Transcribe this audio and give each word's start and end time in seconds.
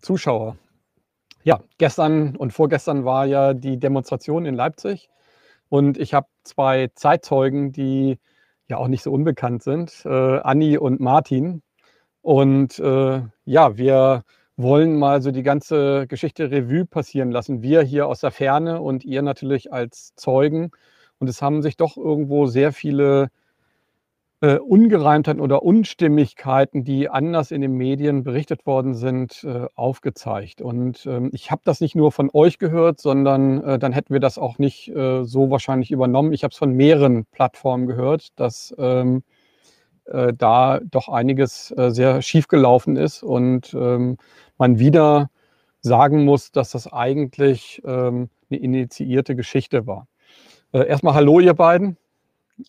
Zuschauer. 0.00 0.56
Ja, 1.42 1.60
gestern 1.78 2.36
und 2.36 2.52
vorgestern 2.52 3.04
war 3.04 3.26
ja 3.26 3.54
die 3.54 3.78
Demonstration 3.78 4.44
in 4.46 4.54
Leipzig 4.54 5.08
und 5.68 5.98
ich 5.98 6.14
habe 6.14 6.26
zwei 6.44 6.88
Zeitzeugen, 6.94 7.72
die 7.72 8.18
ja 8.68 8.76
auch 8.78 8.88
nicht 8.88 9.02
so 9.02 9.12
unbekannt 9.12 9.62
sind, 9.62 10.02
äh, 10.04 10.38
Anni 10.40 10.78
und 10.78 11.00
Martin. 11.00 11.62
Und 12.22 12.78
äh, 12.78 13.22
ja, 13.44 13.76
wir 13.78 14.24
wollen 14.56 14.98
mal 14.98 15.22
so 15.22 15.30
die 15.30 15.42
ganze 15.42 16.06
Geschichte 16.06 16.50
Revue 16.50 16.86
passieren 16.86 17.30
lassen. 17.30 17.62
Wir 17.62 17.82
hier 17.82 18.06
aus 18.06 18.20
der 18.20 18.30
Ferne 18.30 18.80
und 18.80 19.04
ihr 19.04 19.22
natürlich 19.22 19.72
als 19.72 20.14
Zeugen. 20.16 20.70
Und 21.18 21.28
es 21.28 21.42
haben 21.42 21.62
sich 21.62 21.76
doch 21.76 21.96
irgendwo 21.96 22.46
sehr 22.46 22.72
viele 22.72 23.30
äh, 24.42 24.56
Ungereimtheiten 24.56 25.40
oder 25.40 25.62
Unstimmigkeiten, 25.62 26.84
die 26.84 27.10
anders 27.10 27.50
in 27.50 27.60
den 27.60 27.74
Medien 27.74 28.24
berichtet 28.24 28.66
worden 28.66 28.94
sind, 28.94 29.44
äh, 29.44 29.66
aufgezeigt. 29.74 30.62
Und 30.62 31.04
ähm, 31.06 31.30
ich 31.32 31.50
habe 31.50 31.62
das 31.64 31.80
nicht 31.80 31.94
nur 31.94 32.10
von 32.10 32.30
euch 32.32 32.58
gehört, 32.58 33.00
sondern 33.00 33.62
äh, 33.62 33.78
dann 33.78 33.92
hätten 33.92 34.12
wir 34.14 34.20
das 34.20 34.38
auch 34.38 34.58
nicht 34.58 34.88
äh, 34.88 35.24
so 35.24 35.50
wahrscheinlich 35.50 35.90
übernommen. 35.90 36.32
Ich 36.32 36.42
habe 36.42 36.52
es 36.52 36.58
von 36.58 36.72
mehreren 36.72 37.26
Plattformen 37.26 37.86
gehört, 37.86 38.28
dass 38.40 38.74
ähm, 38.78 39.22
äh, 40.06 40.32
da 40.32 40.80
doch 40.80 41.08
einiges 41.08 41.72
äh, 41.76 41.90
sehr 41.90 42.22
schief 42.22 42.48
gelaufen 42.48 42.96
ist 42.96 43.22
und 43.22 43.74
ähm, 43.74 44.16
man 44.56 44.78
wieder 44.78 45.30
sagen 45.82 46.24
muss, 46.24 46.50
dass 46.50 46.70
das 46.70 46.90
eigentlich 46.92 47.82
ähm, 47.84 48.30
eine 48.50 48.60
initiierte 48.60 49.36
Geschichte 49.36 49.86
war. 49.86 50.06
Erstmal 50.72 51.14
Hallo, 51.14 51.40
ihr 51.40 51.54
beiden. 51.54 51.96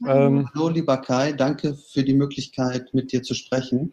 Ähm, 0.08 0.50
Hallo, 0.54 0.70
lieber 0.70 0.98
Kai, 0.98 1.34
danke 1.34 1.76
für 1.76 2.04
die 2.04 2.13
Möglichkeit, 2.13 2.94
mit 2.94 3.12
dir 3.12 3.23
zu 3.23 3.34
sprechen. 3.34 3.91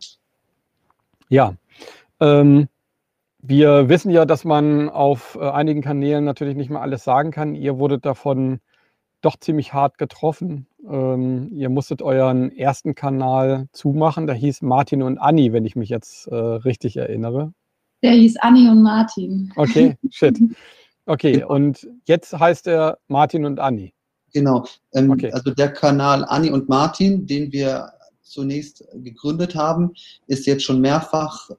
Ja, 1.29 1.55
ähm, 2.21 2.69
wir 3.41 3.89
wissen 3.89 4.11
ja, 4.11 4.25
dass 4.25 4.45
man 4.45 4.89
auf 4.89 5.39
äh, 5.41 5.49
einigen 5.49 5.83
Kanälen 5.83 6.25
natürlich 6.25 6.57
nicht 6.57 6.71
mehr 6.71 6.83
alles 6.83 7.05
sagen 7.05 7.31
kann. 7.31 7.55
Ihr 7.55 7.79
wurdet 7.79 8.05
davon 8.05 8.61
doch 9.21 9.37
ziemlich 9.37 9.73
hart 9.73 9.99
getroffen. 9.99 10.67
Ähm, 10.89 11.49
ihr 11.53 11.69
musstet 11.69 12.03
euren 12.03 12.51
ersten 12.51 12.95
Kanal 12.95 13.69
zumachen. 13.73 14.27
Der 14.27 14.37
hieß 14.37 14.63
Martin 14.63 15.03
und 15.03 15.19
Anni, 15.19 15.53
wenn 15.53 15.65
ich 15.65 15.77
mich 15.77 15.89
jetzt 15.89 16.27
äh, 16.29 16.35
richtig 16.35 16.97
erinnere. 16.97 17.53
Der 18.03 18.13
hieß 18.13 18.37
Anni 18.39 18.69
und 18.69 18.83
Martin. 18.83 19.53
Okay, 19.57 19.97
shit. 20.11 20.39
Okay, 21.11 21.43
und 21.43 21.89
jetzt 22.05 22.39
heißt 22.39 22.67
er 22.67 22.99
Martin 23.09 23.47
und 23.47 23.61
Anni. 23.61 23.95
Genau. 24.33 24.67
Ähm, 24.93 25.11
okay. 25.11 25.33
Also 25.33 25.51
der 25.51 25.73
Kanal 25.73 26.25
Anni 26.25 26.51
und 26.51 26.69
Martin, 26.69 27.27
den 27.27 27.53
wir 27.53 27.93
zunächst 28.23 28.85
gegründet 28.95 29.55
haben, 29.55 29.93
ist 30.27 30.47
jetzt 30.47 30.65
schon 30.65 30.81
mehrfach 30.81 31.51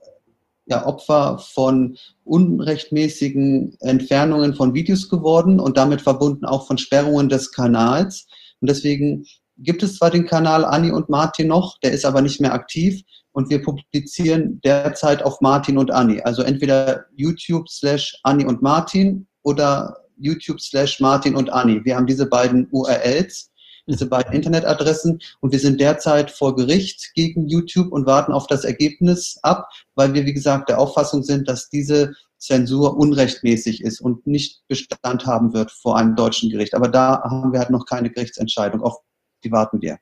ja, 0.68 0.86
Opfer 0.86 1.40
von 1.40 1.98
unrechtmäßigen 2.26 3.76
Entfernungen 3.80 4.54
von 4.54 4.74
Videos 4.76 5.10
geworden 5.10 5.60
und 5.60 5.78
damit 5.78 6.02
verbunden 6.02 6.46
auch 6.46 6.68
von 6.68 6.78
Sperrungen 6.78 7.28
des 7.28 7.52
Kanals. 7.52 8.28
Und 8.62 8.70
deswegen 8.70 9.26
gibt 9.58 9.82
es 9.82 9.98
zwar 9.98 10.12
den 10.12 10.26
Kanal 10.26 10.64
Anni 10.64 10.92
und 10.92 11.10
Martin 11.10 11.48
noch, 11.48 11.80
der 11.80 11.92
ist 11.92 12.06
aber 12.06 12.22
nicht 12.22 12.40
mehr 12.40 12.54
aktiv 12.54 13.02
und 13.32 13.50
wir 13.50 13.62
publizieren 13.62 14.62
derzeit 14.64 15.24
auf 15.24 15.42
Martin 15.42 15.78
und 15.78 15.92
Anni. 15.92 16.22
Also 16.22 16.44
entweder 16.44 17.06
YouTube 17.16 17.68
slash 17.70 18.20
Anni 18.24 18.46
und 18.46 18.62
Martin 18.62 19.28
oder 19.44 19.98
YouTube 20.20 20.62
slash 20.62 21.00
Martin 21.00 21.36
und 21.36 21.52
Anni. 21.52 21.84
Wir 21.84 21.96
haben 21.96 22.08
diese 22.08 22.28
beiden 22.28 22.68
URLs, 22.72 23.52
diese 23.88 24.08
beiden 24.08 24.34
Internetadressen 24.34 25.20
und 25.40 25.52
wir 25.52 25.60
sind 25.60 25.82
derzeit 25.82 26.30
vor 26.32 26.56
Gericht 26.56 27.12
gegen 27.16 27.48
YouTube 27.48 27.92
und 27.92 28.06
warten 28.06 28.32
auf 28.32 28.48
das 28.48 28.64
Ergebnis 28.64 29.40
ab, 29.42 29.68
weil 29.96 30.14
wir, 30.14 30.26
wie 30.26 30.34
gesagt, 30.34 30.70
der 30.70 30.80
Auffassung 30.80 31.24
sind, 31.24 31.48
dass 31.48 31.70
diese 31.70 32.14
Zensur 32.38 32.98
unrechtmäßig 32.98 33.84
ist 33.84 34.00
und 34.00 34.26
nicht 34.26 34.62
Bestand 34.68 35.26
haben 35.26 35.54
wird 35.54 35.72
vor 35.72 35.98
einem 35.98 36.16
deutschen 36.16 36.50
Gericht. 36.50 36.74
Aber 36.74 36.88
da 36.88 37.22
haben 37.24 37.52
wir 37.52 37.60
halt 37.60 37.70
noch 37.70 37.86
keine 37.86 38.10
Gerichtsentscheidung, 38.10 38.82
auf 38.82 38.98
die 39.44 39.52
warten 39.52 39.82
wir. 39.82 39.98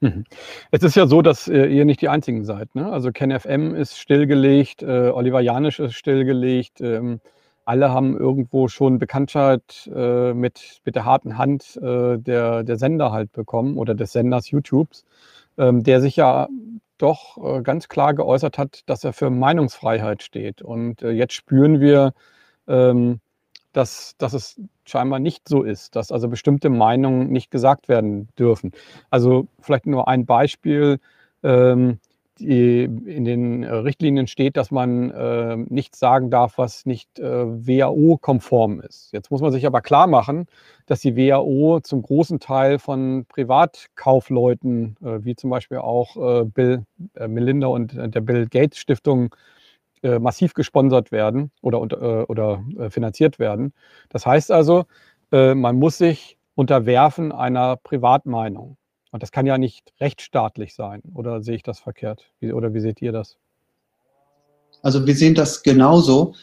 Mhm. 0.00 0.24
Es 0.70 0.82
ist 0.82 0.96
ja 0.96 1.06
so, 1.06 1.20
dass 1.20 1.46
äh, 1.48 1.66
ihr 1.66 1.84
nicht 1.84 2.00
die 2.00 2.08
Einzigen 2.08 2.44
seid. 2.44 2.74
Ne? 2.74 2.90
Also 2.90 3.12
KenFM 3.12 3.74
ist 3.74 3.98
stillgelegt, 3.98 4.82
äh, 4.82 5.10
Oliver 5.10 5.40
Janisch 5.40 5.78
ist 5.78 5.94
stillgelegt. 5.94 6.80
Ähm, 6.80 7.20
alle 7.64 7.90
haben 7.90 8.16
irgendwo 8.16 8.68
schon 8.68 8.98
Bekanntheit 8.98 9.90
äh, 9.94 10.32
mit, 10.34 10.80
mit 10.84 10.96
der 10.96 11.04
harten 11.04 11.38
Hand 11.38 11.76
äh, 11.76 12.18
der, 12.18 12.64
der 12.64 12.76
Sender 12.76 13.12
halt 13.12 13.32
bekommen 13.32 13.76
oder 13.76 13.94
des 13.94 14.12
Senders 14.12 14.50
YouTubes, 14.50 15.04
ähm, 15.58 15.82
der 15.82 16.00
sich 16.00 16.16
ja 16.16 16.48
doch 16.98 17.38
äh, 17.42 17.62
ganz 17.62 17.88
klar 17.88 18.14
geäußert 18.14 18.58
hat, 18.58 18.82
dass 18.86 19.04
er 19.04 19.12
für 19.12 19.30
Meinungsfreiheit 19.30 20.22
steht. 20.22 20.62
Und 20.62 21.02
äh, 21.02 21.10
jetzt 21.10 21.34
spüren 21.34 21.80
wir, 21.80 22.12
ähm, 22.68 23.20
dass, 23.72 24.14
dass 24.18 24.32
es 24.32 24.60
scheinbar 24.84 25.18
nicht 25.20 25.48
so 25.48 25.62
ist, 25.62 25.96
dass 25.96 26.12
also 26.12 26.28
bestimmte 26.28 26.70
Meinungen 26.70 27.30
nicht 27.30 27.50
gesagt 27.50 27.88
werden 27.88 28.28
dürfen. 28.38 28.72
Also 29.10 29.46
vielleicht 29.60 29.86
nur 29.86 30.08
ein 30.08 30.26
Beispiel. 30.26 30.98
Ähm, 31.42 32.00
die, 32.40 32.84
in 32.84 33.24
den 33.24 33.62
äh, 33.62 33.72
Richtlinien 33.72 34.26
steht, 34.26 34.56
dass 34.56 34.70
man 34.70 35.10
äh, 35.10 35.56
nichts 35.56 35.98
sagen 35.98 36.30
darf, 36.30 36.58
was 36.58 36.86
nicht 36.86 37.18
äh, 37.18 37.22
WHO-konform 37.24 38.80
ist. 38.80 39.12
Jetzt 39.12 39.30
muss 39.30 39.40
man 39.40 39.52
sich 39.52 39.66
aber 39.66 39.80
klar 39.80 40.06
machen, 40.06 40.46
dass 40.86 41.00
die 41.00 41.16
WHO 41.16 41.80
zum 41.80 42.02
großen 42.02 42.40
Teil 42.40 42.78
von 42.78 43.26
Privatkaufleuten, 43.28 44.96
äh, 45.02 45.24
wie 45.24 45.36
zum 45.36 45.50
Beispiel 45.50 45.78
auch 45.78 46.16
äh, 46.16 46.44
Bill, 46.44 46.84
äh, 47.14 47.28
Melinda 47.28 47.68
und 47.68 47.94
der 47.94 48.20
Bill 48.20 48.46
Gates 48.48 48.78
Stiftung, 48.78 49.34
massiv 50.02 50.54
gesponsert 50.54 51.12
werden 51.12 51.50
oder, 51.60 51.78
oder 52.30 52.64
finanziert 52.88 53.38
werden. 53.38 53.74
Das 54.08 54.24
heißt 54.24 54.50
also, 54.50 54.86
man 55.30 55.76
muss 55.76 55.98
sich 55.98 56.38
unterwerfen 56.54 57.32
einer 57.32 57.76
Privatmeinung. 57.76 58.78
Und 59.10 59.22
das 59.22 59.32
kann 59.32 59.46
ja 59.46 59.58
nicht 59.58 59.92
rechtsstaatlich 60.00 60.74
sein, 60.74 61.02
oder 61.14 61.42
sehe 61.42 61.56
ich 61.56 61.62
das 61.62 61.80
verkehrt? 61.80 62.30
Wie, 62.38 62.52
oder 62.52 62.74
wie 62.74 62.80
seht 62.80 63.02
ihr 63.02 63.12
das? 63.12 63.36
Also 64.82 65.06
wir 65.06 65.14
sehen 65.14 65.34
das 65.34 65.62
genauso. 65.62 66.34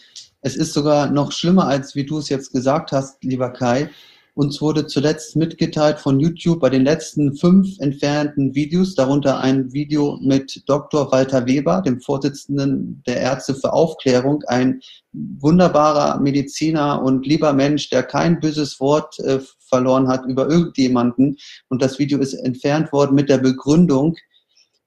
Es 0.42 0.56
ist 0.56 0.74
sogar 0.74 1.10
noch 1.10 1.32
schlimmer, 1.32 1.68
als 1.68 1.96
wie 1.96 2.06
du 2.06 2.20
es 2.20 2.30
jetzt 2.30 2.52
gesagt 2.52 2.92
hast, 2.92 3.24
lieber 3.24 3.50
Kai. 3.52 3.90
Uns 4.38 4.62
wurde 4.62 4.86
zuletzt 4.86 5.36
mitgeteilt 5.36 5.98
von 5.98 6.20
YouTube 6.20 6.60
bei 6.60 6.70
den 6.70 6.84
letzten 6.84 7.36
fünf 7.36 7.80
entfernten 7.80 8.54
Videos, 8.54 8.94
darunter 8.94 9.40
ein 9.40 9.74
Video 9.74 10.20
mit 10.22 10.62
Dr. 10.68 11.12
Walter 11.12 11.48
Weber, 11.48 11.82
dem 11.82 12.00
Vorsitzenden 12.02 13.02
der 13.08 13.20
Ärzte 13.20 13.56
für 13.56 13.74
Aufklärung, 13.74 14.44
ein 14.46 14.80
wunderbarer 15.12 16.20
Mediziner 16.20 17.02
und 17.02 17.26
lieber 17.26 17.52
Mensch, 17.52 17.90
der 17.90 18.04
kein 18.04 18.40
böses 18.40 18.80
Wort 18.80 19.18
äh, 19.22 19.40
verloren 19.58 20.08
hat 20.08 20.24
über 20.28 20.48
irgendjemanden. 20.48 21.38
Und 21.70 21.82
das 21.82 21.98
Video 21.98 22.20
ist 22.20 22.36
entfernt 22.36 22.94
worden 22.94 23.16
mit 23.16 23.30
der 23.30 23.40
Begründung, 23.40 24.18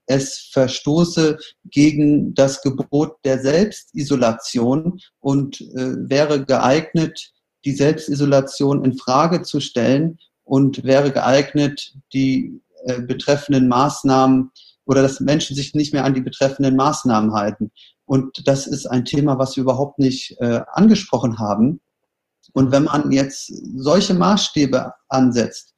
es 0.06 0.48
verstoße 0.52 1.38
gegen 1.64 2.34
das 2.34 2.62
Gebot 2.62 3.16
der 3.24 3.40
Selbstisolation 3.40 5.00
und 5.18 5.60
äh, 5.60 6.08
wäre 6.08 6.44
geeignet, 6.44 7.32
die 7.64 7.72
Selbstisolation 7.72 8.84
in 8.84 8.96
Frage 8.96 9.42
zu 9.42 9.60
stellen 9.60 10.18
und 10.44 10.84
wäre 10.84 11.12
geeignet, 11.12 11.94
die 12.12 12.60
äh, 12.86 13.00
betreffenden 13.02 13.68
Maßnahmen 13.68 14.50
oder 14.86 15.02
dass 15.02 15.20
Menschen 15.20 15.54
sich 15.54 15.74
nicht 15.74 15.92
mehr 15.92 16.04
an 16.04 16.14
die 16.14 16.20
betreffenden 16.20 16.76
Maßnahmen 16.76 17.32
halten. 17.32 17.70
Und 18.06 18.48
das 18.48 18.66
ist 18.66 18.86
ein 18.86 19.04
Thema, 19.04 19.38
was 19.38 19.56
wir 19.56 19.62
überhaupt 19.62 19.98
nicht 19.98 20.36
äh, 20.40 20.62
angesprochen 20.72 21.38
haben. 21.38 21.80
Und 22.52 22.72
wenn 22.72 22.84
man 22.84 23.12
jetzt 23.12 23.52
solche 23.76 24.14
Maßstäbe 24.14 24.92
ansetzt, 25.08 25.74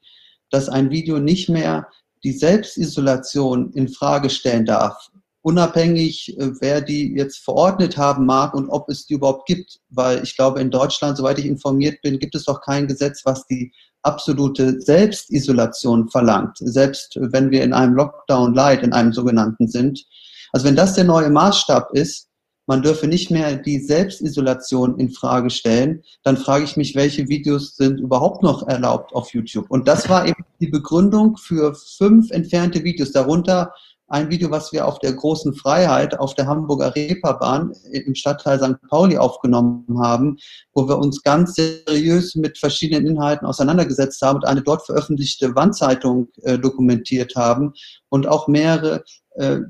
dass 0.50 0.68
ein 0.68 0.90
Video 0.90 1.18
nicht 1.18 1.48
mehr 1.48 1.88
die 2.24 2.32
Selbstisolation 2.32 3.72
in 3.72 3.88
Frage 3.88 4.30
stellen 4.30 4.64
darf, 4.64 5.10
unabhängig, 5.42 6.38
äh, 6.38 6.52
wer 6.60 6.80
die 6.80 7.14
jetzt 7.14 7.38
verordnet 7.38 7.96
haben 7.96 8.26
mag 8.26 8.54
und 8.54 8.68
ob 8.68 8.88
es 8.88 9.06
die 9.06 9.14
überhaupt 9.14 9.46
gibt. 9.46 9.80
Weil 9.90 10.22
ich 10.22 10.36
glaube, 10.36 10.60
in 10.60 10.70
Deutschland, 10.70 11.16
soweit 11.16 11.38
ich 11.38 11.46
informiert 11.46 12.00
bin, 12.02 12.18
gibt 12.18 12.34
es 12.34 12.44
doch 12.44 12.60
kein 12.60 12.86
Gesetz, 12.86 13.22
was 13.24 13.46
die 13.46 13.72
absolute 14.02 14.80
Selbstisolation 14.80 16.08
verlangt. 16.08 16.56
Selbst 16.58 17.18
wenn 17.20 17.50
wir 17.50 17.62
in 17.62 17.72
einem 17.72 17.94
Lockdown 17.94 18.54
Light, 18.54 18.82
in 18.82 18.92
einem 18.92 19.12
sogenannten 19.12 19.68
sind. 19.68 20.04
Also 20.52 20.66
wenn 20.66 20.76
das 20.76 20.94
der 20.94 21.04
neue 21.04 21.30
Maßstab 21.30 21.90
ist, 21.92 22.28
man 22.66 22.82
dürfe 22.82 23.08
nicht 23.08 23.30
mehr 23.30 23.56
die 23.56 23.80
Selbstisolation 23.80 24.98
in 24.98 25.10
Frage 25.10 25.50
stellen, 25.50 26.02
dann 26.22 26.36
frage 26.36 26.64
ich 26.64 26.76
mich, 26.76 26.94
welche 26.94 27.28
Videos 27.28 27.74
sind 27.76 27.98
überhaupt 27.98 28.42
noch 28.42 28.66
erlaubt 28.68 29.12
auf 29.14 29.34
YouTube? 29.34 29.66
Und 29.68 29.88
das 29.88 30.08
war 30.08 30.26
eben 30.26 30.44
die 30.60 30.68
Begründung 30.68 31.36
für 31.36 31.74
fünf 31.74 32.30
entfernte 32.30 32.84
Videos, 32.84 33.10
darunter 33.10 33.72
ein 34.12 34.28
Video, 34.28 34.50
was 34.50 34.72
wir 34.72 34.86
auf 34.86 34.98
der 34.98 35.14
großen 35.14 35.54
Freiheit 35.54 36.18
auf 36.18 36.34
der 36.34 36.46
Hamburger 36.46 36.94
Reeperbahn 36.94 37.72
im 37.92 38.14
Stadtteil 38.14 38.58
St. 38.58 38.76
Pauli 38.90 39.16
aufgenommen 39.16 39.98
haben, 39.98 40.36
wo 40.74 40.86
wir 40.86 40.98
uns 40.98 41.22
ganz 41.22 41.54
seriös 41.54 42.34
mit 42.34 42.58
verschiedenen 42.58 43.06
Inhalten 43.06 43.46
auseinandergesetzt 43.46 44.20
haben 44.20 44.36
und 44.36 44.44
eine 44.44 44.62
dort 44.62 44.84
veröffentlichte 44.84 45.54
Wandzeitung 45.54 46.28
äh, 46.42 46.58
dokumentiert 46.58 47.36
haben 47.36 47.72
und 48.10 48.28
auch 48.28 48.48
mehrere 48.48 49.02
äh, 49.36 49.60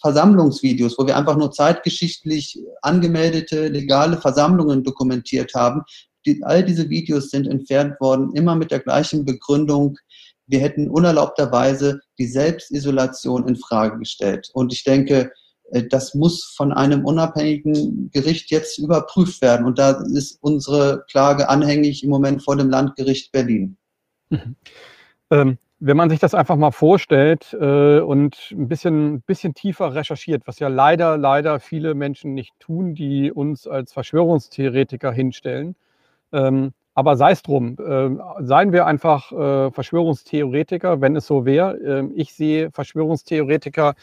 Versammlungsvideos, 0.00 0.98
wo 0.98 1.06
wir 1.06 1.16
einfach 1.16 1.36
nur 1.36 1.52
zeitgeschichtlich 1.52 2.58
angemeldete 2.82 3.68
legale 3.68 4.16
Versammlungen 4.16 4.82
dokumentiert 4.82 5.54
haben. 5.54 5.82
Die, 6.26 6.42
all 6.42 6.64
diese 6.64 6.90
Videos 6.90 7.30
sind 7.30 7.46
entfernt 7.46 8.00
worden, 8.00 8.34
immer 8.34 8.56
mit 8.56 8.72
der 8.72 8.80
gleichen 8.80 9.24
Begründung, 9.24 9.96
wir 10.52 10.60
hätten 10.60 10.88
unerlaubterweise 10.88 12.00
die 12.18 12.26
Selbstisolation 12.26 13.48
in 13.48 13.56
Frage 13.56 13.98
gestellt. 13.98 14.50
Und 14.52 14.72
ich 14.72 14.84
denke, 14.84 15.32
äh, 15.70 15.82
das 15.88 16.14
muss 16.14 16.44
von 16.56 16.72
einem 16.72 17.04
unabhängigen 17.04 18.10
Gericht 18.12 18.50
jetzt 18.50 18.78
überprüft 18.78 19.42
werden. 19.42 19.66
Und 19.66 19.78
da 19.78 20.02
ist 20.14 20.38
unsere 20.42 21.04
Klage 21.10 21.48
anhängig 21.48 22.04
im 22.04 22.10
Moment 22.10 22.44
vor 22.44 22.56
dem 22.56 22.70
Landgericht 22.70 23.32
Berlin. 23.32 23.76
Mhm. 24.28 24.56
Ähm, 25.30 25.58
wenn 25.80 25.96
man 25.96 26.10
sich 26.10 26.20
das 26.20 26.34
einfach 26.34 26.56
mal 26.56 26.70
vorstellt 26.70 27.56
äh, 27.58 27.98
und 27.98 28.36
ein 28.52 28.68
bisschen, 28.68 29.22
bisschen 29.22 29.54
tiefer 29.54 29.94
recherchiert, 29.94 30.42
was 30.46 30.60
ja 30.60 30.68
leider, 30.68 31.18
leider 31.18 31.58
viele 31.58 31.94
Menschen 31.94 32.34
nicht 32.34 32.52
tun, 32.60 32.94
die 32.94 33.32
uns 33.32 33.66
als 33.66 33.92
Verschwörungstheoretiker 33.92 35.10
hinstellen. 35.10 35.74
Ähm, 36.30 36.72
aber 36.94 37.16
sei 37.16 37.32
es 37.32 37.42
drum, 37.42 37.76
äh, 37.78 38.44
seien 38.44 38.72
wir 38.72 38.86
einfach 38.86 39.32
äh, 39.32 39.70
Verschwörungstheoretiker, 39.70 41.00
wenn 41.00 41.16
es 41.16 41.26
so 41.26 41.44
wäre. 41.44 41.76
Äh, 41.78 42.08
ich 42.14 42.34
sehe 42.34 42.70
Verschwörungstheoretiker 42.70 43.94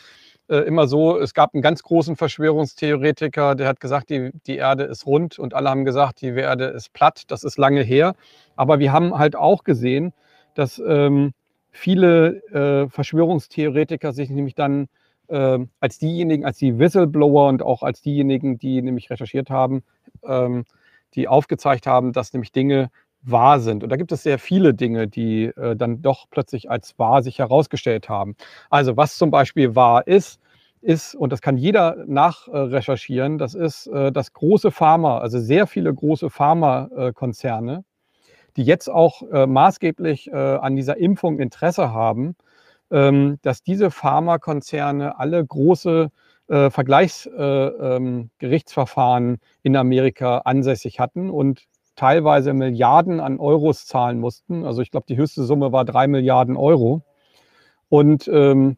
äh, 0.50 0.58
immer 0.58 0.88
so, 0.88 1.20
es 1.20 1.34
gab 1.34 1.54
einen 1.54 1.62
ganz 1.62 1.84
großen 1.84 2.16
Verschwörungstheoretiker, 2.16 3.56
der 3.56 3.68
hat 3.68 3.80
gesagt, 3.80 4.10
die, 4.10 4.32
die 4.48 4.58
Erde 4.58 4.86
ist 4.86 5.06
rund 5.06 5.38
und 5.38 5.54
alle 5.54 5.70
haben 5.70 5.86
gesagt, 5.86 6.22
die 6.22 6.30
Erde 6.30 6.66
ist 6.66 6.92
platt. 6.94 7.24
Das 7.28 7.44
ist 7.44 7.58
lange 7.58 7.84
her. 7.84 8.16
Aber 8.56 8.80
wir 8.80 8.92
haben 8.92 9.18
halt 9.18 9.36
auch 9.36 9.64
gesehen, 9.64 10.14
dass 10.56 10.82
ähm, 10.86 11.34
viele 11.72 12.44
äh, 12.52 12.90
Verschwörungstheoretiker 12.90 14.12
sich 14.12 14.32
nämlich 14.32 14.56
dann 14.56 14.88
äh, 15.28 15.60
als 15.80 16.00
diejenigen, 16.00 16.46
als 16.46 16.58
die 16.58 16.80
Whistleblower 16.80 17.50
und 17.50 17.62
auch 17.62 17.84
als 17.84 18.02
diejenigen, 18.02 18.58
die 18.58 18.82
nämlich 18.82 19.12
recherchiert 19.12 19.52
haben, 19.52 19.84
ähm, 20.24 20.66
die 21.16 21.28
aufgezeigt 21.28 21.88
haben, 21.88 22.14
dass 22.14 22.34
nämlich 22.34 22.52
Dinge 22.52 22.90
wahr 23.22 23.60
sind. 23.60 23.84
Und 23.84 23.90
da 23.90 23.98
gibt 23.98 24.12
es 24.12 24.24
sehr 24.24 24.40
viele 24.40 24.74
Dinge, 24.74 25.08
die 25.08 25.46
äh, 25.46 25.76
dann 25.76 26.02
doch 26.02 26.26
plötzlich 26.30 26.70
als 26.70 26.98
wahr 26.98 27.22
sich 27.22 27.40
herausgestellt 27.40 28.10
haben. 28.10 28.36
Also 28.70 28.98
was 28.98 29.18
zum 29.18 29.32
Beispiel 29.32 29.76
wahr 29.76 30.08
ist, 30.08 30.40
ist, 30.82 31.16
und 31.16 31.34
das 31.34 31.42
kann 31.42 31.58
jeder 31.58 31.98
nachrecherchieren, 32.08 33.38
das 33.38 33.54
ist 33.54 33.88
äh, 33.88 34.12
das 34.12 34.32
große 34.34 34.72
Pharma, 34.72 35.20
also 35.20 35.40
sehr 35.40 35.68
viele 35.68 35.94
große 35.94 36.30
Pharmakonzerne, 36.30 37.84
die 38.56 38.64
jetzt 38.64 38.90
auch 38.90 39.22
äh, 39.32 39.46
maßgeblich 39.46 40.32
äh, 40.32 40.36
an 40.36 40.76
dieser 40.76 40.98
Impfung 40.98 41.40
Interesse 41.40 41.92
haben, 41.94 42.36
ähm, 42.92 43.40
dass 43.42 43.62
diese 43.62 43.92
Pharmakonzerne 43.92 45.20
alle 45.20 45.46
große 45.46 46.12
äh, 46.50 46.70
Vergleichsgerichtsverfahren 46.70 49.30
äh, 49.30 49.34
ähm, 49.34 49.40
in 49.64 49.76
Amerika 49.76 50.40
ansässig 50.40 51.00
hatten 51.00 51.30
und 51.30 51.66
teilweise 51.96 52.54
Milliarden 52.54 53.20
an 53.20 53.40
Euros 53.40 53.86
zahlen 53.86 54.20
mussten. 54.20 54.66
Also 54.66 54.82
ich 54.82 54.92
glaube, 54.92 55.06
die 55.08 55.18
höchste 55.18 55.44
Summe 55.44 55.72
war 55.72 55.86
drei 55.86 56.08
Milliarden 56.08 56.56
Euro. 56.56 57.02
Und 57.90 58.28
ähm, 58.28 58.78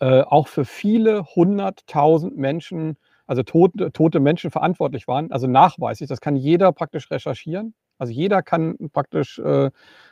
äh, 0.00 0.22
auch 0.22 0.48
für 0.48 0.64
viele 0.64 1.24
hunderttausend 1.24 2.36
Menschen, 2.36 2.96
also 3.26 3.42
tote, 3.42 3.92
tote 3.92 4.20
Menschen 4.20 4.50
verantwortlich 4.50 5.06
waren, 5.06 5.30
also 5.32 5.46
nachweislich, 5.46 6.08
das 6.08 6.20
kann 6.20 6.36
jeder 6.36 6.72
praktisch 6.72 7.10
recherchieren. 7.10 7.74
Also 7.98 8.12
jeder 8.12 8.42
kann 8.42 8.76
praktisch 8.92 9.38
äh, 9.38 9.70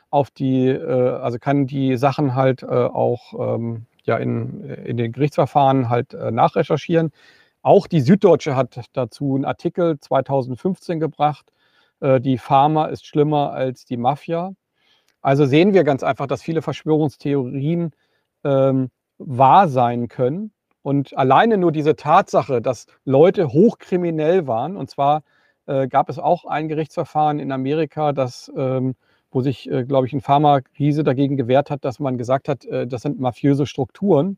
auf 0.09 0.31
die, 0.31 0.69
äh, 0.69 1.17
also 1.17 1.37
kann 1.37 1.67
die 1.67 1.97
Sachen 1.97 2.33
halt 2.33 2.63
äh, 2.63 2.67
auch 2.67 3.55
ähm, 3.55 3.85
ja 4.05 4.17
in, 4.17 4.63
in 4.63 4.97
den 4.97 5.11
Gerichtsverfahren 5.11 5.89
halt 5.89 6.13
äh, 6.13 6.31
nachrecherchieren. 6.31 7.11
Auch 7.61 7.87
die 7.87 8.01
Süddeutsche 8.01 8.55
hat 8.55 8.85
dazu 8.93 9.35
einen 9.35 9.45
Artikel 9.45 9.99
2015 9.99 10.99
gebracht. 10.99 11.51
Äh, 12.01 12.19
die 12.19 12.37
Pharma 12.37 12.87
ist 12.87 13.05
schlimmer 13.05 13.51
als 13.53 13.85
die 13.85 13.97
Mafia. 13.97 14.53
Also 15.21 15.45
sehen 15.45 15.73
wir 15.73 15.83
ganz 15.85 16.03
einfach, 16.03 16.27
dass 16.27 16.41
viele 16.41 16.61
Verschwörungstheorien 16.61 17.91
ähm, 18.43 18.89
wahr 19.17 19.69
sein 19.69 20.09
können. 20.09 20.51
Und 20.81 21.17
alleine 21.17 21.57
nur 21.57 21.71
diese 21.71 21.95
Tatsache, 21.95 22.61
dass 22.61 22.87
Leute 23.05 23.47
hochkriminell 23.53 24.47
waren, 24.47 24.75
und 24.75 24.89
zwar 24.89 25.23
äh, 25.65 25.87
gab 25.87 26.09
es 26.09 26.19
auch 26.19 26.43
ein 26.43 26.67
Gerichtsverfahren 26.67 27.39
in 27.39 27.53
Amerika, 27.53 28.11
das, 28.11 28.51
ähm, 28.57 28.95
wo 29.33 29.41
sich, 29.41 29.69
äh, 29.69 29.83
glaube 29.83 30.07
ich, 30.07 30.13
ein 30.13 30.21
Pharmakrise 30.21 31.03
dagegen 31.03 31.37
gewehrt 31.37 31.69
hat, 31.69 31.83
dass 31.85 31.99
man 31.99 32.17
gesagt 32.17 32.47
hat, 32.47 32.65
äh, 32.65 32.87
das 32.87 33.01
sind 33.01 33.19
mafiöse 33.19 33.65
Strukturen. 33.65 34.37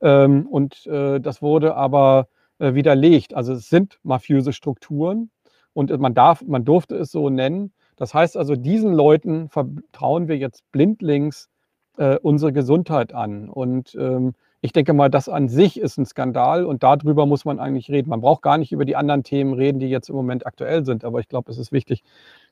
Ähm, 0.00 0.46
und 0.46 0.86
äh, 0.86 1.20
das 1.20 1.42
wurde 1.42 1.74
aber 1.74 2.28
äh, 2.58 2.74
widerlegt. 2.74 3.34
Also 3.34 3.52
es 3.52 3.68
sind 3.68 3.98
mafiöse 4.02 4.52
Strukturen 4.52 5.30
und 5.72 5.96
man, 5.98 6.14
darf, 6.14 6.42
man 6.42 6.64
durfte 6.64 6.96
es 6.96 7.10
so 7.10 7.30
nennen. 7.30 7.72
Das 7.96 8.14
heißt 8.14 8.36
also, 8.36 8.54
diesen 8.54 8.92
Leuten 8.92 9.48
vertrauen 9.48 10.28
wir 10.28 10.36
jetzt 10.36 10.62
blindlings 10.72 11.48
äh, 11.96 12.16
unsere 12.16 12.52
Gesundheit 12.52 13.12
an. 13.12 13.48
Und 13.48 13.96
ähm, 13.96 14.34
ich 14.60 14.72
denke 14.72 14.92
mal, 14.92 15.08
das 15.08 15.28
an 15.28 15.48
sich 15.48 15.78
ist 15.78 15.98
ein 15.98 16.06
Skandal 16.06 16.64
und 16.64 16.82
darüber 16.82 17.26
muss 17.26 17.44
man 17.44 17.60
eigentlich 17.60 17.90
reden. 17.90 18.10
Man 18.10 18.20
braucht 18.20 18.42
gar 18.42 18.58
nicht 18.58 18.72
über 18.72 18.84
die 18.84 18.96
anderen 18.96 19.22
Themen 19.22 19.54
reden, 19.54 19.78
die 19.78 19.88
jetzt 19.88 20.08
im 20.08 20.16
Moment 20.16 20.46
aktuell 20.46 20.84
sind. 20.84 21.04
Aber 21.04 21.20
ich 21.20 21.28
glaube, 21.28 21.50
es 21.50 21.58
ist 21.58 21.72
wichtig, 21.72 22.02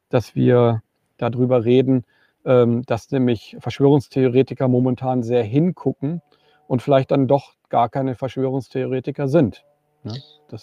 dass 0.08 0.34
wir 0.34 0.82
darüber 1.18 1.64
reden, 1.64 2.04
ähm, 2.44 2.82
dass 2.86 3.10
nämlich 3.10 3.56
Verschwörungstheoretiker 3.60 4.68
momentan 4.68 5.22
sehr 5.22 5.42
hingucken 5.42 6.22
und 6.68 6.82
vielleicht 6.82 7.10
dann 7.10 7.28
doch 7.28 7.54
gar 7.68 7.88
keine 7.88 8.14
Verschwörungstheoretiker 8.14 9.28
sind. 9.28 9.64
Ja, 10.04 10.14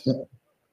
ja. 0.03 0.13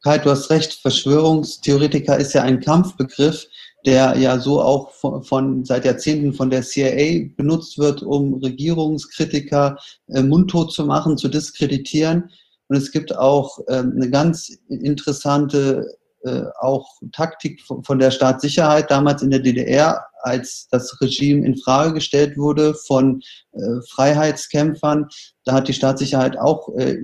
Kai, 0.03 0.17
du 0.19 0.31
hast 0.31 0.49
recht, 0.49 0.73
Verschwörungstheoretiker 0.75 2.17
ist 2.17 2.32
ja 2.32 2.43
ein 2.43 2.61
Kampfbegriff, 2.61 3.47
der 3.85 4.17
ja 4.17 4.38
so 4.38 4.62
auch 4.62 4.91
von, 4.93 5.23
von, 5.23 5.65
seit 5.65 5.85
Jahrzehnten 5.85 6.33
von 6.33 6.49
der 6.49 6.62
CIA 6.62 7.29
benutzt 7.37 7.79
wird, 7.79 8.03
um 8.03 8.35
Regierungskritiker 8.35 9.76
äh, 10.09 10.23
mundtot 10.23 10.73
zu 10.73 10.87
machen, 10.87 11.19
zu 11.19 11.29
diskreditieren. 11.29 12.31
Und 12.69 12.76
es 12.76 12.93
gibt 12.93 13.15
auch 13.17 13.59
ähm, 13.69 13.93
eine 13.97 14.09
ganz 14.11 14.49
interessante 14.69 15.99
auch 16.61 16.87
Taktik 17.13 17.61
von, 17.63 17.83
von 17.83 17.99
der 17.99 18.11
Staatssicherheit 18.11 18.91
damals 18.91 19.23
in 19.23 19.31
der 19.31 19.41
DDR, 19.41 20.05
als 20.23 20.69
das 20.71 21.01
Regime 21.01 21.47
in 21.47 21.57
Frage 21.57 21.95
gestellt 21.95 22.37
wurde 22.37 22.75
von 22.75 23.23
äh, 23.53 23.61
Freiheitskämpfern, 23.89 25.09
da 25.45 25.55
hat 25.55 25.69
die 25.69 25.73
Staatssicherheit 25.73 26.39
auch, 26.39 26.69
äh, 26.77 26.97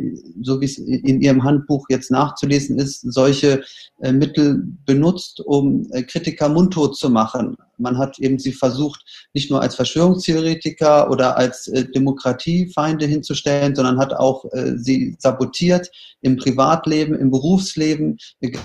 so 0.42 0.60
wie 0.60 0.66
es 0.66 0.78
in 0.78 1.20
ihrem 1.20 1.42
Handbuch 1.42 1.86
jetzt 1.88 2.10
nachzulesen 2.10 2.78
ist, 2.78 3.00
solche 3.00 3.62
äh, 4.02 4.12
Mittel 4.12 4.62
benutzt, 4.84 5.40
um 5.40 5.88
äh, 5.92 6.02
Kritiker 6.02 6.48
mundtot 6.48 6.96
zu 6.96 7.10
machen. 7.10 7.56
Man 7.78 7.98
hat 7.98 8.18
eben 8.18 8.38
sie 8.38 8.52
versucht, 8.52 9.02
nicht 9.34 9.50
nur 9.50 9.62
als 9.62 9.74
Verschwörungstheoretiker 9.74 11.10
oder 11.10 11.36
als 11.36 11.66
äh, 11.68 11.84
Demokratiefeinde 11.90 13.06
hinzustellen, 13.06 13.74
sondern 13.74 13.98
hat 13.98 14.14
auch 14.14 14.44
äh, 14.52 14.76
sie 14.76 15.16
sabotiert 15.18 15.90
im 16.20 16.36
Privatleben, 16.36 17.14
im 17.14 17.30
Berufsleben, 17.30 18.18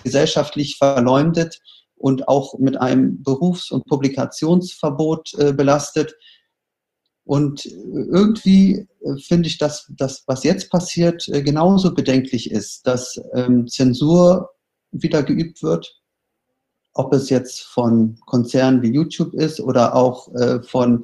gesellschaftlich 0.03 0.77
verleumdet 0.77 1.59
und 2.01 2.27
auch 2.27 2.57
mit 2.59 2.79
einem 2.79 3.21
Berufs- 3.23 3.71
und 3.71 3.85
Publikationsverbot 3.85 5.33
äh, 5.37 5.53
belastet. 5.53 6.15
Und 7.23 7.65
irgendwie 7.65 8.87
äh, 9.01 9.17
finde 9.21 9.47
ich, 9.47 9.57
dass 9.57 9.91
das, 9.97 10.23
was 10.25 10.43
jetzt 10.43 10.69
passiert, 10.69 11.27
äh, 11.27 11.43
genauso 11.43 11.93
bedenklich 11.93 12.51
ist, 12.51 12.87
dass 12.87 13.21
ähm, 13.33 13.67
Zensur 13.67 14.49
wieder 14.91 15.23
geübt 15.23 15.63
wird, 15.63 16.01
ob 16.93 17.13
es 17.13 17.29
jetzt 17.29 17.61
von 17.61 18.17
Konzernen 18.25 18.81
wie 18.81 18.91
YouTube 18.91 19.33
ist 19.33 19.61
oder 19.61 19.95
auch 19.95 20.33
äh, 20.35 20.61
von 20.63 21.03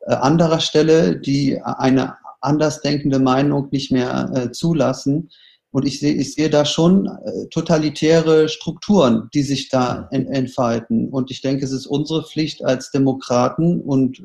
äh, 0.00 0.14
anderer 0.14 0.60
Stelle, 0.60 1.18
die 1.18 1.60
eine 1.60 2.16
andersdenkende 2.40 3.18
Meinung 3.18 3.68
nicht 3.70 3.90
mehr 3.90 4.30
äh, 4.34 4.52
zulassen. 4.52 5.30
Und 5.74 5.88
ich 5.88 5.98
sehe, 5.98 6.14
ich 6.14 6.34
sehe 6.34 6.50
da 6.50 6.64
schon 6.64 7.06
äh, 7.08 7.48
totalitäre 7.50 8.48
Strukturen, 8.48 9.28
die 9.34 9.42
sich 9.42 9.70
da 9.70 10.08
entfalten. 10.12 11.08
Und 11.08 11.32
ich 11.32 11.40
denke, 11.40 11.64
es 11.64 11.72
ist 11.72 11.86
unsere 11.86 12.22
Pflicht 12.22 12.64
als 12.64 12.92
Demokraten 12.92 13.80
und 13.80 14.22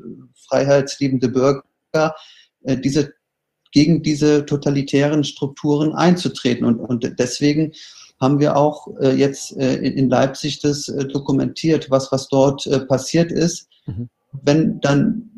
freiheitsliebende 0.48 1.28
Bürger, 1.28 2.14
äh, 2.62 2.76
diese, 2.76 3.14
gegen 3.72 4.00
diese 4.00 4.46
totalitären 4.46 5.24
Strukturen 5.24 5.92
einzutreten. 5.92 6.64
Und, 6.64 6.78
und 6.78 7.18
deswegen 7.18 7.72
haben 8.20 8.38
wir 8.38 8.56
auch 8.56 8.86
äh, 9.00 9.16
jetzt 9.16 9.50
in 9.50 10.08
Leipzig 10.08 10.60
das 10.60 10.86
dokumentiert, 11.12 11.90
was, 11.90 12.12
was 12.12 12.28
dort 12.28 12.64
passiert 12.86 13.32
ist. 13.32 13.66
Mhm. 13.86 14.08
Wenn 14.40 14.80
dann 14.82 15.29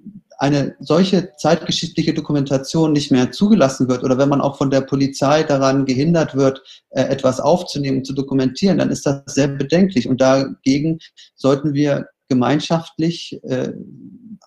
eine 0.43 0.75
solche 0.81 1.35
zeitgeschichtliche 1.37 2.15
Dokumentation 2.15 2.93
nicht 2.93 3.13
mehr 3.13 3.31
zugelassen 3.31 3.89
wird 3.89 4.03
oder 4.03 4.19
wenn 4.19 4.29
man 4.29 4.41
auch 4.41 4.59
von 4.59 4.71
der 4.71 4.81
Polizei 4.81 5.45
daran 5.45 5.85
gehindert 5.85 6.35
wird, 6.35 6.63
etwas 6.91 7.39
aufzunehmen, 7.39 8.05
zu 8.05 8.13
dokumentieren, 8.13 8.79
dann 8.79 8.91
ist 8.91 9.07
das 9.07 9.23
sehr 9.27 9.49
bedenklich. 9.49 10.09
Und 10.09 10.21
dagegen 10.21 10.99
sollten 11.37 11.75
wir 11.75 12.07
gemeinschaftlich 12.29 13.39
äh, 13.45 13.73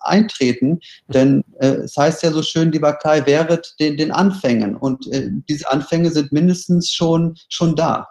eintreten. 0.00 0.80
Denn 1.06 1.44
äh, 1.60 1.68
es 1.68 1.96
heißt 1.96 2.22
ja 2.24 2.32
so 2.32 2.42
schön, 2.42 2.72
lieber 2.72 2.92
Kai, 2.94 3.24
wäret 3.26 3.74
den, 3.78 3.96
den 3.96 4.10
Anfängen. 4.10 4.76
Und 4.76 5.06
äh, 5.12 5.30
diese 5.48 5.70
Anfänge 5.70 6.10
sind 6.10 6.32
mindestens 6.32 6.92
schon, 6.92 7.36
schon 7.48 7.76
da. 7.76 8.08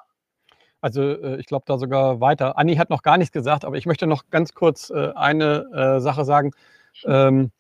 Also 0.80 1.02
äh, 1.02 1.40
ich 1.40 1.46
glaube 1.46 1.66
da 1.68 1.78
sogar 1.78 2.22
weiter. 2.22 2.58
Anni 2.58 2.76
hat 2.78 2.90
noch 2.90 3.02
gar 3.02 3.18
nichts 3.18 3.34
gesagt, 3.34 3.66
aber 3.66 3.76
ich 3.76 3.86
möchte 3.86 4.08
noch 4.08 4.30
ganz 4.30 4.54
kurz 4.54 4.90
äh, 4.92 5.12
eine 5.16 5.66
äh, 5.74 6.00
Sache 6.00 6.24
sagen. 6.24 6.52
Ähm, 7.06 7.52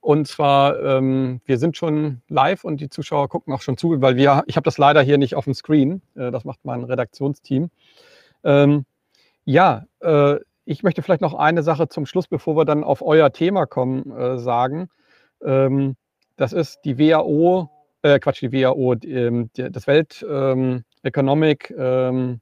und 0.00 0.26
zwar, 0.26 0.82
ähm, 0.82 1.40
wir 1.44 1.58
sind 1.58 1.76
schon 1.76 2.22
live 2.28 2.64
und 2.64 2.80
die 2.80 2.88
Zuschauer 2.88 3.28
gucken 3.28 3.52
auch 3.52 3.62
schon 3.62 3.76
zu, 3.76 4.00
weil 4.00 4.16
wir, 4.16 4.42
ich 4.46 4.56
habe 4.56 4.64
das 4.64 4.78
leider 4.78 5.02
hier 5.02 5.18
nicht 5.18 5.34
auf 5.34 5.44
dem 5.44 5.54
Screen. 5.54 6.02
Äh, 6.14 6.30
das 6.30 6.44
macht 6.44 6.60
mein 6.64 6.84
Redaktionsteam. 6.84 7.70
Ähm, 8.42 8.86
ja, 9.44 9.84
äh, 10.00 10.36
ich 10.64 10.82
möchte 10.82 11.02
vielleicht 11.02 11.20
noch 11.20 11.34
eine 11.34 11.62
Sache 11.62 11.88
zum 11.88 12.06
Schluss, 12.06 12.28
bevor 12.28 12.56
wir 12.56 12.64
dann 12.64 12.84
auf 12.84 13.02
euer 13.02 13.32
Thema 13.32 13.66
kommen, 13.66 14.10
äh, 14.16 14.38
sagen. 14.38 14.88
Ähm, 15.44 15.96
das 16.36 16.52
ist 16.52 16.80
die 16.84 16.98
WHO, 16.98 17.68
äh, 18.02 18.18
Quatsch, 18.18 18.40
die 18.40 18.52
WHO, 18.52 18.94
die, 18.94 19.12
ähm, 19.12 19.50
das 19.52 19.86
Welt 19.86 20.24
ähm, 20.28 20.84
Economic 21.02 21.74
ähm, 21.76 22.40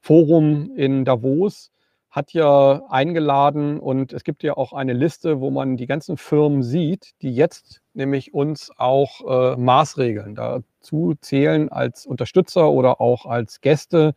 Forum 0.00 0.70
in 0.76 1.04
Davos 1.04 1.69
hat 2.10 2.32
ja 2.32 2.82
eingeladen 2.88 3.78
und 3.78 4.12
es 4.12 4.24
gibt 4.24 4.42
ja 4.42 4.56
auch 4.56 4.72
eine 4.72 4.92
Liste, 4.92 5.40
wo 5.40 5.50
man 5.50 5.76
die 5.76 5.86
ganzen 5.86 6.16
Firmen 6.16 6.64
sieht, 6.64 7.12
die 7.22 7.32
jetzt 7.32 7.82
nämlich 7.94 8.34
uns 8.34 8.72
auch 8.76 9.54
äh, 9.54 9.56
maßregeln. 9.56 10.34
Dazu 10.34 11.14
zählen 11.20 11.68
als 11.68 12.06
Unterstützer 12.06 12.68
oder 12.70 13.00
auch 13.00 13.26
als 13.26 13.60
Gäste 13.60 14.14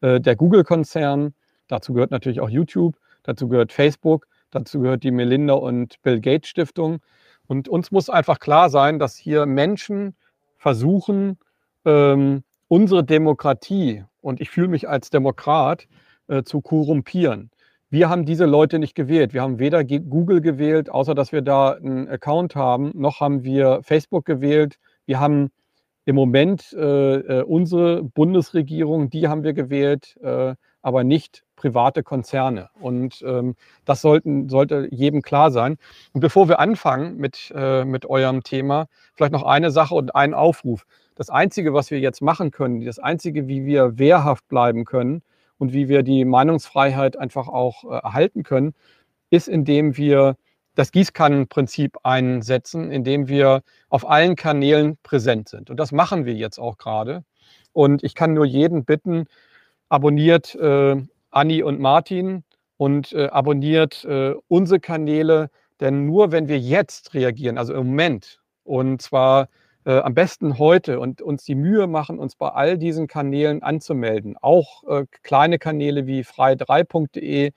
äh, 0.00 0.20
der 0.20 0.34
Google-Konzern. 0.34 1.32
Dazu 1.68 1.92
gehört 1.92 2.10
natürlich 2.10 2.40
auch 2.40 2.50
YouTube, 2.50 2.96
dazu 3.22 3.48
gehört 3.48 3.72
Facebook, 3.72 4.26
dazu 4.50 4.80
gehört 4.80 5.04
die 5.04 5.12
Melinda 5.12 5.54
und 5.54 6.02
Bill 6.02 6.20
Gates 6.20 6.48
Stiftung. 6.48 6.98
Und 7.46 7.68
uns 7.68 7.92
muss 7.92 8.10
einfach 8.10 8.40
klar 8.40 8.68
sein, 8.68 8.98
dass 8.98 9.16
hier 9.16 9.46
Menschen 9.46 10.16
versuchen, 10.56 11.38
ähm, 11.84 12.42
unsere 12.66 13.04
Demokratie, 13.04 14.04
und 14.20 14.40
ich 14.40 14.50
fühle 14.50 14.68
mich 14.68 14.88
als 14.88 15.10
Demokrat, 15.10 15.86
äh, 16.28 16.42
zu 16.42 16.60
korrumpieren. 16.60 17.50
Wir 17.90 18.10
haben 18.10 18.26
diese 18.26 18.44
Leute 18.44 18.78
nicht 18.78 18.94
gewählt. 18.94 19.32
Wir 19.32 19.42
haben 19.42 19.58
weder 19.58 19.82
Google 19.82 20.42
gewählt, 20.42 20.90
außer 20.90 21.14
dass 21.14 21.32
wir 21.32 21.40
da 21.40 21.70
einen 21.70 22.06
Account 22.08 22.54
haben, 22.54 22.92
noch 22.94 23.20
haben 23.20 23.44
wir 23.44 23.80
Facebook 23.82 24.26
gewählt. 24.26 24.78
Wir 25.06 25.20
haben 25.20 25.50
im 26.04 26.14
Moment 26.14 26.72
äh, 26.74 27.16
äh 27.16 27.42
unsere 27.42 28.02
Bundesregierung, 28.02 29.08
die 29.08 29.28
haben 29.28 29.42
wir 29.42 29.54
gewählt, 29.54 30.18
äh, 30.22 30.54
aber 30.82 31.02
nicht 31.02 31.44
private 31.56 32.02
Konzerne. 32.02 32.68
Und 32.80 33.22
ähm, 33.26 33.56
das 33.84 34.00
sollten, 34.02 34.48
sollte 34.48 34.88
jedem 34.90 35.22
klar 35.22 35.50
sein. 35.50 35.76
Und 36.12 36.20
bevor 36.20 36.48
wir 36.48 36.60
anfangen 36.60 37.16
mit, 37.16 37.52
äh, 37.54 37.84
mit 37.84 38.06
eurem 38.06 38.42
Thema, 38.42 38.86
vielleicht 39.14 39.32
noch 39.32 39.42
eine 39.44 39.70
Sache 39.70 39.94
und 39.94 40.14
einen 40.14 40.34
Aufruf. 40.34 40.84
Das 41.14 41.30
Einzige, 41.30 41.74
was 41.74 41.90
wir 41.90 42.00
jetzt 42.00 42.22
machen 42.22 42.50
können, 42.50 42.84
das 42.84 42.98
Einzige, 42.98 43.48
wie 43.48 43.64
wir 43.64 43.98
wehrhaft 43.98 44.46
bleiben 44.48 44.84
können, 44.84 45.22
und 45.58 45.72
wie 45.72 45.88
wir 45.88 46.02
die 46.02 46.24
Meinungsfreiheit 46.24 47.16
einfach 47.18 47.48
auch 47.48 47.84
äh, 47.84 47.98
erhalten 47.98 48.42
können, 48.42 48.74
ist, 49.30 49.48
indem 49.48 49.96
wir 49.96 50.36
das 50.74 50.92
Gießkannenprinzip 50.92 51.96
einsetzen, 52.04 52.92
indem 52.92 53.28
wir 53.28 53.62
auf 53.88 54.08
allen 54.08 54.36
Kanälen 54.36 54.96
präsent 55.02 55.48
sind. 55.48 55.70
Und 55.70 55.78
das 55.78 55.90
machen 55.90 56.24
wir 56.24 56.34
jetzt 56.34 56.58
auch 56.58 56.78
gerade. 56.78 57.24
Und 57.72 58.04
ich 58.04 58.14
kann 58.14 58.32
nur 58.32 58.46
jeden 58.46 58.84
bitten, 58.84 59.26
abonniert 59.88 60.54
äh, 60.54 60.96
Anni 61.30 61.62
und 61.62 61.80
Martin 61.80 62.44
und 62.76 63.12
äh, 63.12 63.26
abonniert 63.26 64.04
äh, 64.04 64.34
unsere 64.46 64.78
Kanäle, 64.78 65.50
denn 65.80 66.06
nur 66.06 66.32
wenn 66.32 66.48
wir 66.48 66.58
jetzt 66.58 67.14
reagieren, 67.14 67.58
also 67.58 67.74
im 67.74 67.88
Moment, 67.88 68.40
und 68.64 69.02
zwar 69.02 69.48
äh, 69.88 70.00
am 70.00 70.14
besten 70.14 70.58
heute 70.58 71.00
und 71.00 71.22
uns 71.22 71.44
die 71.44 71.54
Mühe 71.54 71.86
machen, 71.86 72.18
uns 72.18 72.36
bei 72.36 72.50
all 72.50 72.76
diesen 72.76 73.06
Kanälen 73.06 73.62
anzumelden. 73.62 74.36
Auch 74.38 74.84
äh, 74.84 75.06
kleine 75.22 75.58
Kanäle 75.58 76.06
wie 76.06 76.20
frei3.de, 76.24 77.52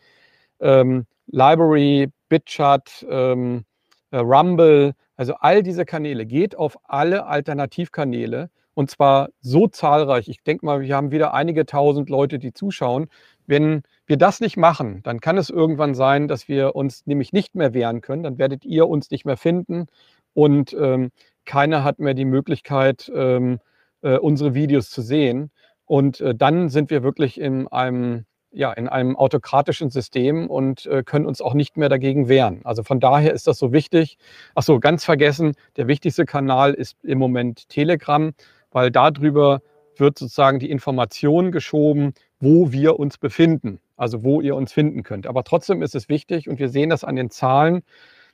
ähm, 0.61 1.05
Library, 1.27 2.09
BitChat, 2.29 3.05
ähm, 3.09 3.65
äh, 4.11 4.17
Rumble, 4.19 4.93
also 5.17 5.33
all 5.41 5.61
diese 5.61 5.83
Kanäle. 5.83 6.25
Geht 6.25 6.55
auf 6.55 6.77
alle 6.85 7.25
Alternativkanäle 7.25 8.49
und 8.75 8.89
zwar 8.89 9.27
so 9.41 9.67
zahlreich. 9.67 10.29
Ich 10.29 10.41
denke 10.41 10.65
mal, 10.65 10.79
wir 10.79 10.95
haben 10.95 11.11
wieder 11.11 11.33
einige 11.33 11.65
tausend 11.65 12.09
Leute, 12.09 12.39
die 12.39 12.53
zuschauen. 12.53 13.09
Wenn 13.45 13.83
wir 14.05 14.15
das 14.15 14.39
nicht 14.39 14.55
machen, 14.55 15.01
dann 15.03 15.19
kann 15.19 15.37
es 15.37 15.49
irgendwann 15.49 15.95
sein, 15.95 16.29
dass 16.29 16.47
wir 16.47 16.77
uns 16.77 17.05
nämlich 17.05 17.33
nicht 17.33 17.55
mehr 17.55 17.73
wehren 17.73 17.99
können. 17.99 18.23
Dann 18.23 18.37
werdet 18.37 18.63
ihr 18.63 18.87
uns 18.87 19.11
nicht 19.11 19.25
mehr 19.25 19.35
finden. 19.35 19.87
Und 20.33 20.73
ähm, 20.79 21.11
keiner 21.51 21.83
hat 21.83 21.99
mehr 21.99 22.13
die 22.13 22.23
Möglichkeit, 22.23 23.11
ähm, 23.13 23.59
äh, 24.03 24.17
unsere 24.17 24.53
Videos 24.53 24.89
zu 24.89 25.01
sehen. 25.01 25.51
Und 25.83 26.21
äh, 26.21 26.33
dann 26.33 26.69
sind 26.69 26.89
wir 26.89 27.03
wirklich 27.03 27.37
in 27.37 27.67
einem, 27.67 28.23
ja, 28.51 28.71
in 28.71 28.87
einem 28.87 29.17
autokratischen 29.17 29.89
System 29.89 30.49
und 30.49 30.85
äh, 30.85 31.03
können 31.03 31.25
uns 31.25 31.41
auch 31.41 31.53
nicht 31.53 31.75
mehr 31.75 31.89
dagegen 31.89 32.29
wehren. 32.29 32.61
Also 32.63 32.83
von 32.83 33.01
daher 33.01 33.33
ist 33.33 33.47
das 33.47 33.59
so 33.59 33.73
wichtig. 33.73 34.17
Ach 34.55 34.63
so, 34.63 34.79
ganz 34.79 35.03
vergessen, 35.03 35.55
der 35.75 35.89
wichtigste 35.89 36.23
Kanal 36.23 36.73
ist 36.73 36.95
im 37.03 37.19
Moment 37.19 37.67
Telegram, 37.67 38.31
weil 38.71 38.89
darüber 38.89 39.59
wird 39.97 40.19
sozusagen 40.19 40.59
die 40.59 40.71
Information 40.71 41.51
geschoben, 41.51 42.13
wo 42.39 42.71
wir 42.71 42.97
uns 42.97 43.17
befinden, 43.17 43.81
also 43.97 44.23
wo 44.23 44.39
ihr 44.39 44.55
uns 44.55 44.71
finden 44.71 45.03
könnt. 45.03 45.27
Aber 45.27 45.43
trotzdem 45.43 45.81
ist 45.81 45.95
es 45.95 46.07
wichtig 46.07 46.47
und 46.47 46.59
wir 46.59 46.69
sehen 46.69 46.89
das 46.89 47.03
an 47.03 47.17
den 47.17 47.29
Zahlen, 47.29 47.83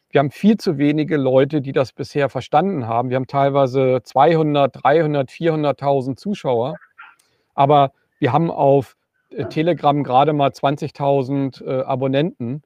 wir 0.10 0.20
haben 0.20 0.32
viel 0.32 0.58
zu 0.58 0.78
wenige 0.78 1.18
Leute, 1.18 1.62
die 1.62 1.74
das 1.74 1.92
bisher 1.92 2.30
verstanden 2.30 2.88
haben. 2.88 3.10
Wir 3.10 3.18
haben 3.18 3.28
teilweise 3.28 4.00
200, 4.04 4.84
300, 4.84 5.30
400.000 5.30 6.16
Zuschauer. 6.16 6.76
Aber 7.56 7.92
wir 8.20 8.32
haben 8.32 8.50
auf 8.50 8.96
äh, 9.30 9.46
Telegram 9.46 10.04
gerade 10.04 10.34
mal 10.34 10.50
20.000 10.50 11.66
äh, 11.66 11.84
Abonnenten. 11.84 12.62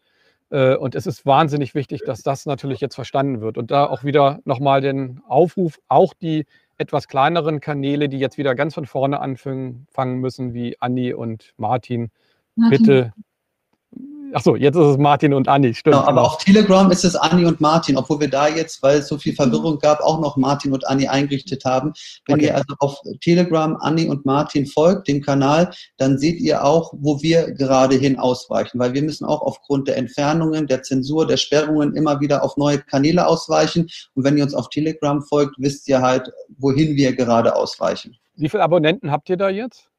Äh, 0.51 0.75
und 0.75 0.93
es 0.93 1.07
ist 1.07 1.25
wahnsinnig 1.25 1.73
wichtig, 1.73 2.01
dass 2.05 2.21
das 2.21 2.45
natürlich 2.45 2.79
jetzt 2.79 2.95
verstanden 2.95 3.41
wird. 3.41 3.57
Und 3.57 3.71
da 3.71 3.87
auch 3.87 4.03
wieder 4.03 4.39
nochmal 4.45 4.81
den 4.81 5.21
Aufruf, 5.27 5.79
auch 5.87 6.13
die 6.13 6.45
etwas 6.77 7.07
kleineren 7.07 7.59
Kanäle, 7.59 8.09
die 8.09 8.19
jetzt 8.19 8.37
wieder 8.37 8.55
ganz 8.55 8.73
von 8.75 8.85
vorne 8.85 9.19
anfangen 9.19 9.87
müssen, 10.19 10.53
wie 10.53 10.79
Andi 10.79 11.13
und 11.13 11.53
Martin, 11.57 12.11
Martin. 12.55 12.69
bitte 12.69 13.13
Achso, 14.33 14.55
jetzt 14.55 14.75
ist 14.75 14.85
es 14.85 14.97
Martin 14.97 15.33
und 15.33 15.47
Anni, 15.47 15.73
stimmt. 15.73 15.95
Genau, 15.95 16.07
aber 16.07 16.23
auf 16.23 16.37
Telegram 16.37 16.89
ist 16.91 17.03
es 17.03 17.15
Anni 17.15 17.45
und 17.45 17.59
Martin, 17.59 17.97
obwohl 17.97 18.19
wir 18.21 18.29
da 18.29 18.47
jetzt, 18.47 18.81
weil 18.81 18.99
es 18.99 19.07
so 19.07 19.17
viel 19.17 19.35
Verwirrung 19.35 19.79
gab, 19.79 19.99
auch 20.01 20.19
noch 20.19 20.37
Martin 20.37 20.73
und 20.73 20.87
Anni 20.87 21.07
eingerichtet 21.07 21.65
haben. 21.65 21.93
Wenn 22.27 22.35
okay. 22.35 22.45
ihr 22.45 22.55
also 22.55 22.73
auf 22.79 23.01
Telegram 23.21 23.75
Anni 23.81 24.07
und 24.07 24.25
Martin 24.25 24.65
folgt, 24.65 25.07
dem 25.07 25.21
Kanal, 25.21 25.71
dann 25.97 26.17
seht 26.17 26.39
ihr 26.39 26.63
auch, 26.63 26.93
wo 26.97 27.21
wir 27.21 27.51
gerade 27.51 27.95
hin 27.95 28.17
ausweichen, 28.17 28.79
weil 28.79 28.93
wir 28.93 29.01
müssen 29.01 29.25
auch 29.25 29.41
aufgrund 29.41 29.87
der 29.87 29.97
Entfernungen, 29.97 30.67
der 30.67 30.83
Zensur, 30.83 31.27
der 31.27 31.37
Sperrungen 31.37 31.95
immer 31.95 32.19
wieder 32.21 32.43
auf 32.43 32.57
neue 32.57 32.79
Kanäle 32.79 33.27
ausweichen. 33.27 33.87
Und 34.15 34.23
wenn 34.23 34.37
ihr 34.37 34.43
uns 34.43 34.53
auf 34.53 34.69
Telegram 34.69 35.21
folgt, 35.21 35.55
wisst 35.57 35.87
ihr 35.87 36.01
halt, 36.01 36.31
wohin 36.57 36.95
wir 36.95 37.15
gerade 37.15 37.55
ausweichen. 37.55 38.15
Wie 38.35 38.49
viele 38.49 38.63
Abonnenten 38.63 39.11
habt 39.11 39.29
ihr 39.29 39.37
da 39.37 39.49
jetzt? 39.49 39.89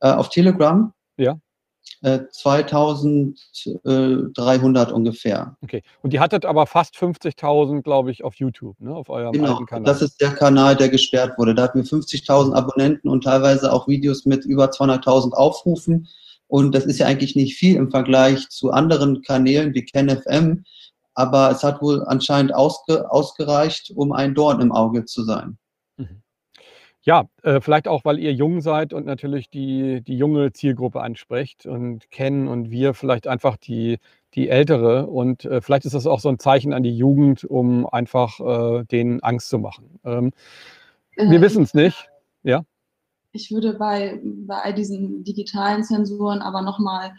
Äh, 0.00 0.12
auf 0.12 0.28
Telegram? 0.28 0.92
Ja. 1.16 1.38
2300 2.02 3.34
äh, 3.84 4.92
ungefähr. 4.92 5.56
Okay. 5.62 5.82
Und 6.02 6.12
ihr 6.14 6.20
hattet 6.20 6.46
aber 6.46 6.66
fast 6.66 6.96
50.000, 6.96 7.82
glaube 7.82 8.10
ich, 8.10 8.24
auf 8.24 8.36
YouTube, 8.36 8.80
ne? 8.80 8.94
auf 8.94 9.10
eurem 9.10 9.32
genau, 9.32 9.58
Kanal. 9.66 9.84
Das 9.84 10.00
ist 10.00 10.18
der 10.20 10.30
Kanal, 10.30 10.76
der 10.76 10.88
gesperrt 10.88 11.38
wurde. 11.38 11.54
Da 11.54 11.64
hatten 11.64 11.78
wir 11.78 11.84
50.000 11.84 12.54
Abonnenten 12.54 13.08
und 13.08 13.24
teilweise 13.24 13.72
auch 13.72 13.86
Videos 13.86 14.24
mit 14.24 14.46
über 14.46 14.70
200.000 14.70 15.32
Aufrufen. 15.32 16.08
Und 16.48 16.74
das 16.74 16.86
ist 16.86 16.98
ja 16.98 17.06
eigentlich 17.06 17.36
nicht 17.36 17.56
viel 17.56 17.76
im 17.76 17.90
Vergleich 17.90 18.48
zu 18.48 18.70
anderen 18.70 19.20
Kanälen 19.22 19.74
wie 19.74 19.84
KenFM. 19.84 20.64
Aber 21.14 21.50
es 21.50 21.62
hat 21.62 21.82
wohl 21.82 22.02
anscheinend 22.06 22.54
ausge, 22.54 23.10
ausgereicht, 23.10 23.92
um 23.94 24.12
ein 24.12 24.34
Dorn 24.34 24.60
im 24.60 24.72
Auge 24.72 25.04
zu 25.04 25.24
sein. 25.24 25.58
Ja, 27.02 27.28
äh, 27.42 27.60
vielleicht 27.60 27.88
auch, 27.88 28.04
weil 28.04 28.18
ihr 28.18 28.32
jung 28.32 28.60
seid 28.60 28.92
und 28.92 29.06
natürlich 29.06 29.48
die, 29.48 30.02
die 30.02 30.18
junge 30.18 30.52
Zielgruppe 30.52 31.00
ansprecht 31.00 31.64
und 31.64 32.10
kennen 32.10 32.46
und 32.46 32.70
wir 32.70 32.92
vielleicht 32.92 33.26
einfach 33.26 33.56
die, 33.56 33.98
die 34.34 34.50
ältere. 34.50 35.06
Und 35.06 35.46
äh, 35.46 35.62
vielleicht 35.62 35.86
ist 35.86 35.94
das 35.94 36.06
auch 36.06 36.20
so 36.20 36.28
ein 36.28 36.38
Zeichen 36.38 36.74
an 36.74 36.82
die 36.82 36.94
Jugend, 36.94 37.44
um 37.44 37.86
einfach 37.86 38.38
äh, 38.40 38.84
denen 38.84 39.22
Angst 39.22 39.48
zu 39.48 39.58
machen. 39.58 39.98
Ähm, 40.04 40.32
wir 41.16 41.38
äh, 41.38 41.40
wissen 41.40 41.62
es 41.62 41.72
nicht. 41.72 42.10
Ja. 42.42 42.64
Ich 43.32 43.50
würde 43.50 43.74
bei, 43.74 44.20
bei 44.22 44.58
all 44.58 44.74
diesen 44.74 45.24
digitalen 45.24 45.84
Zensuren 45.84 46.42
aber 46.42 46.60
nochmal 46.60 47.14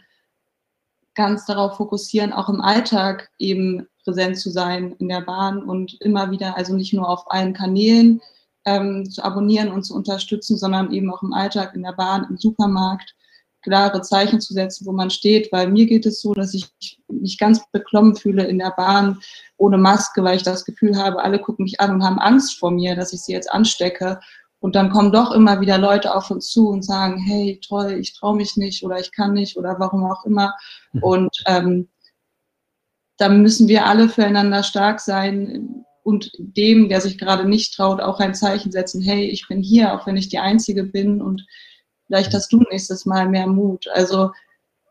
ganz 1.14 1.44
darauf 1.44 1.76
fokussieren, 1.76 2.32
auch 2.32 2.48
im 2.48 2.60
Alltag 2.60 3.30
eben 3.38 3.86
präsent 4.04 4.38
zu 4.38 4.50
sein 4.50 4.92
in 4.98 5.08
der 5.08 5.22
Bahn 5.22 5.62
und 5.62 6.00
immer 6.00 6.30
wieder, 6.30 6.56
also 6.56 6.74
nicht 6.74 6.92
nur 6.92 7.08
auf 7.08 7.30
allen 7.30 7.52
Kanälen, 7.52 8.20
ähm, 8.64 9.08
zu 9.10 9.22
abonnieren 9.24 9.70
und 9.70 9.84
zu 9.84 9.94
unterstützen, 9.94 10.56
sondern 10.56 10.92
eben 10.92 11.12
auch 11.12 11.22
im 11.22 11.32
Alltag, 11.32 11.74
in 11.74 11.82
der 11.82 11.92
Bahn, 11.92 12.26
im 12.28 12.36
Supermarkt 12.36 13.14
klare 13.62 14.02
Zeichen 14.02 14.40
zu 14.40 14.52
setzen, 14.54 14.86
wo 14.86 14.92
man 14.92 15.10
steht, 15.10 15.50
weil 15.52 15.68
mir 15.68 15.86
geht 15.86 16.04
es 16.04 16.20
so, 16.20 16.34
dass 16.34 16.52
ich 16.52 16.68
mich 17.08 17.38
ganz 17.38 17.62
beklommen 17.70 18.16
fühle 18.16 18.44
in 18.44 18.58
der 18.58 18.72
Bahn 18.76 19.20
ohne 19.56 19.78
Maske, 19.78 20.22
weil 20.24 20.36
ich 20.36 20.42
das 20.42 20.64
Gefühl 20.64 20.96
habe, 20.96 21.22
alle 21.22 21.38
gucken 21.38 21.64
mich 21.64 21.80
an 21.80 21.92
und 21.92 22.04
haben 22.04 22.18
Angst 22.18 22.58
vor 22.58 22.72
mir, 22.72 22.96
dass 22.96 23.12
ich 23.12 23.22
sie 23.22 23.32
jetzt 23.32 23.50
anstecke. 23.52 24.20
Und 24.58 24.74
dann 24.76 24.90
kommen 24.90 25.12
doch 25.12 25.32
immer 25.32 25.60
wieder 25.60 25.78
Leute 25.78 26.14
auf 26.14 26.30
uns 26.30 26.50
zu 26.50 26.68
und 26.68 26.84
sagen, 26.84 27.18
hey, 27.18 27.60
toll, 27.66 27.92
ich 27.92 28.14
traue 28.14 28.36
mich 28.36 28.56
nicht 28.56 28.84
oder 28.84 28.98
ich 28.98 29.12
kann 29.12 29.32
nicht 29.32 29.56
oder 29.56 29.76
warum 29.78 30.04
auch 30.04 30.24
immer. 30.24 30.54
Mhm. 30.92 31.02
Und 31.02 31.44
ähm, 31.46 31.88
da 33.16 33.28
müssen 33.28 33.68
wir 33.68 33.86
alle 33.86 34.08
füreinander 34.08 34.62
stark 34.62 35.00
sein 35.00 35.84
und 36.02 36.32
dem, 36.38 36.88
der 36.88 37.00
sich 37.00 37.18
gerade 37.18 37.48
nicht 37.48 37.74
traut, 37.74 38.00
auch 38.00 38.18
ein 38.18 38.34
Zeichen 38.34 38.72
setzen, 38.72 39.00
hey, 39.02 39.24
ich 39.24 39.46
bin 39.48 39.62
hier, 39.62 39.94
auch 39.94 40.06
wenn 40.06 40.16
ich 40.16 40.28
die 40.28 40.38
Einzige 40.38 40.84
bin 40.84 41.22
und 41.22 41.46
vielleicht 42.06 42.34
hast 42.34 42.52
du 42.52 42.62
nächstes 42.70 43.06
Mal 43.06 43.28
mehr 43.28 43.46
Mut. 43.46 43.86
Also 43.94 44.32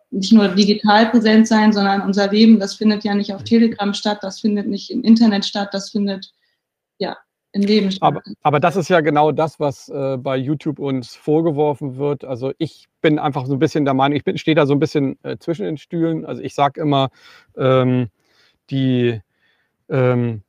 nicht 0.10 0.34
nur 0.34 0.50
digital 0.50 1.10
präsent 1.10 1.48
sein, 1.48 1.72
sondern 1.72 2.02
unser 2.02 2.30
Leben, 2.30 2.60
das 2.60 2.76
findet 2.76 3.04
ja 3.04 3.16
nicht 3.16 3.34
auf 3.34 3.44
Telegram 3.44 3.94
statt, 3.94 4.20
das 4.22 4.40
findet 4.40 4.68
nicht 4.68 4.92
im 4.92 5.04
Internet 5.04 5.46
statt, 5.46 5.70
das 5.72 5.90
findet 5.90 6.32
ja 6.98 7.18
im 7.54 7.62
Leben 7.62 7.92
statt. 7.92 8.08
Aber, 8.08 8.22
aber 8.42 8.60
das 8.60 8.76
ist 8.76 8.90
ja 8.90 9.02
genau 9.02 9.32
das, 9.32 9.60
was 9.60 9.90
äh, 9.90 10.18
bei 10.18 10.38
YouTube 10.38 10.80
uns 10.80 11.16
vorgeworfen 11.16 11.98
wird. 11.98 12.24
Also 12.24 12.54
ich 12.58 12.88
bin 13.02 13.20
einfach 13.20 13.46
so 13.46 13.54
ein 13.54 13.60
bisschen 13.60 13.86
der 13.86 13.94
Meinung, 13.94 14.20
ich 14.24 14.42
stehe 14.42 14.56
da 14.56 14.66
so 14.66 14.74
ein 14.74 14.80
bisschen 14.80 15.18
äh, 15.24 15.38
zwischen 15.38 15.66
den 15.66 15.78
Stühlen. 15.78 16.26
Also 16.26 16.42
ich 16.42 16.56
sage 16.56 16.82
immer, 16.82 17.10
ähm, 17.58 18.10
die, 18.70 19.22
ähm, 19.90 20.44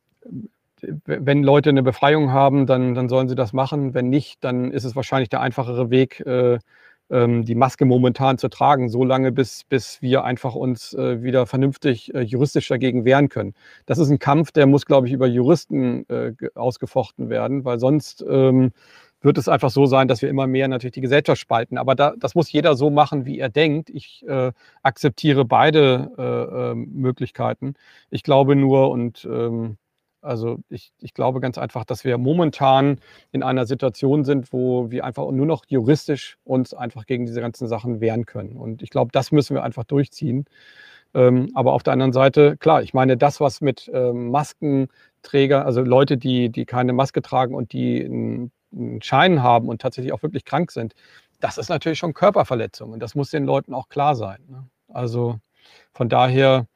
wenn 1.04 1.42
Leute 1.42 1.70
eine 1.70 1.82
Befreiung 1.82 2.32
haben, 2.32 2.66
dann, 2.66 2.94
dann 2.94 3.08
sollen 3.08 3.28
sie 3.28 3.34
das 3.34 3.52
machen. 3.52 3.94
Wenn 3.94 4.08
nicht, 4.08 4.42
dann 4.44 4.70
ist 4.72 4.84
es 4.84 4.96
wahrscheinlich 4.96 5.28
der 5.28 5.40
einfachere 5.40 5.90
Weg, 5.90 6.20
äh, 6.26 6.58
ähm, 7.10 7.44
die 7.44 7.54
Maske 7.54 7.84
momentan 7.84 8.38
zu 8.38 8.48
tragen, 8.48 8.88
so 8.88 9.04
lange, 9.04 9.32
bis, 9.32 9.64
bis 9.64 10.00
wir 10.02 10.24
einfach 10.24 10.54
uns 10.54 10.94
äh, 10.94 11.22
wieder 11.22 11.46
vernünftig 11.46 12.14
äh, 12.14 12.20
juristisch 12.20 12.68
dagegen 12.68 13.04
wehren 13.04 13.28
können. 13.28 13.54
Das 13.86 13.98
ist 13.98 14.10
ein 14.10 14.18
Kampf, 14.18 14.52
der 14.52 14.66
muss, 14.66 14.86
glaube 14.86 15.06
ich, 15.06 15.12
über 15.12 15.26
Juristen 15.26 16.08
äh, 16.08 16.32
ausgefochten 16.54 17.28
werden, 17.28 17.64
weil 17.64 17.78
sonst 17.78 18.24
ähm, 18.28 18.72
wird 19.20 19.38
es 19.38 19.48
einfach 19.48 19.70
so 19.70 19.86
sein, 19.86 20.08
dass 20.08 20.22
wir 20.22 20.28
immer 20.28 20.46
mehr 20.46 20.68
natürlich 20.68 20.94
die 20.94 21.00
Gesellschaft 21.00 21.40
spalten. 21.40 21.78
Aber 21.78 21.94
da, 21.94 22.14
das 22.18 22.34
muss 22.34 22.50
jeder 22.50 22.74
so 22.74 22.90
machen, 22.90 23.24
wie 23.24 23.38
er 23.38 23.48
denkt. 23.48 23.90
Ich 23.90 24.24
äh, 24.26 24.52
akzeptiere 24.82 25.44
beide 25.44 26.10
äh, 26.18 26.72
äh, 26.72 26.74
Möglichkeiten. 26.74 27.74
Ich 28.10 28.22
glaube 28.22 28.56
nur 28.56 28.90
und 28.90 29.24
ähm, 29.30 29.76
also 30.22 30.58
ich, 30.68 30.92
ich 30.98 31.14
glaube 31.14 31.40
ganz 31.40 31.58
einfach, 31.58 31.84
dass 31.84 32.04
wir 32.04 32.16
momentan 32.18 32.98
in 33.32 33.42
einer 33.42 33.66
Situation 33.66 34.24
sind, 34.24 34.52
wo 34.52 34.90
wir 34.90 35.04
einfach 35.04 35.30
nur 35.30 35.46
noch 35.46 35.64
juristisch 35.66 36.38
uns 36.44 36.74
einfach 36.74 37.06
gegen 37.06 37.26
diese 37.26 37.40
ganzen 37.40 37.68
Sachen 37.68 38.00
wehren 38.00 38.24
können. 38.26 38.56
Und 38.56 38.82
ich 38.82 38.90
glaube, 38.90 39.10
das 39.12 39.32
müssen 39.32 39.54
wir 39.54 39.64
einfach 39.64 39.84
durchziehen. 39.84 40.46
Ähm, 41.14 41.50
aber 41.54 41.72
auf 41.72 41.82
der 41.82 41.92
anderen 41.92 42.12
Seite, 42.12 42.56
klar, 42.56 42.82
ich 42.82 42.94
meine, 42.94 43.16
das, 43.16 43.40
was 43.40 43.60
mit 43.60 43.90
ähm, 43.92 44.30
Maskenträger, 44.30 45.66
also 45.66 45.82
Leute, 45.82 46.16
die, 46.16 46.48
die 46.50 46.64
keine 46.64 46.92
Maske 46.92 47.20
tragen 47.20 47.54
und 47.54 47.72
die 47.72 48.04
einen, 48.04 48.52
einen 48.74 49.02
Schein 49.02 49.42
haben 49.42 49.68
und 49.68 49.82
tatsächlich 49.82 50.12
auch 50.12 50.22
wirklich 50.22 50.44
krank 50.44 50.70
sind, 50.70 50.94
das 51.40 51.58
ist 51.58 51.68
natürlich 51.68 51.98
schon 51.98 52.14
Körperverletzung 52.14 52.92
und 52.92 53.00
das 53.00 53.14
muss 53.14 53.30
den 53.30 53.44
Leuten 53.44 53.74
auch 53.74 53.88
klar 53.88 54.14
sein. 54.14 54.38
Ne? 54.48 54.66
Also 54.88 55.40
von 55.92 56.08
daher, 56.08 56.66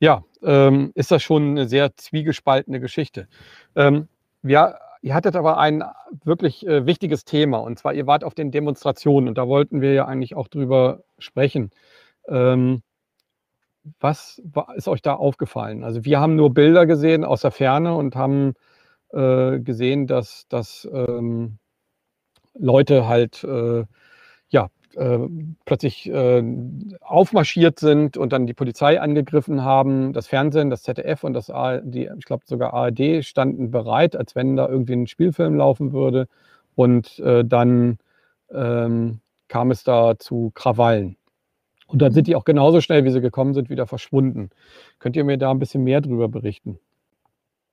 ja, 0.00 0.24
ähm, 0.42 0.92
ist 0.94 1.10
das 1.10 1.22
schon 1.22 1.50
eine 1.50 1.68
sehr 1.68 1.96
zwiegespaltene 1.96 2.80
Geschichte. 2.80 3.28
Ähm, 3.74 4.08
wir, 4.42 4.78
ihr 5.02 5.14
hattet 5.14 5.36
aber 5.36 5.58
ein 5.58 5.82
wirklich 6.24 6.66
äh, 6.66 6.86
wichtiges 6.86 7.24
Thema 7.24 7.58
und 7.58 7.78
zwar, 7.78 7.94
ihr 7.94 8.06
wart 8.06 8.24
auf 8.24 8.34
den 8.34 8.50
Demonstrationen 8.50 9.28
und 9.28 9.38
da 9.38 9.48
wollten 9.48 9.80
wir 9.80 9.92
ja 9.92 10.06
eigentlich 10.06 10.36
auch 10.36 10.48
drüber 10.48 11.02
sprechen. 11.18 11.70
Ähm, 12.28 12.82
was 14.00 14.42
war, 14.44 14.74
ist 14.76 14.88
euch 14.88 15.02
da 15.02 15.14
aufgefallen? 15.14 15.82
Also 15.84 16.04
wir 16.04 16.20
haben 16.20 16.36
nur 16.36 16.52
Bilder 16.52 16.86
gesehen 16.86 17.24
aus 17.24 17.40
der 17.40 17.50
Ferne 17.50 17.94
und 17.94 18.16
haben 18.16 18.54
äh, 19.12 19.60
gesehen, 19.60 20.06
dass, 20.06 20.46
dass 20.48 20.88
ähm, 20.92 21.58
Leute 22.54 23.08
halt 23.08 23.44
äh, 23.44 23.84
äh, 24.98 25.18
plötzlich 25.64 26.10
äh, 26.10 26.42
aufmarschiert 27.00 27.78
sind 27.78 28.16
und 28.16 28.32
dann 28.32 28.46
die 28.46 28.54
Polizei 28.54 29.00
angegriffen 29.00 29.64
haben. 29.64 30.12
Das 30.12 30.26
Fernsehen, 30.26 30.70
das 30.70 30.82
ZDF 30.82 31.24
und 31.24 31.34
das 31.34 31.50
ARD, 31.50 31.94
ich 31.94 32.24
glaube 32.24 32.44
sogar 32.46 32.74
ARD 32.74 33.24
standen 33.24 33.70
bereit, 33.70 34.16
als 34.16 34.34
wenn 34.34 34.56
da 34.56 34.68
irgendwie 34.68 34.94
ein 34.94 35.06
Spielfilm 35.06 35.56
laufen 35.56 35.92
würde. 35.92 36.26
Und 36.74 37.18
äh, 37.20 37.44
dann 37.44 37.98
ähm, 38.52 39.20
kam 39.48 39.70
es 39.70 39.84
da 39.84 40.18
zu 40.18 40.50
Krawallen. 40.54 41.16
Und 41.86 42.02
dann 42.02 42.12
sind 42.12 42.26
die 42.26 42.36
auch 42.36 42.44
genauso 42.44 42.80
schnell, 42.80 43.04
wie 43.04 43.10
sie 43.10 43.20
gekommen 43.20 43.54
sind, 43.54 43.70
wieder 43.70 43.86
verschwunden. 43.86 44.50
Könnt 44.98 45.16
ihr 45.16 45.24
mir 45.24 45.38
da 45.38 45.50
ein 45.50 45.58
bisschen 45.58 45.84
mehr 45.84 46.00
drüber 46.00 46.28
berichten? 46.28 46.78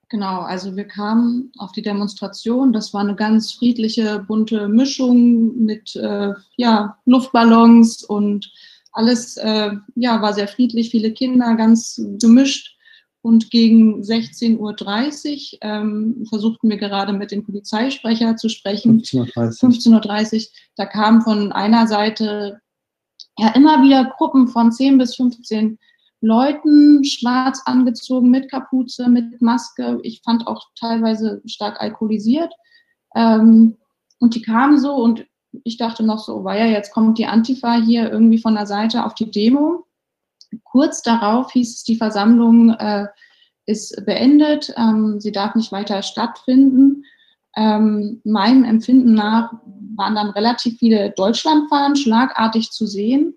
Genau, 0.10 0.42
also 0.42 0.76
wir 0.76 0.86
kamen 0.86 1.52
auf 1.58 1.72
die 1.72 1.82
Demonstration. 1.82 2.74
Das 2.74 2.94
war 2.94 3.02
eine 3.02 3.16
ganz 3.16 3.54
friedliche, 3.54 4.20
bunte 4.20 4.68
Mischung 4.68 5.64
mit 5.64 5.96
äh, 5.96 6.34
ja, 6.58 6.98
Luftballons 7.06 8.04
und 8.04 8.52
alles 8.92 9.38
äh, 9.38 9.72
ja, 9.96 10.22
war 10.22 10.34
sehr 10.34 10.48
friedlich, 10.48 10.92
viele 10.92 11.12
Kinder, 11.12 11.56
ganz 11.56 12.02
gemischt. 12.22 12.76
Und 13.22 13.50
gegen 13.50 14.04
16.30 14.04 14.60
Uhr 14.60 15.60
ähm, 15.62 16.26
versuchten 16.30 16.70
wir 16.70 16.78
gerade 16.78 17.12
mit 17.12 17.32
dem 17.32 17.44
Polizeisprecher 17.44 18.36
zu 18.38 18.50
sprechen. 18.50 19.02
15.30 19.02 19.36
Uhr. 19.36 19.52
15 19.52 19.94
Uhr. 19.96 20.02
Da 20.76 20.86
kamen 20.86 21.24
von 21.24 21.52
einer 21.52 21.88
Seite 21.88 22.60
ja 23.40 23.50
immer 23.56 23.82
wieder 23.82 24.14
Gruppen 24.18 24.48
von 24.48 24.72
10 24.72 25.00
bis 25.00 25.16
15 25.16 25.80
Leuten, 26.26 27.04
schwarz 27.04 27.62
angezogen, 27.66 28.30
mit 28.30 28.50
Kapuze, 28.50 29.08
mit 29.10 29.42
Maske. 29.42 30.00
Ich 30.04 30.22
fand 30.24 30.48
auch 30.48 30.70
teilweise 30.80 31.42
stark 31.46 31.80
alkoholisiert. 31.82 32.54
Ähm, 33.16 33.78
und 34.20 34.36
die 34.36 34.42
kamen 34.42 34.80
so 34.80 34.96
und 34.96 35.26
ich 35.64 35.78
dachte 35.78 36.04
noch 36.04 36.20
so, 36.20 36.44
war 36.44 36.58
ja, 36.58 36.66
jetzt 36.66 36.92
kommt 36.92 37.18
die 37.18 37.28
Antifa 37.28 37.76
hier 37.76 38.12
irgendwie 38.12 38.40
von 38.40 38.56
der 38.56 38.66
Seite 38.66 39.06
auf 39.06 39.14
die 39.14 39.32
Demo. 39.32 39.86
Kurz 40.64 41.02
darauf 41.02 41.52
hieß 41.52 41.76
es, 41.76 41.84
die 41.84 41.96
Versammlung 41.96 42.72
äh, 42.72 43.08
ist 43.66 44.06
beendet, 44.06 44.74
ähm, 44.78 45.20
sie 45.20 45.32
darf 45.32 45.56
nicht 45.56 45.72
weiter 45.72 46.02
stattfinden. 46.02 47.04
Ähm, 47.56 48.22
meinem 48.26 48.64
Empfinden 48.64 49.14
nach 49.14 49.54
waren 49.96 50.16
dann 50.16 50.32
relativ 50.32 50.78
viele 50.78 51.12
Deutschlandfahnen 51.12 51.96
schlagartig 51.96 52.72
zu 52.72 52.86
sehen, 52.86 53.36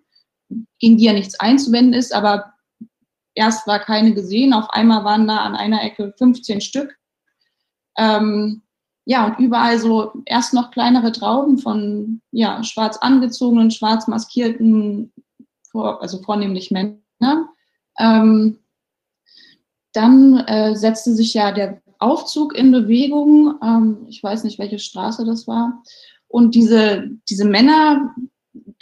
gegen 0.80 0.96
die 0.96 1.04
ja 1.04 1.12
nichts 1.12 1.38
einzuwenden 1.38 1.94
ist, 1.94 2.12
aber 2.12 2.52
erst 3.34 3.66
war 3.66 3.78
keine 3.78 4.14
gesehen, 4.14 4.52
auf 4.52 4.70
einmal 4.70 5.04
waren 5.04 5.26
da 5.26 5.38
an 5.38 5.54
einer 5.54 5.82
Ecke 5.82 6.14
15 6.18 6.60
Stück. 6.60 6.96
Ähm, 7.96 8.62
ja, 9.04 9.26
und 9.26 9.38
überall 9.38 9.78
so 9.78 10.12
erst 10.26 10.52
noch 10.52 10.70
kleinere 10.70 11.12
Trauben 11.12 11.58
von 11.58 12.20
ja, 12.30 12.62
schwarz 12.62 12.98
angezogenen, 12.98 13.70
schwarz 13.70 14.06
maskierten, 14.06 15.12
also 15.72 16.22
vornehmlich 16.22 16.70
Männer. 16.70 17.48
Ähm, 17.98 18.58
dann 19.92 20.38
äh, 20.46 20.76
setzte 20.76 21.14
sich 21.14 21.34
ja 21.34 21.52
der 21.52 21.80
Aufzug 21.98 22.54
in 22.54 22.70
Bewegung. 22.70 23.58
Ähm, 23.62 24.06
ich 24.08 24.22
weiß 24.22 24.44
nicht, 24.44 24.58
welche 24.58 24.78
Straße 24.78 25.24
das 25.24 25.48
war. 25.48 25.82
Und 26.28 26.54
diese, 26.54 27.10
diese 27.28 27.46
Männer 27.46 28.14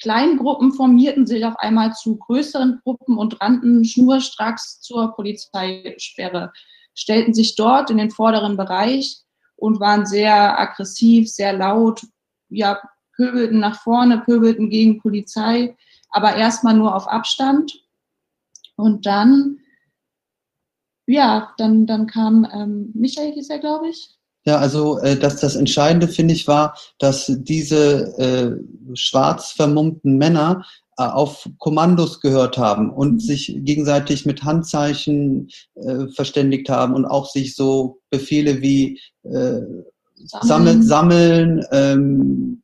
kleinen 0.00 0.38
Gruppen 0.38 0.72
formierten 0.72 1.26
sich 1.26 1.44
auf 1.44 1.56
einmal 1.58 1.92
zu 1.94 2.16
größeren 2.16 2.80
Gruppen 2.82 3.18
und 3.18 3.40
rannten 3.40 3.84
schnurstracks 3.84 4.80
zur 4.80 5.14
Polizeisperre, 5.14 6.52
stellten 6.94 7.34
sich 7.34 7.56
dort 7.56 7.90
in 7.90 7.98
den 7.98 8.10
vorderen 8.10 8.56
Bereich 8.56 9.18
und 9.56 9.80
waren 9.80 10.06
sehr 10.06 10.58
aggressiv, 10.58 11.30
sehr 11.30 11.52
laut, 11.52 12.06
ja, 12.48 12.80
pöbelten 13.16 13.58
nach 13.58 13.80
vorne, 13.80 14.18
pöbelten 14.18 14.70
gegen 14.70 15.00
Polizei, 15.00 15.76
aber 16.10 16.36
erstmal 16.36 16.74
nur 16.74 16.94
auf 16.94 17.08
Abstand. 17.08 17.72
Und 18.76 19.06
dann, 19.06 19.58
ja, 21.06 21.54
dann, 21.56 21.86
dann 21.86 22.06
kam 22.06 22.46
ähm, 22.52 22.90
Michael, 22.94 23.32
hieß 23.32 23.48
er, 23.50 23.58
glaube 23.58 23.88
ich, 23.88 24.15
ja, 24.46 24.58
also 24.58 24.98
äh, 25.00 25.16
dass 25.16 25.40
das 25.40 25.56
Entscheidende, 25.56 26.06
finde 26.06 26.32
ich, 26.32 26.46
war, 26.46 26.78
dass 26.98 27.26
diese 27.36 28.16
äh, 28.16 28.96
schwarz 28.96 29.50
vermummten 29.50 30.16
Männer 30.18 30.64
äh, 30.98 31.02
auf 31.02 31.48
Kommandos 31.58 32.20
gehört 32.20 32.56
haben 32.56 32.90
und 32.90 33.14
mhm. 33.14 33.20
sich 33.20 33.58
gegenseitig 33.58 34.24
mit 34.24 34.44
Handzeichen 34.44 35.48
äh, 35.74 36.06
verständigt 36.14 36.68
haben 36.68 36.94
und 36.94 37.06
auch 37.06 37.28
sich 37.28 37.56
so 37.56 37.98
Befehle 38.08 38.62
wie 38.62 39.00
äh, 39.24 39.62
sammeln, 40.42 40.82
sammeln 40.84 41.64
ähm, 41.72 42.62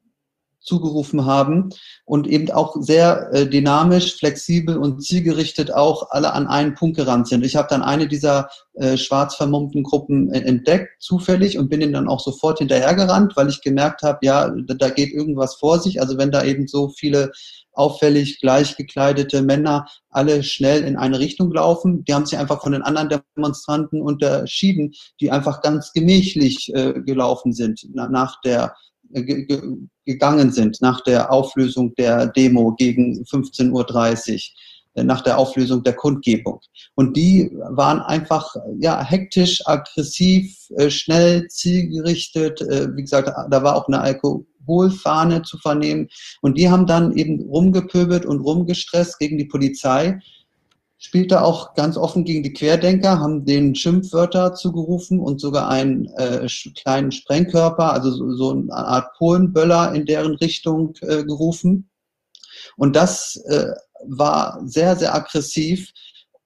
zugerufen 0.62 1.27
haben 1.27 1.70
und 2.05 2.27
eben 2.27 2.51
auch 2.51 2.77
sehr 2.81 3.31
äh, 3.33 3.46
dynamisch, 3.48 4.16
flexibel 4.16 4.77
und 4.77 5.03
zielgerichtet 5.05 5.72
auch 5.72 6.11
alle 6.11 6.33
an 6.33 6.46
einen 6.46 6.75
Punkt 6.75 6.96
gerannt 6.96 7.29
sind. 7.29 7.44
Ich 7.44 7.57
habe 7.57 7.68
dann 7.68 7.83
eine 7.83 8.09
dieser 8.09 8.48
äh, 8.75 8.96
schwarz 8.96 9.35
vermummten 9.35 9.83
Gruppen 9.83 10.33
äh, 10.33 10.40
entdeckt, 10.40 11.03
zufällig, 11.03 11.59
und 11.59 11.68
bin 11.68 11.81
ihnen 11.81 11.92
dann 11.92 12.09
auch 12.09 12.20
sofort 12.20 12.59
hinterhergerannt, 12.59 13.37
weil 13.37 13.48
ich 13.48 13.61
gemerkt 13.61 14.03
habe, 14.03 14.18
ja, 14.22 14.51
da, 14.66 14.88
geht 14.90 15.12
irgendwas 15.12 15.57
vor 15.57 15.79
sich. 15.79 16.01
Also 16.01 16.18
wenn 16.18 16.31
da 16.31 16.44
eben 16.44 16.66
so 16.66 16.88
viele 16.88 17.33
auffällig 17.75 18.40
gleich 18.40 18.77
gekleidete 18.77 19.42
Männer 19.42 19.87
alle 20.11 20.42
schnell 20.42 20.85
in 20.85 20.96
eine 20.96 21.18
Richtung 21.18 21.51
laufen. 21.53 22.05
Die 22.05 22.14
haben 22.14 22.27
sich 22.27 22.38
einfach 22.38 22.62
von 22.62 22.72
den 22.72 22.83
anderen 22.83 23.22
Demonstranten 23.37 24.03
unterschieden, 24.03 24.92
die 25.20 25.31
einfach 25.31 25.62
ganz 25.62 25.92
gemächlich 25.92 26.72
äh, 26.75 27.01
gelaufen 27.01 27.53
sind 27.53 27.87
na, 27.94 28.09
nach 28.09 28.40
der 28.42 28.75
äh, 29.12 29.46
gegangen 30.05 30.51
sind 30.51 30.81
nach 30.81 31.01
der 31.03 31.33
Auflösung 31.33 31.94
der 31.96 32.27
Demo 32.27 32.75
gegen 32.77 33.22
15.30 33.25 33.70
Uhr, 33.72 34.40
äh, 34.94 35.05
nach 35.05 35.22
der 35.22 35.38
Auflösung 35.38 35.83
der 35.83 35.94
Kundgebung. 35.94 36.61
Und 36.94 37.16
die 37.16 37.51
waren 37.70 38.01
einfach 38.01 38.55
ja, 38.79 39.03
hektisch, 39.03 39.62
aggressiv, 39.66 40.57
äh, 40.77 40.90
schnell, 40.90 41.48
zielgerichtet. 41.48 42.61
Wie 42.61 43.03
gesagt, 43.03 43.29
da 43.29 43.62
war 43.62 43.77
auch 43.77 43.88
eine 43.88 44.01
Alkoholfahne 44.01 45.42
zu 45.42 45.59
vernehmen. 45.59 46.09
Und 46.40 46.59
die 46.59 46.70
haben 46.70 46.87
dann 46.87 47.16
eben 47.16 47.40
rumgepöbelt 47.40 48.27
und 48.27 48.40
rumgestresst 48.40 49.18
gegen 49.18 49.38
die 49.38 49.46
Polizei 49.46 50.18
spielte 51.03 51.43
auch 51.43 51.75
ganz 51.75 51.97
offen 51.97 52.25
gegen 52.25 52.45
die 52.45 52.53
Querdenker, 52.53 53.19
haben 53.19 53.45
den 53.45 53.75
Schimpfwörter 53.75 54.55
zugerufen 54.55 55.19
und 55.19 55.41
sogar 55.41 55.69
einen 55.69 56.07
äh, 56.17 56.47
kleinen 56.77 57.11
Sprengkörper, 57.11 57.93
also 57.93 58.12
so, 58.12 58.33
so 58.37 58.51
eine 58.53 58.73
Art 58.73 59.12
Polenböller 59.19 59.95
in 59.95 60.07
deren 60.07 60.37
Richtung 60.37 60.95
äh, 61.01 61.25
gerufen. 61.25 61.91
Und 62.77 62.95
das 62.95 63.37
äh, 63.49 63.73
war 64.07 64.61
sehr, 64.65 64.95
sehr 64.95 65.12
aggressiv. 65.12 65.91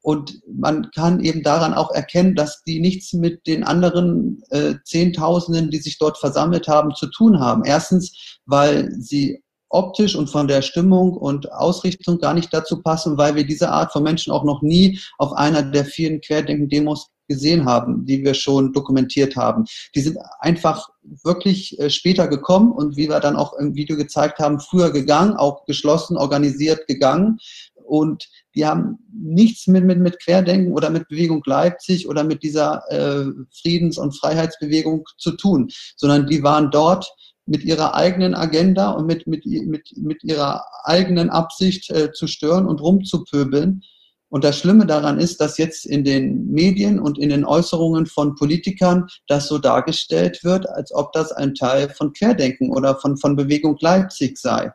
Und 0.00 0.40
man 0.50 0.90
kann 0.92 1.20
eben 1.20 1.42
daran 1.42 1.74
auch 1.74 1.90
erkennen, 1.90 2.34
dass 2.34 2.62
die 2.62 2.80
nichts 2.80 3.12
mit 3.12 3.46
den 3.46 3.62
anderen 3.62 4.42
äh, 4.50 4.76
Zehntausenden, 4.84 5.70
die 5.70 5.78
sich 5.78 5.98
dort 5.98 6.16
versammelt 6.16 6.66
haben, 6.66 6.94
zu 6.94 7.08
tun 7.08 7.40
haben. 7.40 7.64
Erstens, 7.64 8.38
weil 8.46 8.90
sie 8.92 9.42
optisch 9.68 10.14
und 10.14 10.28
von 10.28 10.48
der 10.48 10.62
Stimmung 10.62 11.14
und 11.14 11.52
Ausrichtung 11.52 12.18
gar 12.18 12.34
nicht 12.34 12.52
dazu 12.52 12.82
passen, 12.82 13.18
weil 13.18 13.34
wir 13.34 13.46
diese 13.46 13.70
Art 13.70 13.92
von 13.92 14.02
Menschen 14.02 14.32
auch 14.32 14.44
noch 14.44 14.62
nie 14.62 14.98
auf 15.18 15.32
einer 15.32 15.62
der 15.62 15.84
vielen 15.84 16.20
Querdenken-Demos 16.20 17.10
gesehen 17.28 17.64
haben, 17.64 18.04
die 18.06 18.24
wir 18.24 18.34
schon 18.34 18.72
dokumentiert 18.72 19.36
haben. 19.36 19.64
Die 19.94 20.00
sind 20.00 20.18
einfach 20.40 20.88
wirklich 21.24 21.78
äh, 21.78 21.90
später 21.90 22.28
gekommen 22.28 22.72
und 22.72 22.96
wie 22.96 23.08
wir 23.08 23.20
dann 23.20 23.36
auch 23.36 23.54
im 23.54 23.74
Video 23.74 23.96
gezeigt 23.96 24.38
haben, 24.38 24.60
früher 24.60 24.92
gegangen, 24.92 25.36
auch 25.36 25.64
geschlossen, 25.64 26.16
organisiert 26.16 26.86
gegangen. 26.86 27.38
Und 27.84 28.28
die 28.54 28.66
haben 28.66 28.98
nichts 29.12 29.66
mit, 29.66 29.84
mit, 29.84 29.98
mit 29.98 30.20
Querdenken 30.22 30.72
oder 30.72 30.90
mit 30.90 31.08
Bewegung 31.08 31.42
Leipzig 31.46 32.08
oder 32.08 32.24
mit 32.24 32.42
dieser 32.42 32.82
äh, 32.90 33.26
Friedens- 33.60 33.98
und 33.98 34.18
Freiheitsbewegung 34.18 35.04
zu 35.18 35.32
tun, 35.32 35.68
sondern 35.96 36.26
die 36.26 36.42
waren 36.42 36.70
dort, 36.70 37.08
mit 37.46 37.64
ihrer 37.64 37.94
eigenen 37.94 38.34
Agenda 38.34 38.90
und 38.90 39.06
mit, 39.06 39.26
mit, 39.26 39.46
mit, 39.46 39.96
mit 39.96 40.24
ihrer 40.24 40.64
eigenen 40.84 41.30
Absicht 41.30 41.90
äh, 41.90 42.12
zu 42.12 42.26
stören 42.26 42.66
und 42.66 42.80
rumzupöbeln. 42.80 43.82
Und 44.28 44.42
das 44.42 44.58
Schlimme 44.58 44.86
daran 44.86 45.20
ist, 45.20 45.40
dass 45.40 45.56
jetzt 45.56 45.86
in 45.86 46.04
den 46.04 46.46
Medien 46.50 46.98
und 46.98 47.16
in 47.18 47.28
den 47.28 47.44
Äußerungen 47.44 48.06
von 48.06 48.34
Politikern 48.34 49.06
das 49.28 49.46
so 49.46 49.58
dargestellt 49.58 50.42
wird, 50.42 50.68
als 50.68 50.92
ob 50.92 51.12
das 51.12 51.30
ein 51.30 51.54
Teil 51.54 51.90
von 51.90 52.12
Querdenken 52.12 52.70
oder 52.70 52.96
von, 52.96 53.16
von 53.16 53.36
Bewegung 53.36 53.76
Leipzig 53.80 54.36
sei. 54.36 54.72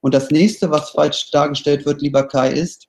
Und 0.00 0.14
das 0.14 0.30
nächste, 0.30 0.70
was 0.70 0.90
falsch 0.90 1.30
dargestellt 1.30 1.84
wird, 1.84 2.00
lieber 2.00 2.26
Kai, 2.26 2.52
ist, 2.52 2.88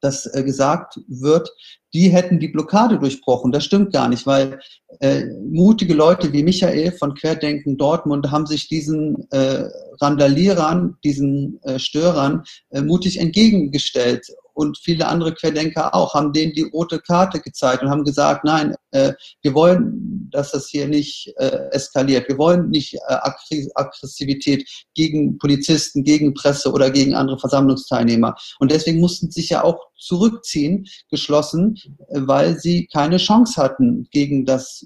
dass 0.00 0.26
äh, 0.34 0.42
gesagt 0.42 1.00
wird, 1.08 1.50
die 1.94 2.10
hätten 2.10 2.38
die 2.38 2.48
Blockade 2.48 2.98
durchbrochen. 2.98 3.52
Das 3.52 3.64
stimmt 3.64 3.92
gar 3.92 4.08
nicht, 4.08 4.26
weil 4.26 4.60
äh, 5.00 5.24
mutige 5.42 5.94
Leute 5.94 6.32
wie 6.32 6.42
Michael 6.42 6.92
von 6.92 7.14
Querdenken 7.14 7.76
Dortmund 7.76 8.30
haben 8.30 8.46
sich 8.46 8.68
diesen 8.68 9.26
äh, 9.30 9.64
Randalierern, 10.00 10.96
diesen 11.04 11.60
äh, 11.62 11.78
Störern 11.78 12.42
äh, 12.70 12.82
mutig 12.82 13.18
entgegengestellt 13.18 14.26
und 14.58 14.76
viele 14.76 15.06
andere 15.06 15.34
Querdenker 15.34 15.94
auch, 15.94 16.14
haben 16.14 16.32
denen 16.32 16.52
die 16.52 16.64
rote 16.64 16.98
Karte 16.98 17.38
gezeigt 17.38 17.80
und 17.80 17.90
haben 17.90 18.02
gesagt, 18.02 18.42
nein, 18.42 18.74
äh, 18.90 19.12
wir 19.42 19.54
wollen, 19.54 20.28
dass 20.32 20.50
das 20.50 20.68
hier 20.68 20.88
nicht 20.88 21.32
äh, 21.36 21.68
eskaliert. 21.70 22.28
Wir 22.28 22.38
wollen 22.38 22.68
nicht 22.70 22.94
äh, 22.94 23.18
Aggressivität 23.76 24.68
gegen 24.96 25.38
Polizisten, 25.38 26.02
gegen 26.02 26.34
Presse 26.34 26.72
oder 26.72 26.90
gegen 26.90 27.14
andere 27.14 27.38
Versammlungsteilnehmer. 27.38 28.34
Und 28.58 28.72
deswegen 28.72 28.98
mussten 28.98 29.30
sich 29.30 29.48
ja 29.50 29.62
auch 29.62 29.78
zurückziehen, 29.96 30.88
geschlossen, 31.08 31.76
äh, 32.08 32.20
weil 32.22 32.58
sie 32.58 32.88
keine 32.92 33.18
Chance 33.18 33.62
hatten 33.62 34.08
gegen 34.10 34.44
das 34.44 34.84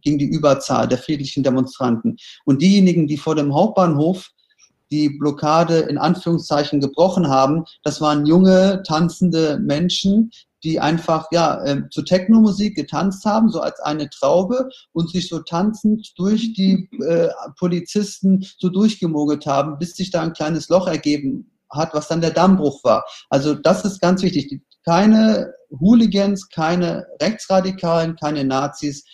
gegen 0.00 0.18
die 0.18 0.30
Überzahl 0.30 0.88
der 0.88 0.98
friedlichen 0.98 1.42
Demonstranten. 1.42 2.16
Und 2.44 2.62
diejenigen, 2.62 3.08
die 3.08 3.18
vor 3.18 3.34
dem 3.34 3.52
Hauptbahnhof 3.52 4.30
die 4.92 5.08
Blockade 5.08 5.78
in 5.78 5.98
Anführungszeichen 5.98 6.80
gebrochen 6.80 7.28
haben, 7.28 7.64
das 7.82 8.00
waren 8.00 8.26
junge, 8.26 8.82
tanzende 8.86 9.58
Menschen, 9.58 10.30
die 10.62 10.78
einfach 10.78 11.26
ja 11.32 11.64
äh, 11.64 11.88
zu 11.90 12.02
Techno-Musik 12.02 12.76
getanzt 12.76 13.24
haben, 13.24 13.48
so 13.48 13.60
als 13.60 13.80
eine 13.80 14.08
Traube 14.10 14.68
und 14.92 15.10
sich 15.10 15.28
so 15.28 15.40
tanzend 15.40 16.12
durch 16.16 16.52
die 16.52 16.88
äh, 17.04 17.28
Polizisten 17.58 18.46
so 18.58 18.68
durchgemogelt 18.68 19.46
haben, 19.46 19.78
bis 19.78 19.96
sich 19.96 20.10
da 20.10 20.22
ein 20.22 20.34
kleines 20.34 20.68
Loch 20.68 20.86
ergeben 20.86 21.50
hat, 21.70 21.94
was 21.94 22.08
dann 22.08 22.20
der 22.20 22.30
Dammbruch 22.30 22.84
war. 22.84 23.04
Also 23.30 23.54
das 23.54 23.84
ist 23.84 24.00
ganz 24.00 24.22
wichtig. 24.22 24.62
Keine 24.84 25.52
Hooligans, 25.70 26.48
keine 26.50 27.06
Rechtsradikalen, 27.20 28.16
keine 28.16 28.44
Nazis, 28.44 29.04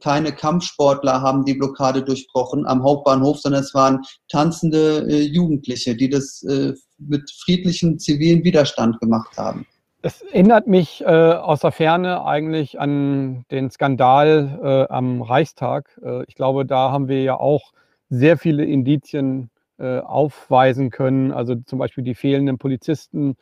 keine 0.00 0.32
Kampfsportler 0.32 1.22
haben 1.22 1.44
die 1.44 1.54
Blockade 1.54 2.02
durchbrochen 2.02 2.66
am 2.66 2.82
Hauptbahnhof, 2.82 3.38
sondern 3.38 3.62
es 3.62 3.74
waren 3.74 4.02
tanzende 4.28 5.06
äh, 5.08 5.22
Jugendliche, 5.22 5.94
die 5.94 6.08
das 6.08 6.42
äh, 6.42 6.72
mit 6.98 7.30
friedlichem 7.30 7.98
zivilen 7.98 8.44
Widerstand 8.44 9.00
gemacht 9.00 9.36
haben. 9.36 9.66
Das 10.02 10.20
erinnert 10.20 10.66
mich 10.66 11.00
äh, 11.00 11.06
aus 11.06 11.60
der 11.60 11.72
Ferne 11.72 12.26
eigentlich 12.26 12.78
an 12.78 13.46
den 13.50 13.70
Skandal 13.70 14.60
äh, 14.62 14.92
am 14.92 15.22
Reichstag. 15.22 15.98
Äh, 16.04 16.24
ich 16.28 16.34
glaube, 16.34 16.66
da 16.66 16.92
haben 16.92 17.08
wir 17.08 17.22
ja 17.22 17.40
auch 17.40 17.72
sehr 18.10 18.36
viele 18.36 18.66
Indizien 18.66 19.50
äh, 19.78 20.00
aufweisen 20.00 20.90
können. 20.90 21.32
Also 21.32 21.54
zum 21.54 21.78
Beispiel 21.78 22.04
die 22.04 22.14
fehlenden 22.14 22.58
Polizisten, 22.58 23.36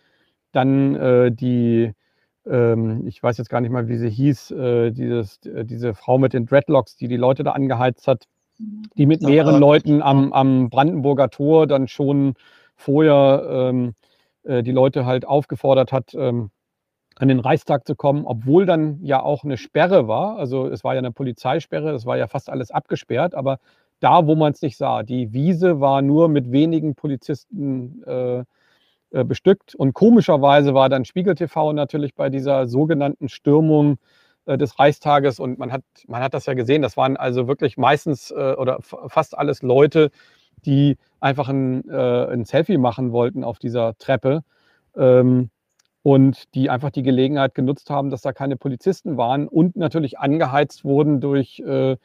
dann 0.53 1.35
die 1.35 1.95
ähm, 2.47 3.07
ich 3.07 3.23
weiß 3.23 3.39
jetzt 3.39 3.49
gar 3.49 3.61
nicht 3.61 3.71
mal, 3.71 3.89
wie 3.89 3.97
sie 3.97 4.11
hieß, 4.11 4.51
äh, 4.53 4.91
dieses, 4.91 5.45
äh, 5.47 5.65
diese 5.65 5.95
Frau 5.95 6.19
mit 6.19 6.33
den 6.33 6.47
Dreadlocks, 6.47 6.97
die 6.97 7.09
die 7.09 7.17
Leute 7.17 7.45
da 7.45 7.53
angeheizt 7.53 8.09
hat, 8.09 8.27
die 8.97 9.07
mit 9.07 9.23
mehreren 9.23 9.59
Leuten 9.59 10.03
am, 10.03 10.33
am 10.33 10.71
Brandenburger 10.71 11.31
Tor 11.31 11.67
dann 11.67 11.89
schon 11.89 12.35
vorher 12.77 13.71
ähm, 13.71 13.95
äh, 14.45 14.63
die 14.63 14.73
Leute 14.73 15.07
halt 15.07 15.27
aufgefordert 15.27 15.93
hat, 15.93 16.15
ähm, 16.15 16.51
an 17.17 17.29
den 17.29 17.41
Reichstag 17.41 17.87
zu 17.87 17.95
kommen, 17.95 18.25
obwohl 18.25 18.67
dann 18.67 18.99
ja 19.03 19.23
auch 19.23 19.45
eine 19.45 19.57
Sperre 19.57 20.09
war. 20.09 20.37
Also 20.39 20.67
es 20.67 20.83
war 20.83 20.95
ja 20.95 20.99
eine 20.99 21.13
Polizeisperre, 21.13 21.93
es 21.93 22.07
war 22.07 22.17
ja 22.17 22.27
fast 22.27 22.51
alles 22.51 22.71
abgesperrt, 22.71 23.35
aber 23.35 23.59
da, 24.01 24.27
wo 24.27 24.35
man 24.35 24.53
es 24.53 24.63
nicht 24.63 24.77
sah, 24.77 25.03
die 25.03 25.33
Wiese 25.33 25.81
war 25.81 26.03
nur 26.03 26.29
mit 26.29 26.51
wenigen 26.51 26.95
Polizisten 26.95 28.03
äh, 29.13 29.25
bestückt. 29.25 29.75
Und 29.75 29.95
komischerweise 29.95 30.75
war 30.75 30.89
dann 30.89 31.05
Spiegel 31.05 31.35
TV 31.35 31.73
natürlich 31.73 32.15
bei 32.15 32.31
dieser 32.31 32.67
sogenannten 32.67 33.29
Stürmung 33.29 33.99
äh, 34.47 34.57
des 34.59 34.79
Reichstages. 34.79 35.39
Und 35.39 35.59
man 35.59 35.73
hat, 35.73 35.83
man 36.07 36.23
hat 36.23 36.35
das 36.35 36.47
ja 36.47 36.55
gesehen, 36.55 36.83
das 36.83 36.97
waren 36.97 37.17
also 37.17 37.49
wirklich 37.49 37.77
meistens 37.77 38.31
äh, 38.31 38.55
oder 38.55 38.79
fast 38.81 39.37
alles 39.37 39.63
Leute, 39.63 40.11
die 40.65 40.97
einfach 41.19 41.49
ein, 41.49 41.91
ein 41.91 42.45
Selfie 42.45 42.79
machen 42.79 43.11
wollten 43.11 43.43
auf 43.43 43.59
dieser 43.59 43.97
Treppe. 43.99 44.45
Ähm, 44.97 45.51
und 46.03 46.55
die 46.55 46.69
einfach 46.69 46.91
die 46.91 47.03
Gelegenheit 47.03 47.55
genutzt 47.55 47.91
haben, 47.91 48.11
dass 48.11 48.23
da 48.23 48.33
keine 48.33 48.57
Polizisten 48.57 49.17
waren 49.17 49.49
und 49.49 49.77
natürlich 49.77 50.19
angeheizt 50.19 50.85
wurden 50.85 51.21
durch 51.21 51.61
äh, 51.61 51.97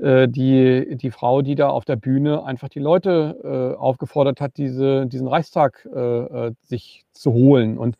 die, 0.00 0.96
die 0.96 1.10
Frau, 1.10 1.42
die 1.42 1.54
da 1.54 1.68
auf 1.68 1.84
der 1.84 1.96
Bühne 1.96 2.42
einfach 2.44 2.70
die 2.70 2.78
Leute 2.78 3.36
äh, 3.44 3.78
aufgefordert 3.78 4.40
hat, 4.40 4.56
diese, 4.56 5.06
diesen 5.06 5.28
Reichstag 5.28 5.86
äh, 5.94 5.98
äh 5.98 6.52
sich 6.62 7.04
zu 7.12 7.34
holen. 7.34 7.76
Und 7.76 7.96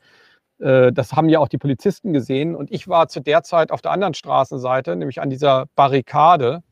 äh, 0.61 0.93
das 0.93 1.13
haben 1.13 1.29
ja 1.29 1.41
auch 1.41 1.49
die 1.49 1.59
Polizisten 1.59 2.15
gesehen. 2.15 2.55
Und 2.55 2.71
ich 2.73 2.89
war 2.89 3.09
zu 3.09 3.21
der 3.21 3.43
Zeit 3.43 3.71
auf 3.71 3.83
der 3.83 3.91
anderen 3.91 4.15
Straßenseite, 4.15 4.97
nämlich 4.97 5.21
an 5.21 5.29
dieser 5.29 5.67
Barrikade. 5.77 6.63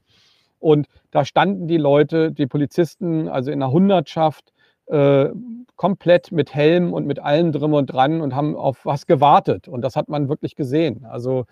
Und 0.60 0.86
da 1.10 1.26
standen 1.26 1.68
die 1.68 1.76
Leute, 1.76 2.32
die 2.32 2.46
Polizisten, 2.46 3.28
also 3.28 3.50
in 3.50 3.62
einer 3.62 3.70
Hundertschaft, 3.70 4.54
äh, 4.86 5.28
komplett 5.76 6.32
mit 6.32 6.54
Helm 6.54 6.94
und 6.94 7.06
mit 7.06 7.18
allem 7.18 7.52
drum 7.52 7.74
und 7.74 7.86
dran 7.92 8.22
und 8.22 8.34
haben 8.34 8.56
auf 8.56 8.86
was 8.86 9.06
gewartet. 9.06 9.68
Und 9.68 9.82
das 9.82 9.94
hat 9.94 10.08
man 10.08 10.30
wirklich 10.30 10.56
gesehen. 10.56 11.04
Also 11.04 11.44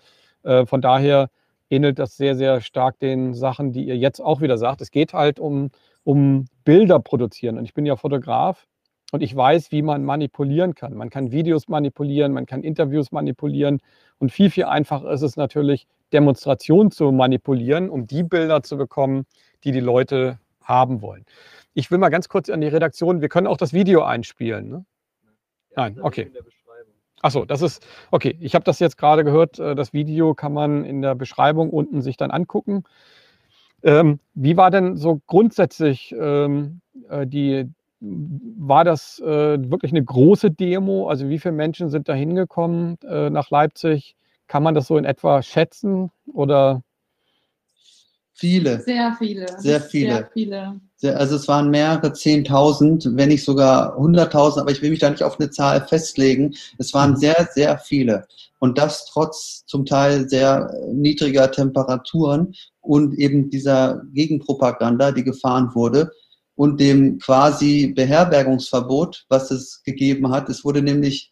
von 0.43 0.81
daher 0.81 1.29
ähnelt 1.69 1.99
das 1.99 2.17
sehr, 2.17 2.35
sehr 2.35 2.61
stark 2.61 2.99
den 2.99 3.33
Sachen, 3.33 3.71
die 3.71 3.85
ihr 3.85 3.97
jetzt 3.97 4.19
auch 4.19 4.41
wieder 4.41 4.57
sagt. 4.57 4.81
Es 4.81 4.91
geht 4.91 5.13
halt 5.13 5.39
um, 5.39 5.69
um 6.03 6.45
Bilder 6.63 6.99
produzieren. 6.99 7.57
Und 7.57 7.65
ich 7.65 7.73
bin 7.73 7.85
ja 7.85 7.95
Fotograf 7.95 8.67
und 9.11 9.21
ich 9.21 9.35
weiß, 9.35 9.71
wie 9.71 9.81
man 9.81 10.03
manipulieren 10.03 10.75
kann. 10.75 10.93
Man 10.93 11.09
kann 11.09 11.31
Videos 11.31 11.67
manipulieren, 11.67 12.33
man 12.33 12.45
kann 12.45 12.63
Interviews 12.63 13.11
manipulieren. 13.11 13.79
Und 14.19 14.31
viel, 14.31 14.49
viel 14.49 14.65
einfacher 14.65 15.11
ist 15.11 15.21
es 15.21 15.37
natürlich, 15.37 15.87
Demonstrationen 16.13 16.91
zu 16.91 17.11
manipulieren, 17.11 17.89
um 17.89 18.07
die 18.07 18.23
Bilder 18.23 18.63
zu 18.63 18.77
bekommen, 18.77 19.25
die 19.63 19.71
die 19.71 19.79
Leute 19.79 20.39
haben 20.61 21.01
wollen. 21.01 21.25
Ich 21.73 21.91
will 21.91 21.97
mal 21.97 22.09
ganz 22.09 22.29
kurz 22.29 22.49
an 22.49 22.61
die 22.61 22.67
Redaktion, 22.67 23.21
wir 23.21 23.29
können 23.29 23.47
auch 23.47 23.57
das 23.57 23.73
Video 23.73 24.03
einspielen. 24.03 24.69
Ne? 24.69 24.85
Nein, 25.75 25.99
okay. 26.01 26.31
Achso, 27.21 27.45
das 27.45 27.61
ist, 27.61 27.85
okay, 28.11 28.37
ich 28.39 28.53
habe 28.53 28.63
das 28.63 28.79
jetzt 28.79 28.97
gerade 28.97 29.23
gehört, 29.23 29.59
äh, 29.59 29.75
das 29.75 29.93
Video 29.93 30.35
kann 30.35 30.53
man 30.53 30.85
in 30.85 31.01
der 31.01 31.15
Beschreibung 31.15 31.69
unten 31.71 32.01
sich 32.01 32.15
dann 32.17 32.31
angucken. 32.31 32.83
Ähm, 33.83 34.19
wie 34.33 34.57
war 34.57 34.71
denn 34.71 34.97
so 34.97 35.21
grundsätzlich 35.27 36.13
ähm, 36.19 36.81
äh, 37.09 37.25
die, 37.27 37.69
war 37.99 38.83
das 38.83 39.19
äh, 39.19 39.25
wirklich 39.71 39.91
eine 39.91 40.03
große 40.03 40.51
Demo? 40.51 41.09
Also 41.09 41.29
wie 41.29 41.39
viele 41.39 41.53
Menschen 41.53 41.89
sind 41.89 42.09
da 42.09 42.13
hingekommen 42.13 42.97
äh, 43.07 43.29
nach 43.29 43.49
Leipzig? 43.49 44.15
Kann 44.47 44.63
man 44.63 44.75
das 44.75 44.87
so 44.87 44.97
in 44.97 45.05
etwa 45.05 45.41
schätzen 45.41 46.11
oder? 46.33 46.83
Viele. 48.39 48.81
Sehr 48.81 49.15
viele. 49.17 49.47
Sehr 49.59 49.81
viele. 49.81 50.13
Sehr 50.13 50.29
viele. 50.31 50.81
Sehr, 50.95 51.19
also 51.19 51.35
es 51.35 51.47
waren 51.47 51.71
mehrere 51.71 52.13
Zehntausend, 52.13 53.09
wenn 53.13 53.29
nicht 53.29 53.43
sogar 53.43 53.95
hunderttausend, 53.95 54.61
aber 54.61 54.71
ich 54.71 54.81
will 54.83 54.91
mich 54.91 54.99
da 54.99 55.09
nicht 55.09 55.23
auf 55.23 55.39
eine 55.39 55.49
Zahl 55.49 55.85
festlegen. 55.87 56.53
Es 56.77 56.93
waren 56.93 57.11
mhm. 57.11 57.15
sehr, 57.17 57.49
sehr 57.53 57.79
viele. 57.79 58.27
Und 58.59 58.77
das 58.77 59.07
trotz 59.07 59.65
zum 59.65 59.87
Teil 59.87 60.29
sehr 60.29 60.71
niedriger 60.91 61.51
Temperaturen 61.51 62.53
und 62.81 63.17
eben 63.17 63.49
dieser 63.49 64.03
Gegenpropaganda, 64.13 65.11
die 65.11 65.23
gefahren 65.23 65.71
wurde 65.73 66.11
und 66.53 66.79
dem 66.79 67.17
quasi 67.17 67.93
Beherbergungsverbot, 67.95 69.25
was 69.29 69.49
es 69.49 69.81
gegeben 69.83 70.29
hat. 70.29 70.47
Es 70.49 70.63
wurde 70.63 70.83
nämlich 70.83 71.31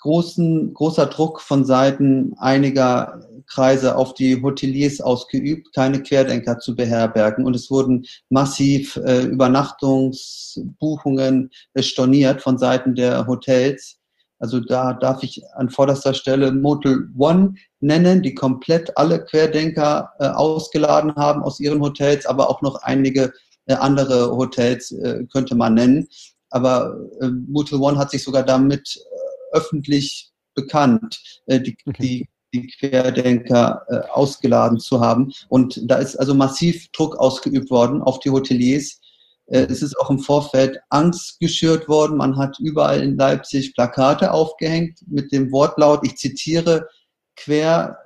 großen, 0.00 0.74
großer 0.74 1.06
Druck 1.06 1.40
von 1.40 1.64
Seiten 1.64 2.34
einiger 2.38 3.20
Kreise 3.48 3.96
auf 3.96 4.14
die 4.14 4.40
Hoteliers 4.42 5.00
ausgeübt, 5.00 5.72
keine 5.74 6.02
Querdenker 6.02 6.58
zu 6.58 6.74
beherbergen. 6.76 7.44
Und 7.44 7.56
es 7.56 7.70
wurden 7.70 8.06
massiv 8.28 8.96
äh, 8.96 9.24
Übernachtungsbuchungen 9.24 11.50
storniert 11.78 12.42
von 12.42 12.58
Seiten 12.58 12.94
der 12.94 13.26
Hotels. 13.26 13.96
Also 14.38 14.60
da 14.60 14.92
darf 14.92 15.24
ich 15.24 15.42
an 15.54 15.68
vorderster 15.68 16.14
Stelle 16.14 16.52
Motel 16.52 17.08
One 17.16 17.54
nennen, 17.80 18.22
die 18.22 18.34
komplett 18.34 18.96
alle 18.96 19.24
Querdenker 19.24 20.12
äh, 20.20 20.28
ausgeladen 20.28 21.16
haben 21.16 21.42
aus 21.42 21.58
ihren 21.58 21.80
Hotels, 21.80 22.24
aber 22.26 22.48
auch 22.48 22.62
noch 22.62 22.76
einige 22.82 23.32
äh, 23.66 23.74
andere 23.74 24.30
Hotels 24.30 24.92
äh, 24.92 25.24
könnte 25.32 25.56
man 25.56 25.74
nennen. 25.74 26.06
Aber 26.50 26.96
äh, 27.20 27.28
Motel 27.28 27.80
One 27.80 27.98
hat 27.98 28.10
sich 28.10 28.22
sogar 28.22 28.44
damit 28.44 28.96
äh, 28.96 29.56
öffentlich 29.56 30.30
bekannt, 30.54 31.20
äh, 31.46 31.60
die, 31.60 31.76
okay. 31.86 32.02
die 32.02 32.28
die 32.52 32.66
Querdenker 32.66 33.84
äh, 33.88 34.00
ausgeladen 34.10 34.78
zu 34.78 35.00
haben. 35.00 35.32
Und 35.48 35.80
da 35.90 35.96
ist 35.96 36.16
also 36.16 36.34
massiv 36.34 36.88
Druck 36.92 37.16
ausgeübt 37.16 37.70
worden 37.70 38.02
auf 38.02 38.20
die 38.20 38.30
Hoteliers. 38.30 39.00
Äh, 39.46 39.66
es 39.68 39.82
ist 39.82 39.98
auch 39.98 40.10
im 40.10 40.18
Vorfeld 40.18 40.78
Angst 40.90 41.40
geschürt 41.40 41.88
worden. 41.88 42.16
Man 42.16 42.36
hat 42.36 42.58
überall 42.58 43.02
in 43.02 43.16
Leipzig 43.16 43.74
Plakate 43.74 44.32
aufgehängt 44.32 45.00
mit 45.06 45.32
dem 45.32 45.50
Wortlaut, 45.52 46.00
ich 46.04 46.16
zitiere, 46.16 46.88
Querdenker 47.36 47.96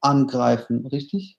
angreifen. 0.00 0.86
Richtig? 0.86 1.38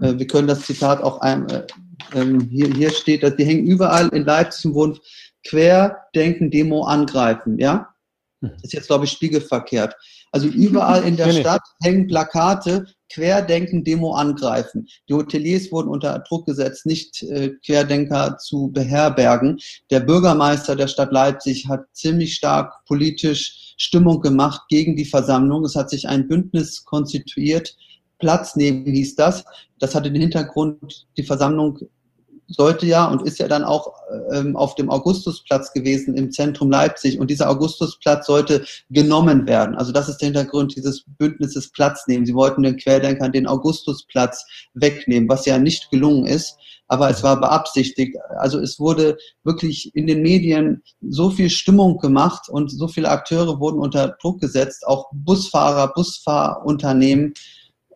Äh, 0.00 0.18
wir 0.18 0.26
können 0.26 0.48
das 0.48 0.66
Zitat 0.66 1.02
auch 1.02 1.20
ein, 1.20 1.48
äh, 1.48 1.66
ähm, 2.14 2.40
hier, 2.50 2.68
hier 2.68 2.90
steht, 2.90 3.22
dass 3.22 3.36
die 3.36 3.44
hängen 3.44 3.66
überall 3.66 4.08
in 4.08 4.24
Leipzig 4.24 4.66
im 4.66 4.74
Wunsch 4.74 4.98
Querdenken, 5.46 6.50
Demo 6.50 6.84
angreifen. 6.84 7.58
Ja? 7.58 7.94
Das 8.40 8.50
hm. 8.50 8.58
ist 8.62 8.72
jetzt, 8.72 8.86
glaube 8.86 9.04
ich, 9.04 9.12
spiegelverkehrt. 9.12 9.94
Also 10.34 10.48
überall 10.48 11.04
in 11.04 11.16
der 11.16 11.30
Stadt 11.30 11.62
hängen 11.80 12.08
Plakate, 12.08 12.86
Querdenken, 13.08 13.84
Demo 13.84 14.14
angreifen. 14.14 14.88
Die 15.08 15.14
Hoteliers 15.14 15.70
wurden 15.70 15.88
unter 15.88 16.18
Druck 16.28 16.46
gesetzt, 16.46 16.86
nicht 16.86 17.22
äh, 17.22 17.50
Querdenker 17.64 18.36
zu 18.38 18.72
beherbergen. 18.72 19.60
Der 19.90 20.00
Bürgermeister 20.00 20.74
der 20.74 20.88
Stadt 20.88 21.12
Leipzig 21.12 21.68
hat 21.68 21.84
ziemlich 21.92 22.34
stark 22.34 22.84
politisch 22.88 23.76
Stimmung 23.76 24.20
gemacht 24.22 24.62
gegen 24.68 24.96
die 24.96 25.04
Versammlung. 25.04 25.64
Es 25.64 25.76
hat 25.76 25.88
sich 25.88 26.08
ein 26.08 26.26
Bündnis 26.26 26.84
konstituiert. 26.84 27.76
Platz 28.18 28.56
nehmen 28.56 28.86
hieß 28.86 29.14
das. 29.14 29.44
Das 29.78 29.94
hatte 29.94 30.10
den 30.10 30.22
Hintergrund, 30.22 31.06
die 31.16 31.22
Versammlung 31.22 31.78
sollte 32.48 32.86
ja 32.86 33.06
und 33.06 33.22
ist 33.22 33.38
ja 33.38 33.48
dann 33.48 33.64
auch 33.64 33.92
ähm, 34.32 34.56
auf 34.56 34.74
dem 34.74 34.90
Augustusplatz 34.90 35.72
gewesen 35.72 36.16
im 36.16 36.30
Zentrum 36.30 36.70
Leipzig. 36.70 37.18
Und 37.18 37.30
dieser 37.30 37.50
Augustusplatz 37.50 38.26
sollte 38.26 38.64
genommen 38.90 39.46
werden. 39.46 39.74
Also 39.76 39.92
das 39.92 40.08
ist 40.08 40.18
der 40.18 40.26
Hintergrund 40.26 40.76
dieses 40.76 41.04
Bündnisses 41.18 41.70
Platz 41.72 42.06
nehmen. 42.06 42.26
Sie 42.26 42.34
wollten 42.34 42.62
den 42.62 42.76
Querdenkern 42.76 43.32
den 43.32 43.46
Augustusplatz 43.46 44.44
wegnehmen, 44.74 45.28
was 45.28 45.46
ja 45.46 45.58
nicht 45.58 45.90
gelungen 45.90 46.26
ist. 46.26 46.56
Aber 46.86 47.08
es 47.08 47.22
war 47.22 47.40
beabsichtigt. 47.40 48.16
Also 48.36 48.60
es 48.60 48.78
wurde 48.78 49.16
wirklich 49.42 49.94
in 49.94 50.06
den 50.06 50.20
Medien 50.20 50.82
so 51.00 51.30
viel 51.30 51.48
Stimmung 51.48 51.98
gemacht 51.98 52.48
und 52.48 52.70
so 52.70 52.88
viele 52.88 53.08
Akteure 53.08 53.58
wurden 53.58 53.78
unter 53.78 54.16
Druck 54.20 54.40
gesetzt, 54.40 54.86
auch 54.86 55.06
Busfahrer, 55.12 55.92
Busfahrunternehmen, 55.94 57.32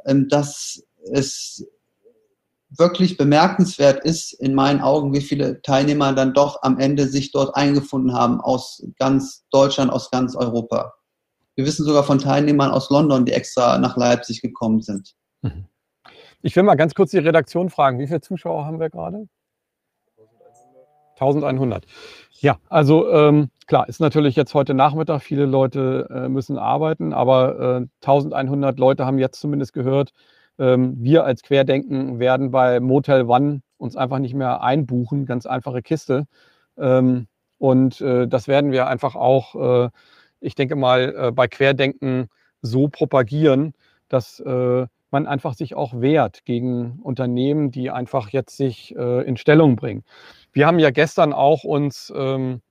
ähm, 0.06 0.28
dass 0.28 0.82
es 1.12 1.66
wirklich 2.70 3.16
bemerkenswert 3.16 4.04
ist 4.04 4.32
in 4.32 4.54
meinen 4.54 4.80
Augen, 4.80 5.14
wie 5.14 5.20
viele 5.20 5.62
Teilnehmer 5.62 6.12
dann 6.12 6.34
doch 6.34 6.62
am 6.62 6.78
Ende 6.78 7.06
sich 7.06 7.32
dort 7.32 7.56
eingefunden 7.56 8.12
haben 8.12 8.40
aus 8.40 8.84
ganz 8.98 9.46
Deutschland, 9.50 9.90
aus 9.90 10.10
ganz 10.10 10.36
Europa. 10.36 10.94
Wir 11.54 11.64
wissen 11.64 11.84
sogar 11.84 12.04
von 12.04 12.18
Teilnehmern 12.18 12.70
aus 12.70 12.90
London, 12.90 13.24
die 13.24 13.32
extra 13.32 13.78
nach 13.78 13.96
Leipzig 13.96 14.42
gekommen 14.42 14.80
sind. 14.80 15.14
Mhm. 15.42 15.66
Ich 16.40 16.54
will 16.54 16.62
mal 16.62 16.76
ganz 16.76 16.94
kurz 16.94 17.10
die 17.10 17.18
Redaktion 17.18 17.68
fragen. 17.68 17.98
Wie 17.98 18.06
viele 18.06 18.20
Zuschauer 18.20 18.64
haben 18.64 18.78
wir 18.78 18.90
gerade? 18.90 19.26
1100. 21.14 21.84
Ja, 22.40 22.58
also 22.68 23.10
ähm, 23.10 23.50
klar, 23.66 23.88
ist 23.88 24.00
natürlich 24.00 24.36
jetzt 24.36 24.54
heute 24.54 24.72
Nachmittag, 24.74 25.20
viele 25.20 25.46
Leute 25.46 26.08
äh, 26.10 26.28
müssen 26.28 26.58
arbeiten, 26.58 27.12
aber 27.12 27.80
äh, 27.80 28.06
1100 28.06 28.78
Leute 28.78 29.04
haben 29.04 29.18
jetzt 29.18 29.40
zumindest 29.40 29.72
gehört, 29.72 30.12
wir 30.58 31.24
als 31.24 31.42
Querdenken 31.42 32.18
werden 32.18 32.50
bei 32.50 32.80
Motel 32.80 33.22
One 33.26 33.62
uns 33.78 33.96
einfach 33.96 34.18
nicht 34.18 34.34
mehr 34.34 34.62
einbuchen, 34.62 35.24
ganz 35.24 35.46
einfache 35.46 35.82
Kiste. 35.82 36.26
Ähm, 36.76 37.28
und 37.58 38.00
äh, 38.00 38.28
das 38.28 38.48
werden 38.48 38.72
wir 38.72 38.86
einfach 38.86 39.14
auch, 39.16 39.86
äh, 39.86 39.90
ich 40.40 40.54
denke 40.54 40.76
mal, 40.76 41.14
äh, 41.16 41.32
bei 41.32 41.48
Querdenken 41.48 42.28
so 42.62 42.88
propagieren, 42.88 43.74
dass 44.08 44.42
man 44.44 45.26
einfach 45.26 45.54
sich 45.54 45.74
auch 45.74 46.00
wehrt 46.00 46.44
gegen 46.44 46.98
Unternehmen, 47.02 47.70
die 47.70 47.90
einfach 47.90 48.30
jetzt 48.30 48.56
sich 48.56 48.96
in 48.96 49.36
Stellung 49.36 49.76
bringen. 49.76 50.02
Wir 50.52 50.66
haben 50.66 50.78
ja 50.80 50.90
gestern 50.90 51.32
auch 51.32 51.62
uns 51.62 52.12
ähm, 52.16 52.62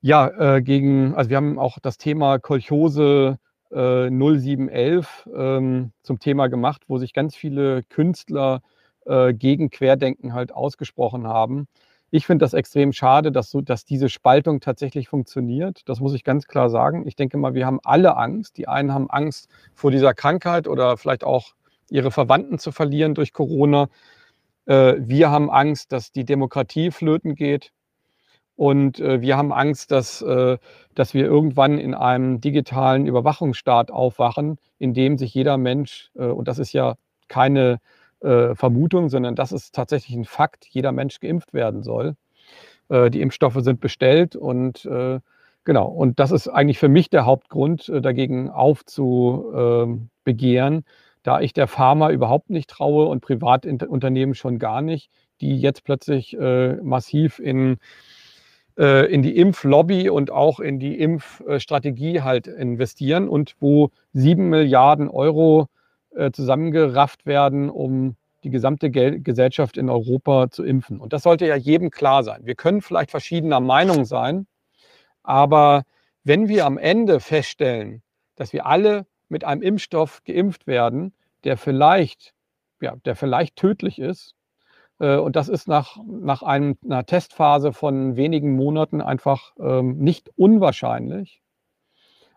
ja 0.00 0.58
gegen, 0.58 1.14
also 1.14 1.30
wir 1.30 1.38
haben 1.38 1.58
auch 1.58 1.78
das 1.78 1.96
Thema 1.98 2.38
Kolchose 2.38 3.38
0711 3.70 5.28
äh, 5.32 5.56
ähm, 5.56 5.92
zum 6.02 6.18
Thema 6.18 6.48
gemacht, 6.48 6.82
wo 6.88 6.98
sich 6.98 7.12
ganz 7.12 7.36
viele 7.36 7.82
Künstler 7.84 8.62
äh, 9.06 9.34
gegen 9.34 9.70
Querdenken 9.70 10.32
halt 10.32 10.52
ausgesprochen 10.52 11.26
haben. 11.26 11.68
Ich 12.10 12.26
finde 12.26 12.44
das 12.44 12.54
extrem 12.54 12.92
schade, 12.92 13.30
dass, 13.30 13.50
so, 13.50 13.60
dass 13.60 13.84
diese 13.84 14.08
Spaltung 14.08 14.60
tatsächlich 14.60 15.08
funktioniert. 15.08 15.82
Das 15.86 16.00
muss 16.00 16.14
ich 16.14 16.24
ganz 16.24 16.46
klar 16.46 16.70
sagen. 16.70 17.06
Ich 17.06 17.16
denke 17.16 17.36
mal, 17.36 17.52
wir 17.52 17.66
haben 17.66 17.80
alle 17.84 18.16
Angst. 18.16 18.56
Die 18.56 18.66
einen 18.66 18.94
haben 18.94 19.10
Angst 19.10 19.48
vor 19.74 19.90
dieser 19.90 20.14
Krankheit 20.14 20.68
oder 20.68 20.96
vielleicht 20.96 21.24
auch 21.24 21.52
ihre 21.90 22.10
Verwandten 22.10 22.58
zu 22.58 22.72
verlieren 22.72 23.14
durch 23.14 23.34
Corona. 23.34 23.88
Äh, 24.64 24.94
wir 24.98 25.30
haben 25.30 25.50
Angst, 25.50 25.92
dass 25.92 26.10
die 26.12 26.24
Demokratie 26.24 26.90
flöten 26.90 27.34
geht. 27.34 27.72
Und 28.58 28.98
äh, 28.98 29.20
wir 29.20 29.36
haben 29.36 29.52
Angst, 29.52 29.92
dass, 29.92 30.20
äh, 30.20 30.58
dass 30.96 31.14
wir 31.14 31.24
irgendwann 31.24 31.78
in 31.78 31.94
einem 31.94 32.40
digitalen 32.40 33.06
Überwachungsstaat 33.06 33.92
aufwachen, 33.92 34.58
in 34.80 34.94
dem 34.94 35.16
sich 35.16 35.32
jeder 35.32 35.56
Mensch, 35.56 36.10
äh, 36.16 36.24
und 36.24 36.48
das 36.48 36.58
ist 36.58 36.72
ja 36.72 36.96
keine 37.28 37.78
äh, 38.20 38.56
Vermutung, 38.56 39.10
sondern 39.10 39.36
das 39.36 39.52
ist 39.52 39.76
tatsächlich 39.76 40.16
ein 40.16 40.24
Fakt, 40.24 40.66
jeder 40.68 40.90
Mensch 40.90 41.20
geimpft 41.20 41.54
werden 41.54 41.84
soll. 41.84 42.16
Äh, 42.88 43.10
die 43.10 43.20
Impfstoffe 43.20 43.60
sind 43.60 43.78
bestellt 43.78 44.34
und 44.34 44.84
äh, 44.86 45.20
genau, 45.62 45.86
und 45.86 46.18
das 46.18 46.32
ist 46.32 46.48
eigentlich 46.48 46.80
für 46.80 46.88
mich 46.88 47.10
der 47.10 47.26
Hauptgrund, 47.26 47.88
dagegen 48.02 48.50
aufzubegehren, 48.50 50.84
da 51.22 51.40
ich 51.40 51.52
der 51.52 51.68
Pharma 51.68 52.10
überhaupt 52.10 52.50
nicht 52.50 52.68
traue 52.68 53.06
und 53.06 53.20
Privatunternehmen 53.20 54.34
schon 54.34 54.58
gar 54.58 54.82
nicht, 54.82 55.12
die 55.40 55.60
jetzt 55.60 55.84
plötzlich 55.84 56.36
massiv 56.82 57.38
in 57.38 57.78
in 58.78 59.22
die 59.22 59.36
Impflobby 59.36 60.08
und 60.08 60.30
auch 60.30 60.60
in 60.60 60.78
die 60.78 60.98
Impfstrategie 61.00 62.22
halt 62.22 62.46
investieren 62.46 63.28
und 63.28 63.56
wo 63.58 63.90
sieben 64.12 64.48
Milliarden 64.50 65.08
Euro 65.08 65.66
äh, 66.14 66.30
zusammengerafft 66.30 67.26
werden, 67.26 67.70
um 67.70 68.16
die 68.44 68.50
gesamte 68.50 68.90
Gesellschaft 68.90 69.76
in 69.76 69.90
Europa 69.90 70.50
zu 70.50 70.62
impfen. 70.62 71.00
Und 71.00 71.12
das 71.12 71.24
sollte 71.24 71.46
ja 71.46 71.56
jedem 71.56 71.90
klar 71.90 72.22
sein. 72.22 72.42
Wir 72.44 72.54
können 72.54 72.82
vielleicht 72.82 73.10
verschiedener 73.10 73.60
Meinung 73.60 74.04
sein, 74.04 74.46
aber 75.24 75.82
wenn 76.22 76.48
wir 76.48 76.64
am 76.64 76.78
Ende 76.78 77.20
feststellen, 77.20 78.02
dass 78.36 78.52
wir 78.52 78.66
alle 78.66 79.06
mit 79.28 79.44
einem 79.44 79.62
Impfstoff 79.62 80.22
geimpft 80.24 80.66
werden, 80.66 81.12
der 81.44 81.56
vielleicht, 81.56 82.32
ja, 82.80 82.94
der 83.04 83.16
vielleicht 83.16 83.56
tödlich 83.56 83.98
ist, 83.98 84.34
äh, 84.34 84.37
und 85.06 85.36
das 85.36 85.48
ist 85.48 85.68
nach, 85.68 85.96
nach 86.06 86.42
einem, 86.42 86.76
einer 86.84 87.06
Testphase 87.06 87.72
von 87.72 88.16
wenigen 88.16 88.56
Monaten 88.56 89.00
einfach 89.00 89.52
ähm, 89.60 89.98
nicht 89.98 90.30
unwahrscheinlich. 90.36 91.40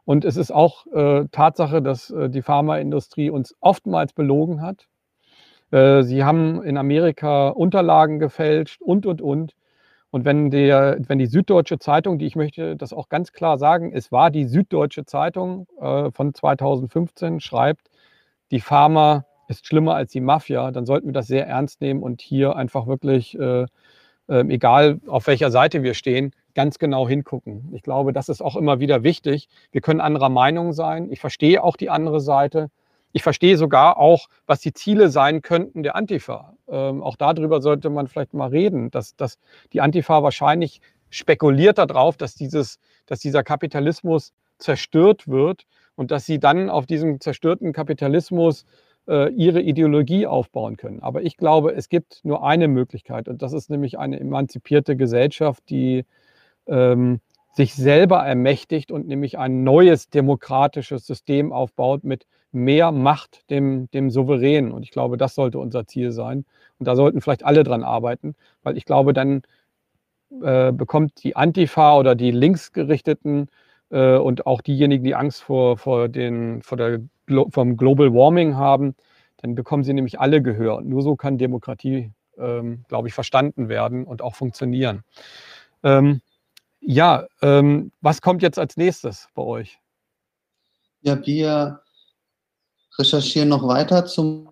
Und 0.06 0.26
es 0.26 0.38
ist 0.38 0.52
auch 0.52 0.86
äh, 0.88 1.26
Tatsache, 1.32 1.82
dass 1.82 2.10
äh, 2.10 2.30
die 2.30 2.41
Pharmaindustrie 2.41 3.30
uns 3.30 3.56
oftmals 3.60 4.13
belogen 4.13 4.62
hat. 4.62 4.88
Äh, 5.71 6.04
sie 6.04 6.24
haben 6.24 6.63
in 6.63 6.78
Amerika 6.78 7.50
Unterlagen 7.50 8.19
gefälscht 8.19 8.82
und, 8.82 9.06
und, 9.06 9.21
und. 9.21 9.54
Und 10.10 10.26
wenn, 10.26 10.52
der, 10.52 10.97
wenn 11.08 11.19
die 11.19 11.28
Süddeutsche 11.28 11.80
Zeitung, 11.80 12.19
die 12.19 12.26
ich 12.26 12.36
möchte 12.36 12.76
das 12.76 12.91
auch 12.91 13.08
ganz 13.08 13.32
klar 13.32 13.58
sagen, 13.58 13.93
es 13.93 14.12
war 14.12 14.30
die 14.30 14.45
Süddeutsche 14.45 15.06
Zeitung 15.06 15.67
äh, 15.80 16.12
von 16.12 16.34
2015, 16.34 17.39
schreibt, 17.39 17.89
die 18.52 18.60
Pharma 18.60 19.26
ist 19.51 19.67
schlimmer 19.67 19.95
als 19.95 20.11
die 20.11 20.21
Mafia, 20.21 20.71
dann 20.71 20.85
sollten 20.85 21.07
wir 21.07 21.13
das 21.13 21.27
sehr 21.27 21.47
ernst 21.47 21.81
nehmen 21.81 22.01
und 22.01 22.21
hier 22.21 22.55
einfach 22.55 22.87
wirklich, 22.87 23.37
äh, 23.39 23.65
äh, 24.27 24.41
egal 24.47 24.99
auf 25.07 25.27
welcher 25.27 25.51
Seite 25.51 25.83
wir 25.83 25.93
stehen, 25.93 26.33
ganz 26.55 26.79
genau 26.79 27.07
hingucken. 27.07 27.69
Ich 27.73 27.83
glaube, 27.83 28.13
das 28.13 28.29
ist 28.29 28.41
auch 28.41 28.55
immer 28.55 28.79
wieder 28.79 29.03
wichtig. 29.03 29.47
Wir 29.71 29.81
können 29.81 30.01
anderer 30.01 30.29
Meinung 30.29 30.73
sein. 30.73 31.11
Ich 31.11 31.19
verstehe 31.19 31.63
auch 31.63 31.77
die 31.77 31.89
andere 31.89 32.19
Seite. 32.19 32.69
Ich 33.13 33.23
verstehe 33.23 33.57
sogar 33.57 33.97
auch, 33.97 34.27
was 34.45 34.61
die 34.61 34.73
Ziele 34.73 35.09
sein 35.09 35.41
könnten 35.41 35.83
der 35.83 35.95
Antifa. 35.95 36.53
Ähm, 36.69 37.03
auch 37.03 37.17
darüber 37.17 37.61
sollte 37.61 37.89
man 37.89 38.07
vielleicht 38.07 38.33
mal 38.33 38.49
reden, 38.49 38.89
dass, 38.91 39.15
dass 39.15 39.37
die 39.73 39.81
Antifa 39.81 40.23
wahrscheinlich 40.23 40.81
spekuliert 41.09 41.77
darauf, 41.77 42.15
dass, 42.15 42.35
dieses, 42.35 42.79
dass 43.05 43.19
dieser 43.19 43.43
Kapitalismus 43.43 44.33
zerstört 44.57 45.27
wird 45.27 45.65
und 45.95 46.11
dass 46.11 46.25
sie 46.25 46.39
dann 46.39 46.69
auf 46.69 46.85
diesem 46.85 47.19
zerstörten 47.19 47.73
Kapitalismus 47.73 48.65
ihre 49.07 49.61
Ideologie 49.61 50.27
aufbauen 50.27 50.77
können. 50.77 51.01
Aber 51.01 51.23
ich 51.23 51.35
glaube, 51.35 51.73
es 51.73 51.89
gibt 51.89 52.23
nur 52.23 52.45
eine 52.45 52.67
Möglichkeit 52.67 53.27
und 53.27 53.41
das 53.41 53.51
ist 53.51 53.69
nämlich 53.69 53.97
eine 53.99 54.19
emanzipierte 54.19 54.95
Gesellschaft, 54.95 55.63
die 55.69 56.05
ähm, 56.67 57.19
sich 57.53 57.73
selber 57.75 58.19
ermächtigt 58.19 58.91
und 58.91 59.07
nämlich 59.07 59.37
ein 59.37 59.63
neues 59.63 60.09
demokratisches 60.09 61.05
System 61.05 61.51
aufbaut 61.51 62.03
mit 62.03 62.25
mehr 62.51 62.91
Macht 62.91 63.49
dem, 63.49 63.89
dem 63.91 64.09
Souverän. 64.09 64.71
Und 64.71 64.83
ich 64.83 64.91
glaube, 64.91 65.17
das 65.17 65.35
sollte 65.35 65.59
unser 65.59 65.85
Ziel 65.85 66.11
sein. 66.11 66.45
Und 66.79 66.87
da 66.87 66.95
sollten 66.95 67.21
vielleicht 67.21 67.45
alle 67.45 67.63
dran 67.63 67.83
arbeiten, 67.83 68.35
weil 68.63 68.77
ich 68.77 68.85
glaube, 68.85 69.13
dann 69.13 69.43
äh, 70.41 70.71
bekommt 70.71 71.23
die 71.23 71.35
Antifa 71.35 71.97
oder 71.97 72.15
die 72.15 72.31
linksgerichteten 72.31 73.49
äh, 73.89 74.15
und 74.15 74.45
auch 74.47 74.61
diejenigen, 74.61 75.03
die 75.03 75.15
Angst 75.15 75.43
vor, 75.43 75.77
vor, 75.77 76.07
den, 76.07 76.61
vor 76.61 76.77
der 76.77 77.01
vom 77.50 77.78
Global 77.78 78.13
Warming 78.13 78.56
haben, 78.56 78.96
dann 79.38 79.56
bekommen 79.56 79.84
sie 79.84 79.94
nämlich 79.94 80.20
alle 80.20 80.41
Gehör. 80.41 80.82
nur 80.82 81.02
so 81.02 81.15
kann 81.15 81.38
Demokratie, 81.38 82.12
ähm, 82.38 82.86
glaube 82.88 83.08
ich, 83.08 83.13
verstanden 83.13 83.70
werden 83.70 84.06
und 84.06 84.22
auch 84.22 84.36
funktionieren. 84.36 85.04
Ähm, 85.84 86.22
ja, 86.80 87.28
ähm, 87.41 87.91
was 88.02 88.22
kommt 88.22 88.41
jetzt 88.41 88.60
als 88.60 88.78
nächstes 88.78 89.28
bei 89.36 89.44
euch? 89.44 89.80
Ja, 91.02 91.26
wir 91.26 91.82
recherchieren 93.00 93.50
noch 93.50 93.67
weiter 93.67 94.06
zum 94.06 94.50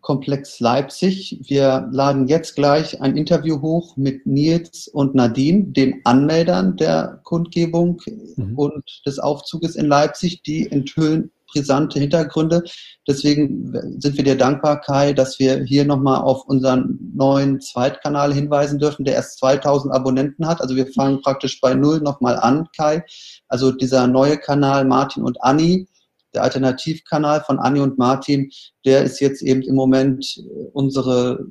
Komplex 0.00 0.60
Leipzig. 0.60 1.40
Wir 1.42 1.88
laden 1.92 2.28
jetzt 2.28 2.54
gleich 2.54 3.00
ein 3.00 3.16
Interview 3.16 3.60
hoch 3.60 3.96
mit 3.96 4.26
Nils 4.26 4.88
und 4.88 5.14
Nadine, 5.14 5.64
den 5.64 6.00
Anmeldern 6.04 6.76
der 6.76 7.20
Kundgebung 7.24 8.00
mhm. 8.36 8.56
und 8.56 9.02
des 9.06 9.18
Aufzuges 9.18 9.76
in 9.76 9.86
Leipzig. 9.86 10.42
Die 10.42 10.70
enthüllen 10.70 11.30
brisante 11.52 11.98
Hintergründe. 11.98 12.62
Deswegen 13.06 13.72
sind 13.98 14.16
wir 14.16 14.24
dir 14.24 14.36
dankbar, 14.36 14.80
Kai, 14.80 15.12
dass 15.12 15.38
wir 15.38 15.64
hier 15.64 15.84
nochmal 15.84 16.20
auf 16.20 16.44
unseren 16.46 16.98
neuen 17.14 17.60
Zweitkanal 17.60 18.32
hinweisen 18.32 18.78
dürfen, 18.78 19.04
der 19.04 19.14
erst 19.14 19.38
2000 19.38 19.92
Abonnenten 19.92 20.46
hat. 20.46 20.60
Also 20.60 20.76
wir 20.76 20.86
fangen 20.86 21.20
praktisch 21.22 21.60
bei 21.60 21.74
Null 21.74 22.00
nochmal 22.00 22.36
an, 22.38 22.68
Kai. 22.76 23.04
Also 23.48 23.72
dieser 23.72 24.06
neue 24.06 24.38
Kanal 24.38 24.84
Martin 24.84 25.22
und 25.22 25.42
Anni, 25.42 25.88
der 26.34 26.42
Alternativkanal 26.42 27.42
von 27.42 27.58
Anni 27.58 27.80
und 27.80 27.98
Martin, 27.98 28.50
der 28.84 29.02
ist 29.02 29.20
jetzt 29.20 29.42
eben 29.42 29.62
im 29.62 29.74
Moment 29.74 30.40
unsere 30.72 31.44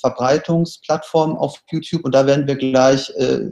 Verbreitungsplattform 0.00 1.36
auf 1.36 1.62
YouTube 1.70 2.04
und 2.04 2.14
da 2.14 2.26
werden 2.26 2.46
wir 2.46 2.56
gleich 2.56 3.10
äh, 3.16 3.50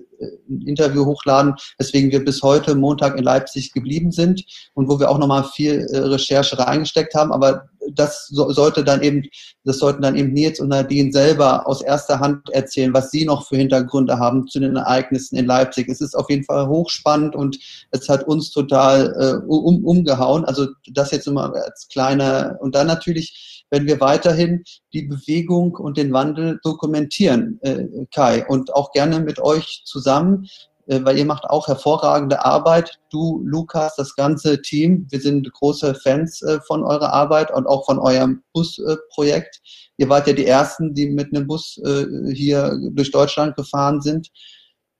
ein 0.48 0.62
Interview 0.66 1.04
hochladen, 1.04 1.54
weswegen 1.78 2.10
wir 2.10 2.24
bis 2.24 2.42
heute 2.42 2.74
Montag 2.74 3.16
in 3.16 3.24
Leipzig 3.24 3.72
geblieben 3.72 4.12
sind 4.12 4.44
und 4.74 4.88
wo 4.88 4.98
wir 4.98 5.10
auch 5.10 5.18
nochmal 5.18 5.44
viel 5.44 5.86
äh, 5.90 5.98
Recherche 5.98 6.58
reingesteckt 6.58 7.14
haben. 7.14 7.32
Aber 7.32 7.68
das 7.92 8.28
so, 8.28 8.50
sollte 8.52 8.84
dann 8.84 9.02
eben, 9.02 9.22
das 9.64 9.78
sollten 9.78 10.02
dann 10.02 10.16
eben 10.16 10.32
Nils 10.32 10.60
und 10.60 10.68
Nadine 10.68 11.12
selber 11.12 11.66
aus 11.66 11.82
erster 11.82 12.20
Hand 12.20 12.48
erzählen, 12.50 12.94
was 12.94 13.10
sie 13.10 13.24
noch 13.24 13.46
für 13.46 13.56
Hintergründe 13.56 14.18
haben 14.18 14.46
zu 14.48 14.60
den 14.60 14.76
Ereignissen 14.76 15.36
in 15.36 15.46
Leipzig. 15.46 15.88
Es 15.88 16.00
ist 16.00 16.14
auf 16.14 16.30
jeden 16.30 16.44
Fall 16.44 16.68
hochspannend 16.68 17.34
und 17.36 17.58
es 17.90 18.08
hat 18.08 18.26
uns 18.26 18.50
total 18.50 19.14
äh, 19.18 19.46
um, 19.46 19.84
umgehauen. 19.84 20.44
Also 20.44 20.68
das 20.90 21.10
jetzt 21.10 21.26
immer 21.26 21.52
als 21.54 21.88
kleiner 21.88 22.56
und 22.60 22.74
dann 22.74 22.86
natürlich 22.86 23.63
wenn 23.74 23.88
wir 23.88 24.00
weiterhin 24.00 24.62
die 24.92 25.02
Bewegung 25.02 25.74
und 25.74 25.96
den 25.96 26.12
Wandel 26.12 26.60
dokumentieren, 26.62 27.58
äh, 27.62 28.06
Kai, 28.14 28.46
und 28.46 28.72
auch 28.72 28.92
gerne 28.92 29.18
mit 29.18 29.40
euch 29.40 29.82
zusammen, 29.84 30.48
äh, 30.86 31.00
weil 31.02 31.18
ihr 31.18 31.24
macht 31.24 31.44
auch 31.50 31.66
hervorragende 31.66 32.44
Arbeit. 32.44 33.00
Du, 33.10 33.42
Lukas, 33.44 33.96
das 33.96 34.14
ganze 34.14 34.62
Team. 34.62 35.08
Wir 35.10 35.20
sind 35.20 35.52
große 35.52 35.96
Fans 35.96 36.40
äh, 36.42 36.60
von 36.68 36.84
eurer 36.84 37.12
Arbeit 37.12 37.50
und 37.50 37.66
auch 37.66 37.84
von 37.84 37.98
eurem 37.98 38.44
Busprojekt. 38.52 39.60
ihr 39.96 40.08
wart 40.08 40.28
ja 40.28 40.34
die 40.34 40.46
Ersten, 40.46 40.94
die 40.94 41.10
mit 41.10 41.34
einem 41.34 41.48
Bus 41.48 41.76
äh, 41.84 42.06
hier 42.32 42.78
durch 42.92 43.10
Deutschland 43.10 43.56
gefahren 43.56 44.00
sind. 44.00 44.28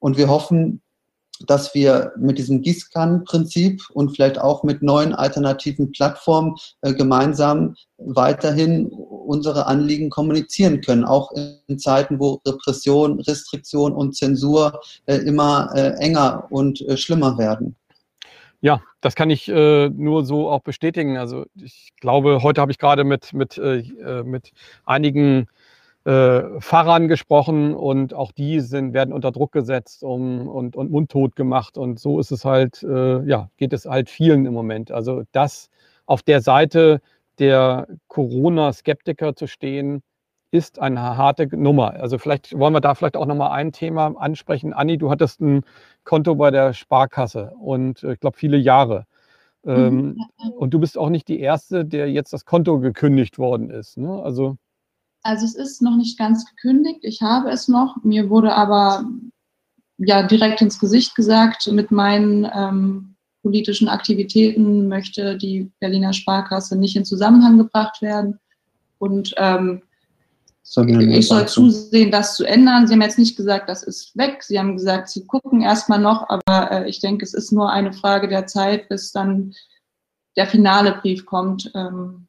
Und 0.00 0.16
wir 0.18 0.28
hoffen, 0.28 0.82
dass 1.40 1.74
wir 1.74 2.12
mit 2.16 2.38
diesem 2.38 2.62
Gießkannenprinzip 2.62 3.82
und 3.92 4.10
vielleicht 4.10 4.38
auch 4.38 4.62
mit 4.62 4.82
neuen 4.82 5.12
alternativen 5.12 5.90
Plattformen 5.92 6.56
äh, 6.82 6.94
gemeinsam 6.94 7.74
weiterhin 7.98 8.88
unsere 8.88 9.66
Anliegen 9.66 10.10
kommunizieren 10.10 10.80
können, 10.80 11.04
auch 11.04 11.32
in 11.66 11.78
Zeiten, 11.78 12.18
wo 12.20 12.40
Repression, 12.46 13.20
Restriktion 13.20 13.92
und 13.92 14.14
Zensur 14.14 14.80
äh, 15.06 15.16
immer 15.16 15.70
äh, 15.74 15.94
enger 15.98 16.46
und 16.50 16.84
schlimmer 16.96 17.38
werden. 17.38 17.76
Ja, 18.60 18.80
das 19.02 19.14
kann 19.14 19.28
ich 19.28 19.46
nur 19.46 20.24
so 20.24 20.48
auch 20.48 20.62
bestätigen. 20.62 21.18
Also 21.18 21.44
ich 21.54 21.92
glaube, 22.00 22.42
heute 22.42 22.62
habe 22.62 22.72
ich 22.72 22.78
gerade 22.78 23.04
mit, 23.04 23.34
mit, 23.34 23.60
mit 24.24 24.52
einigen 24.86 25.48
äh, 26.04 26.60
Fahrern 26.60 27.08
gesprochen 27.08 27.74
und 27.74 28.14
auch 28.14 28.32
die 28.32 28.60
sind, 28.60 28.92
werden 28.92 29.14
unter 29.14 29.32
Druck 29.32 29.52
gesetzt 29.52 30.02
um, 30.02 30.48
und, 30.48 30.76
und 30.76 30.90
mundtot 30.90 31.36
gemacht. 31.36 31.78
Und 31.78 31.98
so 31.98 32.20
ist 32.20 32.30
es 32.30 32.44
halt, 32.44 32.82
äh, 32.82 33.22
ja, 33.24 33.50
geht 33.56 33.72
es 33.72 33.86
halt 33.86 34.10
vielen 34.10 34.44
im 34.46 34.52
Moment. 34.52 34.90
Also 34.90 35.22
das 35.32 35.70
auf 36.06 36.22
der 36.22 36.40
Seite 36.42 37.00
der 37.38 37.88
Corona-Skeptiker 38.08 39.34
zu 39.34 39.46
stehen, 39.46 40.02
ist 40.50 40.78
eine 40.78 41.16
harte 41.16 41.48
Nummer. 41.56 41.94
Also 41.94 42.18
vielleicht 42.18 42.56
wollen 42.56 42.74
wir 42.74 42.80
da 42.80 42.94
vielleicht 42.94 43.16
auch 43.16 43.26
nochmal 43.26 43.50
ein 43.52 43.72
Thema 43.72 44.14
ansprechen. 44.18 44.72
Anni, 44.72 44.98
du 44.98 45.10
hattest 45.10 45.40
ein 45.40 45.62
Konto 46.04 46.36
bei 46.36 46.52
der 46.52 46.74
Sparkasse 46.74 47.52
und 47.58 48.04
äh, 48.04 48.12
ich 48.12 48.20
glaube 48.20 48.36
viele 48.36 48.56
Jahre. 48.56 49.06
Mhm. 49.64 49.72
Ähm, 49.72 50.18
und 50.56 50.74
du 50.74 50.78
bist 50.78 50.96
auch 50.98 51.08
nicht 51.08 51.28
die 51.28 51.40
Erste, 51.40 51.84
der 51.84 52.10
jetzt 52.10 52.32
das 52.32 52.44
Konto 52.44 52.78
gekündigt 52.78 53.38
worden 53.38 53.70
ist. 53.70 53.96
Ne? 53.96 54.22
Also 54.22 54.56
also 55.24 55.46
es 55.46 55.54
ist 55.54 55.82
noch 55.82 55.96
nicht 55.96 56.18
ganz 56.18 56.44
gekündigt. 56.46 57.00
Ich 57.02 57.22
habe 57.22 57.50
es 57.50 57.66
noch. 57.66 57.96
Mir 58.04 58.30
wurde 58.30 58.54
aber 58.54 59.04
ja 59.96 60.22
direkt 60.22 60.60
ins 60.60 60.78
Gesicht 60.78 61.14
gesagt, 61.14 61.66
mit 61.72 61.90
meinen 61.90 62.48
ähm, 62.54 63.16
politischen 63.42 63.88
Aktivitäten 63.88 64.86
möchte 64.88 65.36
die 65.36 65.70
Berliner 65.80 66.12
Sparkasse 66.12 66.76
nicht 66.76 66.94
in 66.96 67.04
Zusammenhang 67.04 67.58
gebracht 67.58 68.02
werden. 68.02 68.38
Und 68.98 69.34
ähm, 69.38 69.82
ich 70.62 71.28
soll 71.28 71.46
zusehen, 71.46 72.10
das 72.10 72.36
zu 72.36 72.44
ändern. 72.44 72.86
Sie 72.86 72.94
haben 72.94 73.02
jetzt 73.02 73.18
nicht 73.18 73.36
gesagt, 73.36 73.68
das 73.68 73.82
ist 73.82 74.16
weg. 74.16 74.42
Sie 74.42 74.58
haben 74.58 74.76
gesagt, 74.76 75.08
Sie 75.08 75.26
gucken 75.26 75.62
erstmal 75.62 76.00
noch, 76.00 76.28
aber 76.28 76.70
äh, 76.70 76.88
ich 76.88 77.00
denke, 77.00 77.24
es 77.24 77.34
ist 77.34 77.52
nur 77.52 77.70
eine 77.70 77.92
Frage 77.92 78.28
der 78.28 78.46
Zeit, 78.46 78.88
bis 78.88 79.12
dann 79.12 79.54
der 80.36 80.46
finale 80.46 80.92
Brief 80.92 81.26
kommt. 81.26 81.70
Ähm, 81.74 82.26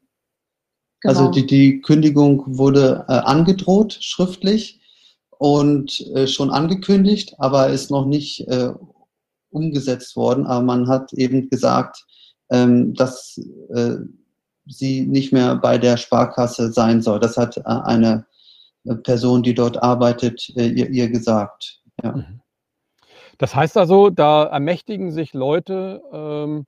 genau. 1.06 1.20
Also 1.20 1.30
die, 1.30 1.46
die 1.46 1.80
Kündigung 1.80 2.42
wurde 2.46 3.04
äh, 3.08 3.12
angedroht, 3.12 3.98
schriftlich. 4.00 4.80
und 5.38 6.00
äh, 6.14 6.26
schon 6.26 6.50
angekündigt, 6.50 7.34
aber 7.38 7.68
ist 7.68 7.90
noch 7.90 8.06
nicht 8.06 8.40
äh, 8.48 8.72
umgesetzt 9.50 10.16
worden. 10.16 10.46
Aber 10.46 10.64
man 10.64 10.88
hat 10.88 11.12
eben 11.12 11.48
gesagt, 11.48 12.04
ähm, 12.50 12.94
dass 12.94 13.38
äh, 13.74 13.96
sie 14.66 15.02
nicht 15.02 15.32
mehr 15.32 15.56
bei 15.56 15.78
der 15.78 15.96
Sparkasse 15.96 16.72
sein 16.72 17.02
soll. 17.02 17.20
Das 17.20 17.36
hat 17.36 17.56
äh, 17.58 17.62
eine 17.64 18.26
Person, 19.02 19.42
die 19.42 19.54
dort 19.54 19.82
arbeitet, 19.82 20.52
äh, 20.56 20.68
ihr, 20.68 20.90
ihr 20.90 21.08
gesagt. 21.08 21.82
Ja. 22.02 22.12
Mhm. 22.12 22.40
Das 23.38 23.54
heißt 23.54 23.76
also, 23.76 24.08
da 24.08 24.44
ermächtigen 24.44 25.10
sich 25.10 25.34
Leute 25.34 26.00
ähm, 26.12 26.64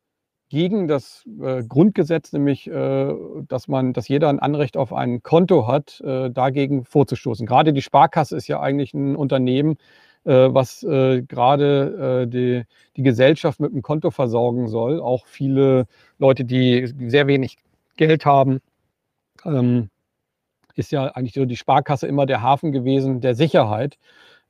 gegen 0.48 0.88
das 0.88 1.24
äh, 1.40 1.62
Grundgesetz, 1.62 2.32
nämlich, 2.32 2.66
äh, 2.68 3.14
dass 3.48 3.68
man, 3.68 3.92
dass 3.92 4.08
jeder 4.08 4.28
ein 4.28 4.38
Anrecht 4.38 4.76
auf 4.76 4.92
ein 4.92 5.22
Konto 5.22 5.66
hat, 5.66 6.00
äh, 6.00 6.30
dagegen 6.30 6.84
vorzustoßen. 6.84 7.46
Gerade 7.46 7.72
die 7.72 7.82
Sparkasse 7.82 8.36
ist 8.36 8.48
ja 8.48 8.60
eigentlich 8.60 8.94
ein 8.94 9.16
Unternehmen, 9.16 9.76
äh, 10.24 10.48
was 10.50 10.82
äh, 10.82 11.22
gerade 11.22 12.26
die, 12.26 12.64
die 12.96 13.02
Gesellschaft 13.02 13.60
mit 13.60 13.72
einem 13.72 13.82
Konto 13.82 14.10
versorgen 14.10 14.68
soll. 14.68 15.00
Auch 15.00 15.26
viele 15.26 15.86
Leute, 16.18 16.44
die 16.44 16.92
sehr 17.08 17.26
wenig 17.26 17.58
Geld 17.96 18.24
haben, 18.24 18.60
ähm, 19.44 19.90
ist 20.74 20.92
ja 20.92 21.06
eigentlich 21.08 21.34
so 21.34 21.44
die 21.44 21.56
Sparkasse 21.56 22.06
immer 22.06 22.24
der 22.24 22.40
Hafen 22.40 22.72
gewesen 22.72 23.20
der 23.20 23.34
Sicherheit. 23.34 23.98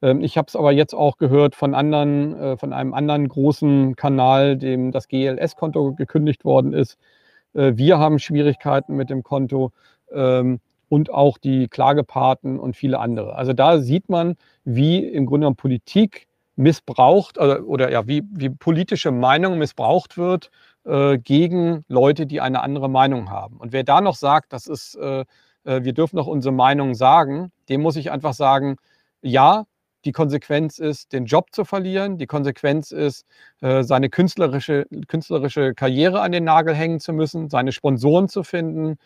Ähm, 0.02 0.20
ich 0.20 0.36
habe 0.38 0.46
es 0.48 0.56
aber 0.56 0.72
jetzt 0.72 0.94
auch 0.94 1.16
gehört 1.16 1.54
von 1.54 1.74
anderen, 1.74 2.34
äh, 2.38 2.56
von 2.56 2.72
einem 2.72 2.94
anderen 2.94 3.28
großen 3.28 3.96
Kanal, 3.96 4.56
dem 4.56 4.92
das 4.92 5.08
GLS-Konto 5.08 5.94
gekündigt 5.94 6.44
worden 6.44 6.72
ist. 6.72 6.98
Äh, 7.54 7.72
wir 7.76 7.98
haben 7.98 8.18
Schwierigkeiten 8.18 8.96
mit 8.96 9.10
dem 9.10 9.22
Konto 9.22 9.72
ähm, 10.12 10.60
und 10.88 11.12
auch 11.12 11.38
die 11.38 11.68
Klagepaten 11.68 12.58
und 12.58 12.76
viele 12.76 12.98
andere. 12.98 13.36
Also 13.36 13.52
da 13.52 13.78
sieht 13.80 14.08
man, 14.08 14.36
wie 14.64 14.98
im 14.98 15.26
Grunde 15.26 15.44
genommen 15.44 15.56
Politik 15.56 16.26
missbraucht 16.56 17.38
oder, 17.38 17.66
oder 17.66 17.90
ja, 17.90 18.06
wie, 18.08 18.22
wie 18.30 18.50
politische 18.50 19.12
Meinung 19.12 19.58
missbraucht 19.58 20.16
wird 20.16 20.50
äh, 20.84 21.18
gegen 21.18 21.84
Leute, 21.88 22.26
die 22.26 22.40
eine 22.40 22.62
andere 22.62 22.88
Meinung 22.88 23.30
haben. 23.30 23.58
Und 23.58 23.72
wer 23.72 23.84
da 23.84 24.00
noch 24.00 24.16
sagt, 24.16 24.52
das 24.52 24.66
ist, 24.66 24.98
wir 25.64 25.92
dürfen 25.92 26.16
noch 26.16 26.26
unsere 26.26 26.54
Meinung 26.54 26.94
sagen, 26.94 27.52
dem 27.68 27.82
muss 27.82 27.96
ich 27.96 28.10
einfach 28.10 28.32
sagen, 28.32 28.76
ja, 29.20 29.66
die 30.08 30.12
Konsequenz 30.12 30.78
ist, 30.78 31.12
den 31.12 31.26
Job 31.26 31.48
zu 31.52 31.66
verlieren. 31.66 32.16
Die 32.16 32.26
Konsequenz 32.26 32.92
ist, 32.92 33.26
äh, 33.60 33.82
seine 33.82 34.08
künstlerische, 34.08 34.86
künstlerische 35.06 35.74
Karriere 35.74 36.22
an 36.22 36.32
den 36.32 36.44
Nagel 36.44 36.74
hängen 36.74 36.98
zu 36.98 37.12
müssen, 37.12 37.50
seine 37.50 37.72
Sponsoren 37.72 38.26
zu 38.30 38.42
finden 38.42 38.96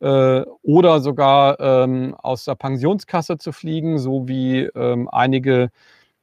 äh, 0.00 0.40
oder 0.62 0.98
sogar 0.98 1.60
ähm, 1.60 2.16
aus 2.16 2.44
der 2.44 2.56
Pensionskasse 2.56 3.38
zu 3.38 3.52
fliegen, 3.52 4.00
so 4.00 4.26
wie 4.26 4.62
ähm, 4.74 5.08
einige 5.08 5.70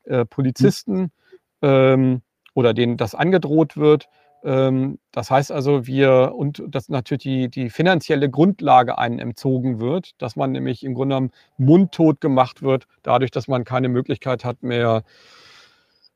äh. 0.04 0.26
Polizisten 0.26 1.14
ähm, 1.62 2.22
oder 2.56 2.74
denen 2.74 2.98
das 2.98 3.16
angedroht 3.16 3.78
wird. 3.78 4.10
Ähm, 4.46 5.00
das 5.12 5.32
heißt 5.32 5.52
also, 5.52 5.88
wir 5.88 6.34
und 6.36 6.64
dass 6.68 6.88
natürlich 6.88 7.24
die, 7.24 7.50
die 7.50 7.70
finanzielle 7.72 8.30
Grundlage 8.30 8.98
einen 9.00 9.18
entzogen 9.18 9.80
wird, 9.80 10.12
dass 10.20 10.36
man 10.36 10.52
nämlich 10.52 10.84
im 10.84 10.94
Grunde 10.94 11.16
genommen 11.16 11.32
mundtot 11.58 12.22
gemacht 12.22 12.62
wird, 12.62 12.86
dadurch, 13.02 13.32
dass 13.32 13.48
man 13.48 13.64
keine 13.64 13.90
Möglichkeit 13.90 14.46
hat 14.46 14.62
mehr, 14.62 15.04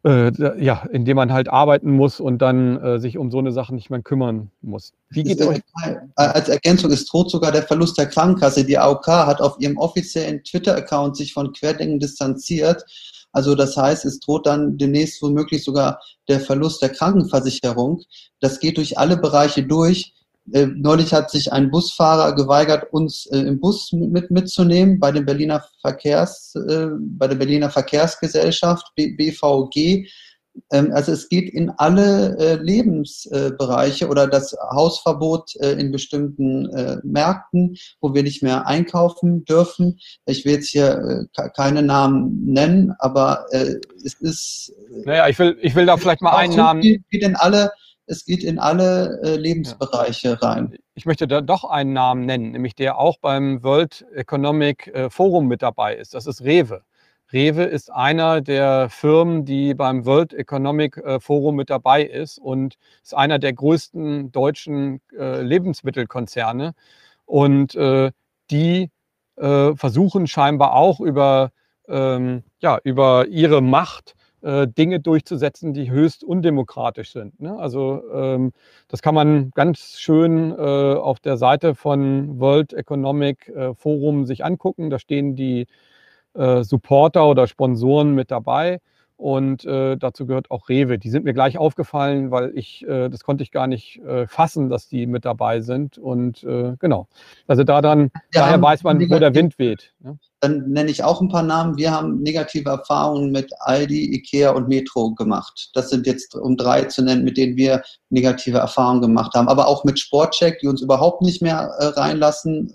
äh, 0.05 0.31
ja, 0.63 0.83
indem 0.91 1.15
man 1.15 1.33
halt 1.33 1.49
arbeiten 1.49 1.91
muss 1.91 2.19
und 2.19 2.37
dann 2.37 2.79
äh, 2.81 2.99
sich 2.99 3.17
um 3.17 3.31
so 3.31 3.39
eine 3.39 3.51
Sache 3.51 3.73
nicht 3.73 3.89
mehr 3.89 4.03
kümmern 4.03 4.51
muss. 4.61 4.93
Wie 5.09 5.23
geht 5.23 5.41
euch? 5.41 5.61
Als 6.15 6.49
Ergänzung, 6.49 6.91
es 6.91 7.05
droht 7.05 7.31
sogar 7.31 7.51
der 7.51 7.63
Verlust 7.63 7.97
der 7.97 8.05
Krankenkasse. 8.05 8.63
Die 8.63 8.77
AOK 8.77 9.07
hat 9.07 9.41
auf 9.41 9.59
ihrem 9.59 9.77
offiziellen 9.77 10.43
Twitter-Account 10.43 11.17
sich 11.17 11.33
von 11.33 11.51
Querdenken 11.51 11.99
distanziert 11.99 12.85
also 13.31 13.55
das 13.55 13.77
heißt, 13.77 14.05
es 14.05 14.19
droht 14.19 14.45
dann 14.45 14.77
demnächst 14.77 15.21
womöglich 15.21 15.63
sogar 15.63 16.01
der 16.27 16.39
Verlust 16.39 16.81
der 16.81 16.89
Krankenversicherung. 16.89 18.01
Das 18.39 18.59
geht 18.59 18.77
durch 18.77 18.97
alle 18.97 19.17
Bereiche 19.17 19.63
durch. 19.63 20.13
Äh, 20.51 20.67
neulich 20.67 21.13
hat 21.13 21.29
sich 21.29 21.53
ein 21.53 21.69
Busfahrer 21.69 22.33
geweigert, 22.33 22.91
uns 22.91 23.27
äh, 23.27 23.39
im 23.39 23.59
Bus 23.59 23.91
mit, 23.91 24.31
mitzunehmen 24.31 24.99
bei 24.99 25.11
dem 25.11 25.25
Berliner 25.25 25.63
Verkehrs, 25.81 26.55
äh, 26.55 26.87
bei 26.99 27.27
der 27.27 27.35
Berliner 27.35 27.69
Verkehrsgesellschaft 27.69 28.91
BVG. 28.95 30.07
Ähm, 30.71 30.91
also 30.93 31.11
es 31.11 31.29
geht 31.29 31.49
in 31.53 31.69
alle 31.71 32.37
äh, 32.37 32.55
Lebensbereiche 32.55 34.07
oder 34.07 34.27
das 34.27 34.55
Hausverbot 34.71 35.55
äh, 35.57 35.73
in 35.73 35.91
bestimmten 35.91 36.69
äh, 36.69 36.97
Märkten, 37.03 37.77
wo 38.01 38.13
wir 38.13 38.23
nicht 38.23 38.43
mehr 38.43 38.67
einkaufen 38.67 39.45
dürfen. 39.45 39.99
Ich 40.25 40.45
will 40.45 40.53
jetzt 40.53 40.69
hier 40.69 41.27
keine 41.55 41.81
Namen 41.81 42.45
nennen, 42.45 42.93
aber 42.99 43.45
es 43.51 44.13
ist. 44.19 44.73
Naja, 45.05 45.27
ich 45.27 45.37
will, 45.39 45.57
ich 45.61 45.75
will 45.75 45.85
da 45.85 45.97
vielleicht 45.97 46.21
mal 46.21 46.35
einen 46.35 46.55
Namen. 46.55 46.81
Geht 46.81 47.03
in 47.11 47.35
alle, 47.35 47.71
es 48.05 48.25
geht 48.25 48.43
in 48.43 48.59
alle 48.59 49.37
Lebensbereiche 49.37 50.41
rein. 50.41 50.75
Ich 50.93 51.05
möchte 51.05 51.27
da 51.27 51.41
doch 51.41 51.63
einen 51.63 51.93
Namen 51.93 52.25
nennen, 52.25 52.51
nämlich 52.51 52.75
der 52.75 52.97
auch 52.97 53.17
beim 53.19 53.63
World 53.63 54.05
Economic 54.13 54.91
Forum 55.09 55.47
mit 55.47 55.61
dabei 55.61 55.95
ist. 55.95 56.13
Das 56.13 56.25
ist 56.25 56.43
Rewe. 56.43 56.83
Rewe 57.31 57.63
ist 57.63 57.91
einer 57.91 58.41
der 58.41 58.89
Firmen, 58.89 59.45
die 59.45 59.75
beim 59.75 60.05
World 60.05 60.33
Economic 60.33 60.97
äh, 60.97 61.19
Forum 61.19 61.55
mit 61.55 61.69
dabei 61.69 62.03
ist 62.03 62.39
und 62.39 62.75
ist 63.03 63.15
einer 63.15 63.37
der 63.37 63.53
größten 63.53 64.31
deutschen 64.31 65.01
äh, 65.17 65.41
Lebensmittelkonzerne. 65.41 66.73
Und 67.25 67.75
äh, 67.75 68.11
die 68.51 68.89
versuchen 69.41 70.27
scheinbar 70.27 70.73
auch 70.73 70.99
über, 70.99 71.51
ähm, 71.87 72.43
ja, 72.59 72.77
über 72.83 73.25
ihre 73.27 73.61
Macht 73.61 74.15
Dinge 74.41 74.99
durchzusetzen, 74.99 75.73
die 75.73 75.89
höchst 75.89 76.25
undemokratisch 76.25 77.13
sind. 77.13 77.39
Ne? 77.39 77.57
Also 77.57 78.03
ähm, 78.13 78.51
das 78.89 79.01
kann 79.01 79.15
man 79.15 79.51
ganz 79.51 79.97
schön 79.97 80.53
auf 80.53 81.21
der 81.21 81.37
Seite 81.37 81.73
von 81.73 82.37
World 82.41 82.73
Economic 82.73 83.49
Forum 83.77 84.25
sich 84.25 84.43
angucken. 84.43 84.89
Da 84.89 84.99
stehen 84.99 85.37
die 85.37 85.67
äh, 86.33 86.63
Supporter 86.63 87.27
oder 87.27 87.47
Sponsoren 87.47 88.13
mit 88.15 88.31
dabei. 88.31 88.79
Und 89.19 89.65
äh, 89.65 89.97
dazu 89.97 90.25
gehört 90.25 90.49
auch 90.49 90.69
Rewe. 90.69 90.97
Die 90.97 91.09
sind 91.09 91.25
mir 91.25 91.33
gleich 91.33 91.57
aufgefallen, 91.57 92.31
weil 92.31 92.53
ich, 92.55 92.87
äh, 92.87 93.09
das 93.09 93.25
konnte 93.25 93.43
ich 93.43 93.51
gar 93.51 93.67
nicht 93.67 93.97
äh, 93.97 94.27
fassen, 94.27 94.69
dass 94.69 94.87
die 94.87 95.07
mit 95.07 95.25
dabei 95.25 95.59
sind. 95.59 95.97
Und 95.97 96.41
äh, 96.45 96.77
genau. 96.79 97.09
Also 97.45 97.65
da 97.65 97.81
dann, 97.81 98.11
ja, 98.33 98.43
daher 98.43 98.61
weiß 98.61 98.83
man, 98.83 98.97
wo 99.09 99.19
der 99.19 99.35
Wind 99.35 99.59
weht. 99.59 99.93
Ja? 100.05 100.15
Dann 100.39 100.69
nenne 100.69 100.89
ich 100.89 101.03
auch 101.03 101.19
ein 101.19 101.27
paar 101.27 101.43
Namen. 101.43 101.75
Wir 101.75 101.91
haben 101.91 102.21
negative 102.21 102.69
Erfahrungen 102.69 103.33
mit 103.33 103.51
Aldi, 103.59 104.15
Ikea 104.15 104.51
und 104.51 104.69
Metro 104.69 105.13
gemacht. 105.13 105.71
Das 105.73 105.89
sind 105.89 106.07
jetzt, 106.07 106.33
um 106.35 106.55
drei 106.55 106.85
zu 106.85 107.01
nennen, 107.03 107.25
mit 107.25 107.35
denen 107.35 107.57
wir 107.57 107.83
negative 108.09 108.59
Erfahrungen 108.59 109.01
gemacht 109.01 109.33
haben. 109.33 109.49
Aber 109.49 109.67
auch 109.67 109.83
mit 109.83 109.99
Sportcheck, 109.99 110.59
die 110.59 110.67
uns 110.67 110.81
überhaupt 110.81 111.23
nicht 111.23 111.41
mehr 111.41 111.73
äh, 111.79 111.87
reinlassen. 111.87 112.73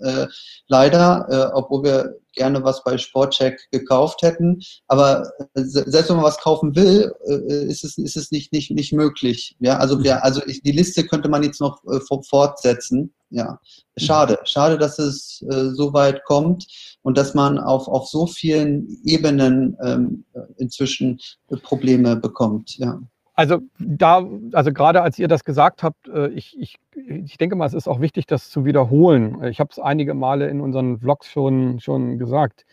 Leider, 0.67 1.51
obwohl 1.55 1.83
wir 1.83 2.15
gerne 2.35 2.63
was 2.63 2.83
bei 2.83 2.97
Sportcheck 2.97 3.59
gekauft 3.71 4.21
hätten. 4.21 4.61
Aber 4.87 5.29
äh, 5.53 5.63
selbst 5.63 6.09
wenn 6.09 6.17
man 6.17 6.25
was 6.25 6.37
kaufen 6.37 6.75
will, 6.75 7.11
äh, 7.27 7.65
ist 7.65 7.83
es, 7.83 7.97
ist 7.97 8.17
es 8.17 8.31
nicht, 8.31 8.53
nicht, 8.53 8.71
nicht 8.71 8.93
möglich. 8.93 9.55
Ja, 9.59 9.77
also 9.77 10.03
wir, 10.03 10.23
also 10.23 10.41
ich, 10.45 10.61
die 10.61 10.71
Liste 10.71 11.05
könnte 11.05 11.29
man 11.29 11.43
jetzt 11.43 11.61
noch 11.61 11.83
äh, 11.85 11.99
fortsetzen. 12.29 13.13
Ja, 13.31 13.59
schade. 13.97 14.39
Schade, 14.43 14.77
dass 14.77 14.99
es 14.99 15.43
äh, 15.49 15.71
so 15.71 15.93
weit 15.93 16.23
kommt 16.25 16.67
und 17.01 17.17
dass 17.17 17.33
man 17.33 17.57
auf, 17.57 17.87
auf 17.87 18.07
so 18.07 18.27
vielen 18.27 18.87
Ebenen 19.03 19.75
ähm, 19.83 20.25
inzwischen 20.57 21.19
Probleme 21.63 22.15
bekommt. 22.15 22.77
Ja. 22.77 23.01
Also 23.35 23.59
da, 23.79 24.25
also 24.53 24.71
gerade 24.71 25.01
als 25.01 25.19
ihr 25.19 25.27
das 25.27 25.43
gesagt 25.43 25.83
habt, 25.83 26.07
äh, 26.07 26.29
ich, 26.29 26.57
ich, 26.57 26.77
ich 26.95 27.37
denke 27.37 27.57
mal, 27.57 27.65
es 27.65 27.73
ist 27.73 27.87
auch 27.87 27.99
wichtig, 27.99 28.25
das 28.27 28.49
zu 28.49 28.63
wiederholen. 28.63 29.43
Ich 29.43 29.59
habe 29.59 29.69
es 29.71 29.79
einige 29.79 30.13
Male 30.13 30.47
in 30.47 30.61
unseren 30.61 30.99
Vlogs 30.99 31.29
schon, 31.29 31.79
schon 31.81 32.17
gesagt. 32.17 32.65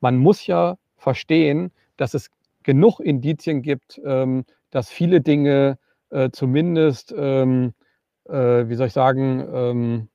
Man 0.00 0.16
muss 0.16 0.46
ja 0.46 0.76
verstehen, 0.96 1.72
dass 1.98 2.14
es 2.14 2.30
genug 2.62 3.00
Indizien 3.00 3.60
gibt, 3.62 4.00
ähm, 4.04 4.44
dass 4.70 4.88
viele 4.88 5.20
Dinge 5.20 5.78
äh, 6.10 6.30
zumindest, 6.30 7.14
ähm, 7.16 7.74
äh, 8.28 8.68
wie 8.68 8.74
soll 8.76 8.86
ich 8.86 8.92
sagen, 8.94 10.08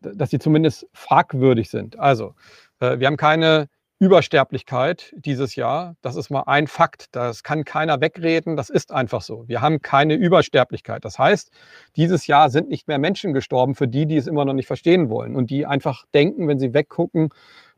dass 0.00 0.30
sie 0.30 0.38
zumindest 0.38 0.86
fragwürdig 0.92 1.70
sind. 1.70 1.98
Also, 1.98 2.34
wir 2.78 3.06
haben 3.06 3.16
keine 3.16 3.68
Übersterblichkeit 4.00 5.12
dieses 5.14 5.56
Jahr. 5.56 5.94
Das 6.00 6.16
ist 6.16 6.30
mal 6.30 6.44
ein 6.46 6.66
Fakt. 6.66 7.14
Das 7.14 7.42
kann 7.42 7.64
keiner 7.64 8.00
wegreden. 8.00 8.56
Das 8.56 8.70
ist 8.70 8.92
einfach 8.92 9.20
so. 9.20 9.46
Wir 9.46 9.60
haben 9.60 9.82
keine 9.82 10.14
Übersterblichkeit. 10.14 11.04
Das 11.04 11.18
heißt, 11.18 11.50
dieses 11.96 12.26
Jahr 12.26 12.48
sind 12.48 12.70
nicht 12.70 12.88
mehr 12.88 12.98
Menschen 12.98 13.34
gestorben 13.34 13.74
für 13.74 13.86
die, 13.86 14.06
die 14.06 14.16
es 14.16 14.26
immer 14.26 14.46
noch 14.46 14.54
nicht 14.54 14.66
verstehen 14.66 15.10
wollen 15.10 15.36
und 15.36 15.50
die 15.50 15.66
einfach 15.66 16.06
denken, 16.14 16.48
wenn 16.48 16.58
sie 16.58 16.72
weggucken, 16.72 17.28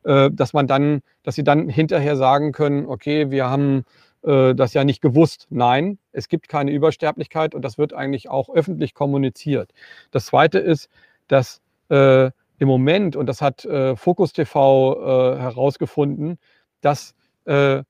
äh, 0.04 0.30
dass 0.32 0.52
man 0.52 0.68
dann, 0.68 1.02
dass 1.24 1.34
sie 1.34 1.44
dann 1.44 1.68
hinterher 1.68 2.16
sagen 2.16 2.52
können, 2.52 2.86
okay, 2.86 3.32
wir 3.32 3.50
haben 3.50 3.84
äh, 4.22 4.54
das 4.54 4.74
ja 4.74 4.84
nicht 4.84 5.02
gewusst. 5.02 5.48
Nein, 5.50 5.98
es 6.12 6.28
gibt 6.28 6.48
keine 6.48 6.70
Übersterblichkeit 6.70 7.52
und 7.52 7.62
das 7.62 7.78
wird 7.78 7.94
eigentlich 7.94 8.28
auch 8.28 8.48
öffentlich 8.48 8.94
kommuniziert. 8.94 9.72
Das 10.12 10.26
zweite 10.26 10.60
ist, 10.60 10.88
dass 11.26 11.60
äh, 11.88 12.30
im 12.62 12.68
Moment, 12.68 13.16
und 13.16 13.26
das 13.26 13.42
hat 13.42 13.64
äh, 13.64 13.96
Focus 13.96 14.32
TV 14.32 14.94
äh, 14.94 15.38
herausgefunden, 15.40 16.38
dass 16.80 17.12
äh, 17.44 17.82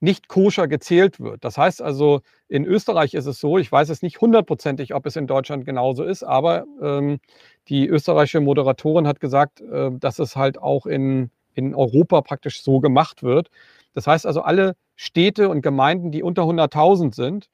nicht 0.00 0.26
koscher 0.26 0.66
gezählt 0.66 1.20
wird. 1.20 1.44
Das 1.44 1.56
heißt 1.56 1.80
also, 1.80 2.22
in 2.48 2.64
Österreich 2.64 3.14
ist 3.14 3.26
es 3.26 3.38
so, 3.38 3.58
ich 3.58 3.70
weiß 3.70 3.90
es 3.90 4.02
nicht 4.02 4.20
hundertprozentig, 4.20 4.92
ob 4.92 5.06
es 5.06 5.14
in 5.14 5.28
Deutschland 5.28 5.64
genauso 5.64 6.02
ist, 6.02 6.24
aber 6.24 6.64
ähm, 6.82 7.20
die 7.68 7.86
österreichische 7.86 8.40
Moderatorin 8.40 9.06
hat 9.06 9.20
gesagt, 9.20 9.60
äh, 9.60 9.92
dass 9.92 10.18
es 10.18 10.34
halt 10.34 10.58
auch 10.58 10.86
in, 10.86 11.30
in 11.54 11.76
Europa 11.76 12.20
praktisch 12.22 12.64
so 12.64 12.80
gemacht 12.80 13.22
wird. 13.22 13.50
Das 13.94 14.08
heißt 14.08 14.26
also, 14.26 14.40
alle 14.40 14.74
Städte 14.96 15.48
und 15.48 15.62
Gemeinden, 15.62 16.10
die 16.10 16.24
unter 16.24 16.42
100.000 16.42 17.14
sind, 17.14 17.50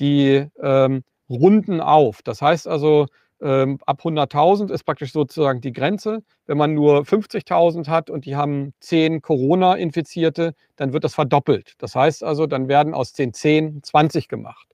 die 0.00 0.48
ähm, 0.60 1.04
runden 1.30 1.80
auf. 1.80 2.22
Das 2.22 2.42
heißt 2.42 2.66
also, 2.66 3.06
ähm, 3.40 3.78
ab 3.86 4.00
100.000 4.02 4.72
ist 4.72 4.84
praktisch 4.84 5.12
sozusagen 5.12 5.60
die 5.60 5.72
Grenze. 5.72 6.22
Wenn 6.46 6.58
man 6.58 6.74
nur 6.74 7.02
50.000 7.02 7.88
hat 7.88 8.10
und 8.10 8.24
die 8.24 8.36
haben 8.36 8.74
10 8.80 9.22
Corona-Infizierte, 9.22 10.54
dann 10.76 10.92
wird 10.92 11.04
das 11.04 11.14
verdoppelt. 11.14 11.74
Das 11.78 11.94
heißt 11.94 12.24
also, 12.24 12.46
dann 12.46 12.68
werden 12.68 12.94
aus 12.94 13.12
den 13.12 13.32
10 13.32 13.82
20 13.82 14.28
gemacht. 14.28 14.66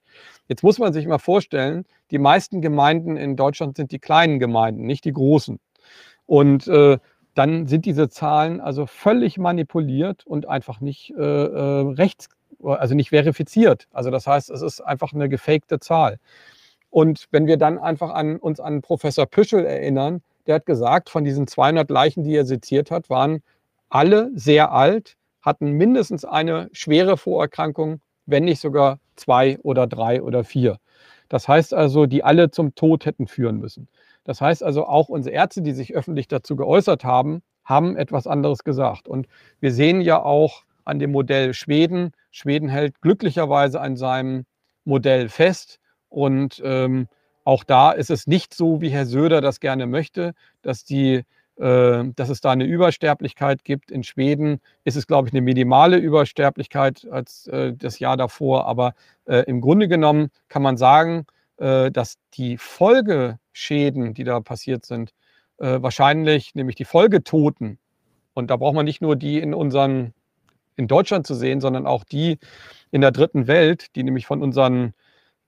Jetzt 0.48 0.62
muss 0.62 0.78
man 0.78 0.92
sich 0.92 1.06
mal 1.06 1.18
vorstellen, 1.18 1.84
die 2.10 2.18
meisten 2.18 2.60
Gemeinden 2.60 3.16
in 3.16 3.36
Deutschland 3.36 3.76
sind 3.76 3.92
die 3.92 3.98
kleinen 3.98 4.38
Gemeinden, 4.38 4.82
nicht 4.82 5.04
die 5.04 5.12
großen. 5.12 5.58
Und 6.26 6.66
äh, 6.68 6.98
dann 7.34 7.66
sind 7.66 7.84
diese 7.84 8.08
Zahlen 8.08 8.60
also 8.60 8.86
völlig 8.86 9.38
manipuliert 9.38 10.26
und 10.26 10.48
einfach 10.48 10.80
nicht 10.80 11.12
äh, 11.16 11.22
äh 11.22 11.92
rechts, 11.94 12.28
also 12.62 12.94
nicht 12.94 13.10
verifiziert. 13.10 13.88
Also 13.92 14.10
das 14.10 14.26
heißt, 14.26 14.50
es 14.50 14.62
ist 14.62 14.80
einfach 14.80 15.12
eine 15.12 15.28
gefakte 15.28 15.80
Zahl. 15.80 16.18
Und 16.95 17.26
wenn 17.32 17.49
wir 17.49 17.57
dann 17.57 17.76
einfach 17.76 18.11
an 18.11 18.36
uns 18.36 18.61
an 18.61 18.80
Professor 18.80 19.26
Püschel 19.26 19.66
erinnern, 19.66 20.22
der 20.47 20.55
hat 20.55 20.64
gesagt, 20.64 21.11
von 21.11 21.24
diesen 21.24 21.49
200 21.49 21.90
Leichen, 21.90 22.22
die 22.22 22.36
er 22.36 22.45
seziert 22.45 22.92
hat, 22.92 23.11
waren 23.11 23.42
alle 23.88 24.30
sehr 24.36 24.70
alt, 24.70 25.16
hatten 25.42 25.72
mindestens 25.72 26.24
eine 26.24 26.68
schwere 26.70 27.16
Vorerkrankung, 27.16 28.01
wenn 28.26 28.45
nicht 28.45 28.61
sogar 28.61 29.01
zwei 29.16 29.59
oder 29.64 29.88
drei 29.88 30.22
oder 30.22 30.45
vier. 30.45 30.78
Das 31.28 31.49
heißt 31.49 31.74
also, 31.74 32.07
die 32.07 32.22
alle 32.22 32.53
zum 32.53 32.76
Tod 32.76 33.07
hätten 33.07 33.26
führen 33.26 33.59
müssen. 33.59 33.88
Das 34.22 34.40
heißt 34.40 34.62
also, 34.62 34.86
auch 34.86 35.09
unsere 35.09 35.34
Ärzte, 35.34 35.62
die 35.62 35.72
sich 35.72 35.97
öffentlich 35.97 36.28
dazu 36.28 36.55
geäußert 36.55 37.03
haben, 37.03 37.42
haben 37.64 37.97
etwas 37.97 38.28
anderes 38.28 38.62
gesagt. 38.62 39.09
Und 39.09 39.26
wir 39.59 39.72
sehen 39.72 40.01
ja 40.01 40.22
auch 40.22 40.62
an 40.84 41.01
dem 41.01 41.11
Modell 41.11 41.55
Schweden, 41.55 42.12
Schweden 42.30 42.68
hält 42.68 43.01
glücklicherweise 43.01 43.80
an 43.80 43.97
seinem 43.97 44.45
Modell 44.84 45.28
fest. 45.28 45.80
Und 46.14 46.62
ähm, 46.64 47.08
auch 47.42 47.64
da 47.64 47.90
ist 47.90 48.08
es 48.08 48.28
nicht 48.28 48.54
so, 48.54 48.80
wie 48.80 48.90
Herr 48.90 49.04
Söder 49.04 49.40
das 49.40 49.58
gerne 49.58 49.86
möchte, 49.86 50.32
dass, 50.62 50.84
die, 50.84 51.24
äh, 51.56 52.04
dass 52.14 52.28
es 52.28 52.40
da 52.40 52.52
eine 52.52 52.64
Übersterblichkeit 52.64 53.64
gibt. 53.64 53.90
In 53.90 54.04
Schweden 54.04 54.60
ist 54.84 54.96
es, 54.96 55.08
glaube 55.08 55.26
ich, 55.26 55.34
eine 55.34 55.42
minimale 55.42 55.96
Übersterblichkeit 55.96 57.08
als 57.10 57.48
äh, 57.48 57.72
das 57.74 57.98
Jahr 57.98 58.16
davor. 58.16 58.66
Aber 58.66 58.94
äh, 59.24 59.38
im 59.48 59.60
Grunde 59.60 59.88
genommen 59.88 60.30
kann 60.48 60.62
man 60.62 60.76
sagen, 60.76 61.26
äh, 61.56 61.90
dass 61.90 62.14
die 62.34 62.58
Folgeschäden, 62.58 64.14
die 64.14 64.24
da 64.24 64.38
passiert 64.38 64.86
sind, 64.86 65.10
äh, 65.58 65.82
wahrscheinlich, 65.82 66.54
nämlich 66.54 66.76
die 66.76 66.84
Folgetoten, 66.84 67.78
und 68.34 68.50
da 68.50 68.56
braucht 68.56 68.74
man 68.74 68.84
nicht 68.84 69.02
nur 69.02 69.16
die 69.16 69.38
in 69.38 69.52
unseren 69.52 70.14
in 70.76 70.88
Deutschland 70.88 71.26
zu 71.26 71.34
sehen, 71.34 71.60
sondern 71.60 71.86
auch 71.86 72.02
die 72.04 72.38
in 72.90 73.00
der 73.00 73.12
dritten 73.12 73.46
Welt, 73.46 73.94
die 73.96 74.02
nämlich 74.02 74.26
von 74.26 74.42
unseren 74.42 74.92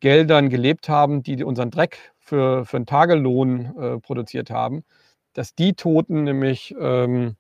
Geldern 0.01 0.49
gelebt 0.49 0.89
haben, 0.89 1.23
die 1.23 1.43
unseren 1.43 1.71
Dreck 1.71 2.13
für, 2.19 2.65
für 2.65 2.77
einen 2.77 2.87
Tagelohn 2.87 3.77
äh, 3.79 3.99
produziert 3.99 4.51
haben, 4.51 4.85
dass 5.33 5.55
die 5.55 5.75
Toten 5.75 6.25
nämlich 6.25 6.75
ähm, 6.79 7.37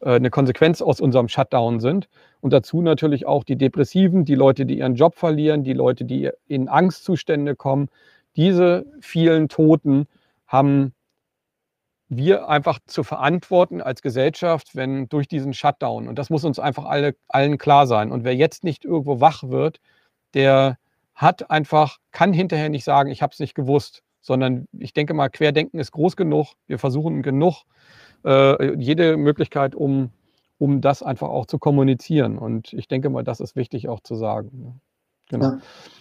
äh, 0.00 0.14
eine 0.14 0.30
Konsequenz 0.30 0.82
aus 0.82 1.00
unserem 1.00 1.28
Shutdown 1.28 1.80
sind. 1.80 2.08
Und 2.40 2.52
dazu 2.52 2.82
natürlich 2.82 3.26
auch 3.26 3.44
die 3.44 3.56
Depressiven, 3.56 4.24
die 4.24 4.34
Leute, 4.34 4.66
die 4.66 4.78
ihren 4.78 4.94
Job 4.94 5.16
verlieren, 5.16 5.64
die 5.64 5.72
Leute, 5.72 6.04
die 6.04 6.30
in 6.46 6.68
Angstzustände 6.68 7.56
kommen. 7.56 7.88
Diese 8.36 8.86
vielen 9.00 9.48
Toten 9.48 10.06
haben 10.46 10.94
wir 12.08 12.48
einfach 12.48 12.80
zu 12.86 13.04
verantworten 13.04 13.80
als 13.80 14.02
Gesellschaft, 14.02 14.74
wenn 14.74 15.08
durch 15.08 15.28
diesen 15.28 15.54
Shutdown, 15.54 16.08
und 16.08 16.18
das 16.18 16.28
muss 16.28 16.44
uns 16.44 16.58
einfach 16.58 16.84
alle, 16.84 17.14
allen 17.28 17.56
klar 17.56 17.86
sein. 17.86 18.10
Und 18.10 18.24
wer 18.24 18.34
jetzt 18.34 18.64
nicht 18.64 18.84
irgendwo 18.84 19.20
wach 19.20 19.44
wird, 19.44 19.80
der 20.34 20.76
hat 21.20 21.50
einfach, 21.50 21.98
kann 22.12 22.32
hinterher 22.32 22.70
nicht 22.70 22.84
sagen, 22.84 23.10
ich 23.10 23.20
habe 23.20 23.32
es 23.34 23.40
nicht 23.40 23.54
gewusst, 23.54 24.02
sondern 24.22 24.66
ich 24.72 24.94
denke 24.94 25.12
mal, 25.12 25.28
Querdenken 25.28 25.78
ist 25.78 25.92
groß 25.92 26.16
genug. 26.16 26.54
Wir 26.66 26.78
versuchen 26.78 27.22
genug, 27.22 27.64
äh, 28.24 28.74
jede 28.76 29.18
Möglichkeit, 29.18 29.74
um, 29.74 30.12
um 30.56 30.80
das 30.80 31.02
einfach 31.02 31.28
auch 31.28 31.44
zu 31.44 31.58
kommunizieren. 31.58 32.38
Und 32.38 32.72
ich 32.72 32.88
denke 32.88 33.10
mal, 33.10 33.22
das 33.22 33.40
ist 33.40 33.54
wichtig 33.54 33.86
auch 33.86 34.00
zu 34.00 34.14
sagen. 34.14 34.50
Ne? 34.52 34.80
Genau. 35.28 35.44
Ja. 35.44 35.58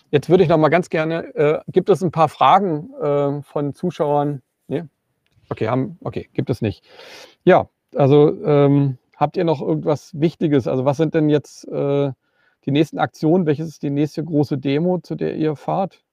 Jetzt 0.10 0.30
würde 0.30 0.44
ich 0.44 0.50
noch 0.50 0.58
mal 0.58 0.70
ganz 0.70 0.90
gerne, 0.90 1.36
äh, 1.36 1.60
gibt 1.68 1.90
es 1.90 2.02
ein 2.02 2.12
paar 2.12 2.30
Fragen 2.30 2.94
äh, 3.02 3.42
von 3.42 3.74
Zuschauern? 3.74 4.42
Nee? 4.68 4.86
Okay, 5.50 5.68
haben, 5.68 5.98
okay, 6.02 6.30
gibt 6.34 6.50
es 6.50 6.62
nicht. 6.62 6.88
Ja, 7.44 7.68
also 7.94 8.42
ähm, 8.46 8.98
habt 9.18 9.36
ihr 9.36 9.44
noch 9.44 9.62
irgendwas 9.62 10.12
Wichtiges? 10.18 10.66
Also 10.66 10.86
was 10.86 10.96
sind 10.96 11.14
denn 11.14 11.28
jetzt 11.28 11.68
äh, 11.68 12.12
die 12.70 12.74
nächsten 12.74 13.00
Aktionen? 13.00 13.46
Welches 13.46 13.68
ist 13.68 13.84
die 13.84 13.90
nächste 13.90 14.24
große 14.24 14.58
Demo, 14.58 15.00
zu 15.00 15.16
der 15.16 15.36
ihr 15.36 15.56
fahrt? 15.56 16.04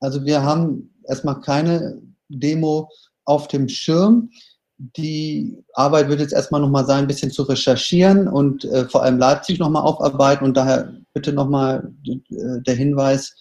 Also 0.00 0.24
wir 0.24 0.42
haben 0.42 0.94
erstmal 1.04 1.40
keine 1.40 2.02
Demo 2.28 2.90
auf 3.24 3.48
dem 3.48 3.68
Schirm. 3.68 4.30
Die 4.78 5.64
Arbeit 5.72 6.08
wird 6.08 6.20
jetzt 6.20 6.34
erstmal 6.34 6.60
nochmal 6.60 6.84
sein, 6.84 7.04
ein 7.04 7.06
bisschen 7.06 7.30
zu 7.30 7.44
recherchieren 7.44 8.28
und 8.28 8.66
äh, 8.66 8.84
vor 8.86 9.02
allem 9.02 9.18
Leipzig 9.18 9.58
nochmal 9.58 9.82
aufarbeiten. 9.82 10.44
Und 10.44 10.56
daher 10.56 10.94
bitte 11.14 11.32
nochmal 11.32 11.90
äh, 12.06 12.60
der 12.60 12.74
Hinweis, 12.74 13.34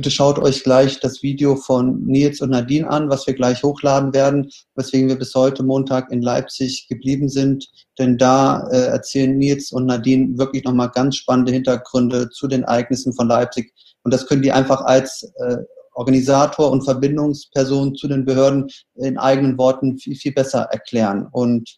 bitte 0.00 0.10
schaut 0.10 0.38
euch 0.38 0.64
gleich 0.64 0.98
das 1.00 1.22
Video 1.22 1.56
von 1.56 2.06
Nils 2.06 2.40
und 2.40 2.48
Nadine 2.48 2.88
an, 2.88 3.10
was 3.10 3.26
wir 3.26 3.34
gleich 3.34 3.62
hochladen 3.62 4.14
werden, 4.14 4.50
weswegen 4.74 5.10
wir 5.10 5.18
bis 5.18 5.34
heute 5.34 5.62
Montag 5.62 6.10
in 6.10 6.22
Leipzig 6.22 6.86
geblieben 6.88 7.28
sind. 7.28 7.68
Denn 7.98 8.16
da 8.16 8.66
äh, 8.70 8.86
erzählen 8.86 9.36
Nils 9.36 9.72
und 9.72 9.84
Nadine 9.84 10.38
wirklich 10.38 10.64
nochmal 10.64 10.88
ganz 10.88 11.16
spannende 11.16 11.52
Hintergründe 11.52 12.30
zu 12.30 12.48
den 12.48 12.62
Ereignissen 12.62 13.12
von 13.12 13.28
Leipzig. 13.28 13.74
Und 14.02 14.14
das 14.14 14.26
können 14.26 14.40
die 14.40 14.52
einfach 14.52 14.80
als 14.80 15.30
äh, 15.46 15.58
Organisator 15.92 16.70
und 16.70 16.80
Verbindungsperson 16.82 17.94
zu 17.94 18.08
den 18.08 18.24
Behörden 18.24 18.70
in 18.94 19.18
eigenen 19.18 19.58
Worten 19.58 19.98
viel, 19.98 20.16
viel 20.16 20.32
besser 20.32 20.60
erklären. 20.70 21.28
Und 21.30 21.76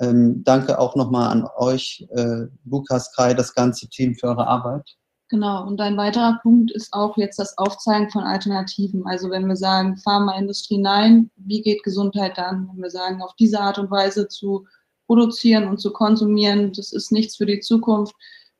ähm, 0.00 0.42
danke 0.42 0.78
auch 0.78 0.96
nochmal 0.96 1.30
an 1.32 1.46
euch, 1.58 2.08
äh, 2.16 2.46
Lukas, 2.64 3.12
Kai, 3.12 3.34
das 3.34 3.52
ganze 3.52 3.90
Team 3.90 4.14
für 4.14 4.28
eure 4.28 4.46
Arbeit. 4.46 4.97
Genau, 5.30 5.66
und 5.66 5.78
ein 5.82 5.98
weiterer 5.98 6.38
Punkt 6.42 6.70
ist 6.70 6.94
auch 6.94 7.18
jetzt 7.18 7.38
das 7.38 7.58
Aufzeigen 7.58 8.08
von 8.08 8.22
Alternativen. 8.22 9.06
Also 9.06 9.28
wenn 9.30 9.46
wir 9.46 9.56
sagen, 9.56 9.98
Pharmaindustrie 9.98 10.78
nein, 10.78 11.30
wie 11.36 11.60
geht 11.60 11.82
Gesundheit 11.82 12.38
dann? 12.38 12.68
Wenn 12.72 12.82
wir 12.82 12.90
sagen, 12.90 13.20
auf 13.20 13.34
diese 13.34 13.60
Art 13.60 13.78
und 13.78 13.90
Weise 13.90 14.28
zu 14.28 14.66
produzieren 15.06 15.68
und 15.68 15.80
zu 15.80 15.92
konsumieren, 15.92 16.72
das 16.72 16.92
ist 16.92 17.12
nichts 17.12 17.36
für 17.36 17.44
die 17.44 17.60
Zukunft. 17.60 18.14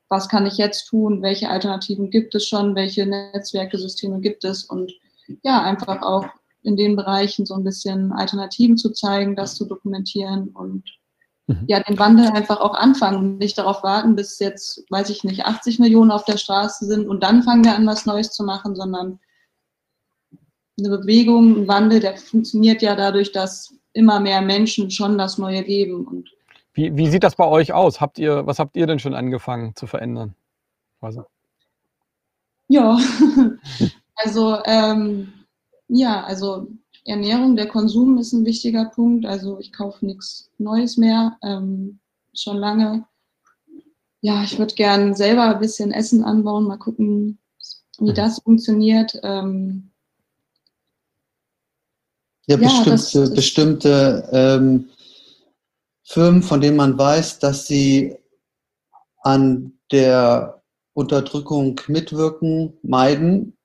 Was 0.09 0.29
kann 0.29 0.45
ich 0.45 0.57
jetzt 0.57 0.85
tun? 0.87 1.23
Welche 1.23 1.49
Alternativen 1.49 2.11
gibt 2.11 2.35
es 2.35 2.45
schon? 2.47 2.75
Welche 2.75 3.05
Netzwerke, 3.07 3.79
Systeme 3.79 4.19
gibt 4.19 4.43
es? 4.43 4.65
Und 4.65 4.91
ja, 5.43 5.63
einfach 5.63 6.03
auch 6.03 6.25
in 6.61 6.75
den 6.75 6.95
Bereichen 6.95 7.47
so 7.47 7.55
ein 7.55 7.63
bisschen 7.63 8.11
Alternativen 8.11 8.77
zu 8.77 8.91
zeigen, 8.91 9.35
das 9.35 9.55
zu 9.55 9.65
dokumentieren 9.65 10.49
und. 10.49 10.83
Ja, 11.67 11.79
den 11.81 11.97
Wandel 11.97 12.27
einfach 12.27 12.59
auch 12.59 12.75
anfangen 12.75 13.17
und 13.17 13.37
nicht 13.37 13.57
darauf 13.57 13.83
warten, 13.83 14.15
bis 14.15 14.39
jetzt, 14.39 14.83
weiß 14.89 15.09
ich 15.09 15.23
nicht, 15.23 15.45
80 15.45 15.79
Millionen 15.79 16.11
auf 16.11 16.25
der 16.25 16.37
Straße 16.37 16.85
sind 16.85 17.07
und 17.07 17.23
dann 17.23 17.43
fangen 17.43 17.63
wir 17.63 17.75
an, 17.75 17.87
was 17.87 18.05
Neues 18.05 18.31
zu 18.31 18.43
machen, 18.43 18.75
sondern 18.75 19.19
eine 20.77 20.97
Bewegung, 20.97 21.57
ein 21.57 21.67
Wandel, 21.67 21.99
der 21.99 22.17
funktioniert 22.17 22.81
ja 22.81 22.95
dadurch, 22.95 23.31
dass 23.31 23.73
immer 23.93 24.19
mehr 24.19 24.41
Menschen 24.41 24.91
schon 24.91 25.17
das 25.17 25.37
Neue 25.37 25.61
leben. 25.61 26.07
Und 26.07 26.29
wie, 26.73 26.95
wie 26.95 27.09
sieht 27.09 27.23
das 27.23 27.35
bei 27.35 27.45
euch 27.45 27.73
aus? 27.73 27.99
Habt 27.99 28.19
ihr, 28.19 28.45
was 28.45 28.59
habt 28.59 28.75
ihr 28.75 28.87
denn 28.87 28.99
schon 28.99 29.13
angefangen 29.13 29.75
zu 29.75 29.87
verändern? 29.87 30.35
Also. 31.01 31.25
Ja, 32.67 32.97
also 34.15 34.59
ähm, 34.65 35.33
ja, 35.87 36.23
also 36.23 36.67
Ernährung, 37.09 37.55
der 37.55 37.67
Konsum 37.67 38.17
ist 38.17 38.33
ein 38.33 38.45
wichtiger 38.45 38.85
Punkt. 38.85 39.25
Also 39.25 39.59
ich 39.59 39.73
kaufe 39.73 40.05
nichts 40.05 40.49
Neues 40.57 40.97
mehr, 40.97 41.37
ähm, 41.43 41.99
schon 42.33 42.57
lange. 42.57 43.05
Ja, 44.21 44.43
ich 44.43 44.57
würde 44.57 44.75
gern 44.75 45.15
selber 45.15 45.43
ein 45.43 45.59
bisschen 45.59 45.91
Essen 45.91 46.23
anbauen, 46.23 46.65
mal 46.65 46.77
gucken, 46.77 47.39
wie 47.99 48.09
mhm. 48.11 48.15
das 48.15 48.39
funktioniert. 48.39 49.17
Ähm, 49.23 49.91
ja, 52.47 52.57
ja 52.57 52.57
bestimmte, 52.57 53.19
das, 53.19 53.33
bestimmte 53.33 54.29
ähm, 54.31 54.89
Firmen, 56.03 56.43
von 56.43 56.59
denen 56.59 56.77
man 56.77 56.97
weiß, 56.97 57.39
dass 57.39 57.67
sie 57.67 58.15
an 59.21 59.73
der 59.91 60.61
Unterdrückung 60.93 61.79
mitwirken, 61.87 62.73
meiden 62.81 63.55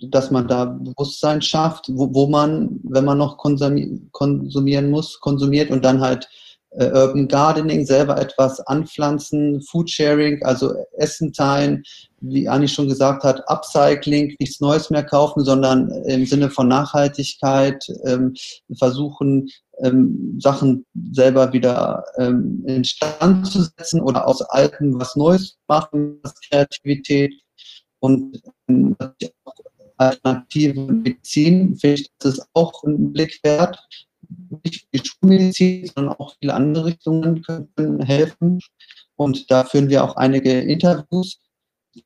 dass 0.00 0.30
man 0.30 0.46
da 0.48 0.66
Bewusstsein 0.66 1.40
schafft, 1.40 1.86
wo, 1.88 2.12
wo 2.12 2.26
man, 2.26 2.80
wenn 2.84 3.04
man 3.04 3.18
noch 3.18 3.38
konsumieren 3.38 4.90
muss, 4.90 5.20
konsumiert 5.20 5.70
und 5.70 5.84
dann 5.84 6.00
halt 6.00 6.28
äh, 6.78 6.86
Urban 6.86 7.28
Gardening, 7.28 7.86
selber 7.86 8.20
etwas 8.20 8.60
anpflanzen, 8.60 9.62
Food 9.62 9.90
Sharing, 9.90 10.42
also 10.44 10.74
Essen 10.98 11.32
teilen, 11.32 11.82
wie 12.20 12.48
Anni 12.48 12.68
schon 12.68 12.88
gesagt 12.88 13.24
hat, 13.24 13.42
Upcycling, 13.48 14.34
nichts 14.38 14.60
Neues 14.60 14.90
mehr 14.90 15.04
kaufen, 15.04 15.44
sondern 15.44 15.90
im 16.06 16.26
Sinne 16.26 16.50
von 16.50 16.68
Nachhaltigkeit 16.68 17.84
ähm, 18.04 18.34
versuchen, 18.78 19.48
ähm, 19.82 20.38
Sachen 20.40 20.84
selber 21.12 21.52
wieder 21.52 22.04
ähm, 22.18 22.62
instand 22.66 23.46
zu 23.46 23.62
setzen 23.62 24.00
oder 24.00 24.26
aus 24.26 24.42
Alten 24.42 24.98
was 24.98 25.16
Neues 25.16 25.56
machen, 25.68 26.18
was 26.22 26.34
Kreativität 26.48 27.32
und 28.00 28.40
ähm, 28.68 28.96
alternative 29.96 30.80
Medizin, 30.80 31.76
finde 31.76 32.00
ich, 32.00 32.10
das 32.18 32.38
ist 32.38 32.48
auch 32.54 32.82
ein 32.84 33.12
Blick 33.12 33.40
wert 33.42 33.78
nicht 34.64 34.88
die 34.92 35.02
Schulmedizin, 35.04 35.90
sondern 35.94 36.14
auch 36.14 36.34
viele 36.38 36.54
andere 36.54 36.86
Richtungen 36.86 37.42
können 37.42 38.00
helfen. 38.02 38.60
Und 39.16 39.50
da 39.50 39.64
führen 39.64 39.88
wir 39.88 40.04
auch 40.04 40.16
einige 40.16 40.60
Interviews. 40.60 41.40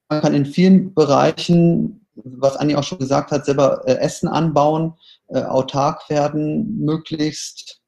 Man 0.08 0.20
kann 0.20 0.34
in 0.34 0.46
vielen 0.46 0.94
Bereichen, 0.94 2.06
was 2.14 2.56
Anni 2.56 2.76
auch 2.76 2.84
schon 2.84 2.98
gesagt 2.98 3.30
hat, 3.30 3.44
selber 3.44 3.82
äh, 3.86 3.94
Essen 3.94 4.28
anbauen, 4.28 4.94
äh, 5.28 5.42
autark 5.42 6.08
werden, 6.08 6.78
möglichst. 6.78 7.80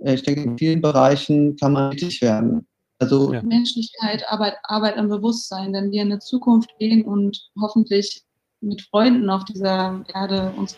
Äh, 0.00 0.14
ich 0.14 0.22
denke, 0.22 0.42
in 0.42 0.58
vielen 0.58 0.82
Bereichen 0.82 1.56
kann 1.56 1.72
man 1.72 1.92
tätig 1.92 2.20
werden. 2.20 2.66
Also 2.98 3.32
ja. 3.32 3.42
Menschlichkeit, 3.42 4.24
Arbeit, 4.28 4.54
Arbeit 4.64 4.96
am 4.96 5.08
Bewusstsein, 5.08 5.72
wenn 5.72 5.90
wir 5.90 6.02
in 6.02 6.12
eine 6.12 6.18
Zukunft 6.18 6.70
gehen 6.78 7.04
und 7.04 7.50
hoffentlich 7.60 8.25
mit 8.60 8.82
Freunden 8.82 9.30
auf 9.30 9.44
dieser 9.44 10.04
Erde 10.12 10.52
uns 10.56 10.76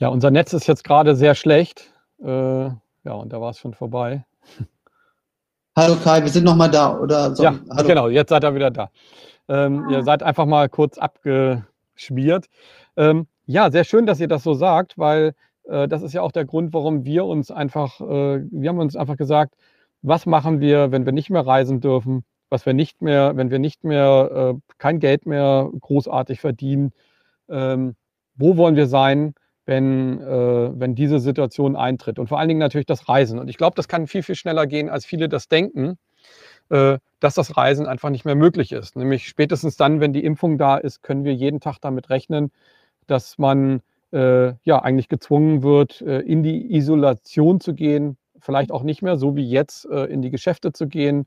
Ja, 0.00 0.08
unser 0.08 0.30
Netz 0.30 0.54
ist 0.54 0.66
jetzt 0.66 0.82
gerade 0.82 1.14
sehr 1.14 1.34
schlecht. 1.34 1.92
Äh, 2.22 2.64
ja, 2.64 3.12
und 3.12 3.32
da 3.34 3.40
war 3.40 3.50
es 3.50 3.58
schon 3.58 3.74
vorbei. 3.74 4.24
Hallo 5.76 5.94
Kai, 6.02 6.22
wir 6.22 6.30
sind 6.30 6.44
nochmal 6.44 6.70
da, 6.70 6.98
oder? 6.98 7.36
So, 7.36 7.42
ja, 7.42 7.54
hallo. 7.70 7.86
genau, 7.86 8.08
jetzt 8.08 8.30
seid 8.30 8.42
ihr 8.42 8.54
wieder 8.54 8.70
da. 8.70 8.90
Ähm, 9.48 9.84
ah. 9.86 9.92
Ihr 9.92 10.02
seid 10.02 10.22
einfach 10.22 10.46
mal 10.46 10.70
kurz 10.70 10.96
abgeschmiert. 10.96 12.46
Ähm, 12.96 13.26
ja, 13.44 13.70
sehr 13.70 13.84
schön, 13.84 14.06
dass 14.06 14.20
ihr 14.20 14.28
das 14.28 14.42
so 14.42 14.54
sagt, 14.54 14.96
weil 14.96 15.34
äh, 15.64 15.86
das 15.86 16.02
ist 16.02 16.14
ja 16.14 16.22
auch 16.22 16.32
der 16.32 16.46
Grund, 16.46 16.72
warum 16.72 17.04
wir 17.04 17.26
uns 17.26 17.50
einfach, 17.50 18.00
äh, 18.00 18.40
wir 18.50 18.70
haben 18.70 18.78
uns 18.78 18.96
einfach 18.96 19.18
gesagt, 19.18 19.54
was 20.00 20.24
machen 20.24 20.60
wir, 20.60 20.92
wenn 20.92 21.04
wir 21.04 21.12
nicht 21.12 21.28
mehr 21.28 21.46
reisen 21.46 21.80
dürfen, 21.80 22.24
was 22.50 22.66
wir 22.66 22.74
nicht 22.74 23.02
mehr, 23.02 23.36
wenn 23.36 23.50
wir 23.50 23.58
nicht 23.58 23.84
mehr 23.84 24.54
äh, 24.56 24.74
kein 24.78 25.00
Geld 25.00 25.26
mehr 25.26 25.70
großartig 25.80 26.40
verdienen, 26.40 26.92
ähm, 27.48 27.96
wo 28.36 28.56
wollen 28.56 28.76
wir 28.76 28.86
sein? 28.86 29.34
wenn, 29.70 30.20
äh, 30.20 30.80
wenn 30.80 30.96
diese 30.96 31.20
Situation 31.20 31.76
eintritt. 31.76 32.18
Und 32.18 32.26
vor 32.26 32.40
allen 32.40 32.48
Dingen 32.48 32.58
natürlich 32.58 32.86
das 32.86 33.08
Reisen. 33.08 33.38
Und 33.38 33.48
ich 33.48 33.56
glaube, 33.56 33.76
das 33.76 33.86
kann 33.86 34.08
viel, 34.08 34.24
viel 34.24 34.34
schneller 34.34 34.66
gehen, 34.66 34.88
als 34.88 35.06
viele 35.06 35.28
das 35.28 35.46
denken, 35.46 35.96
äh, 36.70 36.98
dass 37.20 37.34
das 37.34 37.56
Reisen 37.56 37.86
einfach 37.86 38.10
nicht 38.10 38.24
mehr 38.24 38.34
möglich 38.34 38.72
ist. 38.72 38.96
Nämlich 38.96 39.28
spätestens 39.28 39.76
dann, 39.76 40.00
wenn 40.00 40.12
die 40.12 40.24
Impfung 40.24 40.58
da 40.58 40.76
ist, 40.76 41.02
können 41.02 41.22
wir 41.24 41.34
jeden 41.34 41.60
Tag 41.60 41.78
damit 41.80 42.10
rechnen, 42.10 42.50
dass 43.06 43.38
man 43.38 43.80
äh, 44.12 44.54
ja 44.64 44.82
eigentlich 44.82 45.08
gezwungen 45.08 45.62
wird, 45.62 46.00
äh, 46.00 46.18
in 46.20 46.42
die 46.42 46.74
Isolation 46.74 47.60
zu 47.60 47.72
gehen, 47.72 48.16
vielleicht 48.40 48.72
auch 48.72 48.82
nicht 48.82 49.02
mehr, 49.02 49.18
so 49.18 49.36
wie 49.36 49.48
jetzt, 49.48 49.84
äh, 49.86 50.06
in 50.06 50.20
die 50.20 50.30
Geschäfte 50.30 50.72
zu 50.72 50.88
gehen. 50.88 51.26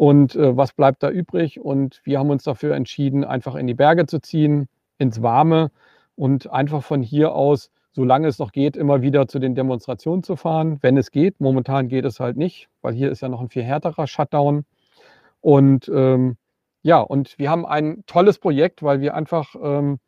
Und 0.00 0.34
äh, 0.34 0.56
was 0.56 0.72
bleibt 0.72 1.02
da 1.02 1.10
übrig? 1.10 1.60
Und 1.60 2.00
wir 2.04 2.18
haben 2.18 2.30
uns 2.30 2.44
dafür 2.44 2.74
entschieden, 2.74 3.22
einfach 3.22 3.54
in 3.54 3.66
die 3.66 3.74
Berge 3.74 4.06
zu 4.06 4.18
ziehen, 4.18 4.66
ins 4.96 5.20
Warme 5.20 5.70
und 6.16 6.50
einfach 6.50 6.82
von 6.82 7.02
hier 7.02 7.34
aus, 7.34 7.70
solange 7.92 8.26
es 8.26 8.38
noch 8.38 8.52
geht, 8.52 8.78
immer 8.78 9.02
wieder 9.02 9.28
zu 9.28 9.38
den 9.38 9.54
Demonstrationen 9.54 10.22
zu 10.22 10.36
fahren, 10.36 10.78
wenn 10.80 10.96
es 10.96 11.10
geht. 11.10 11.38
Momentan 11.38 11.88
geht 11.88 12.06
es 12.06 12.18
halt 12.18 12.38
nicht, 12.38 12.70
weil 12.80 12.94
hier 12.94 13.10
ist 13.10 13.20
ja 13.20 13.28
noch 13.28 13.42
ein 13.42 13.50
viel 13.50 13.62
härterer 13.62 14.06
Shutdown. 14.06 14.64
Und 15.42 15.90
ähm, 15.94 16.38
ja, 16.80 17.00
und 17.00 17.38
wir 17.38 17.50
haben 17.50 17.66
ein 17.66 18.02
tolles 18.06 18.38
Projekt, 18.38 18.82
weil 18.82 19.02
wir 19.02 19.12
einfach 19.12 19.54
ähm, 19.62 19.98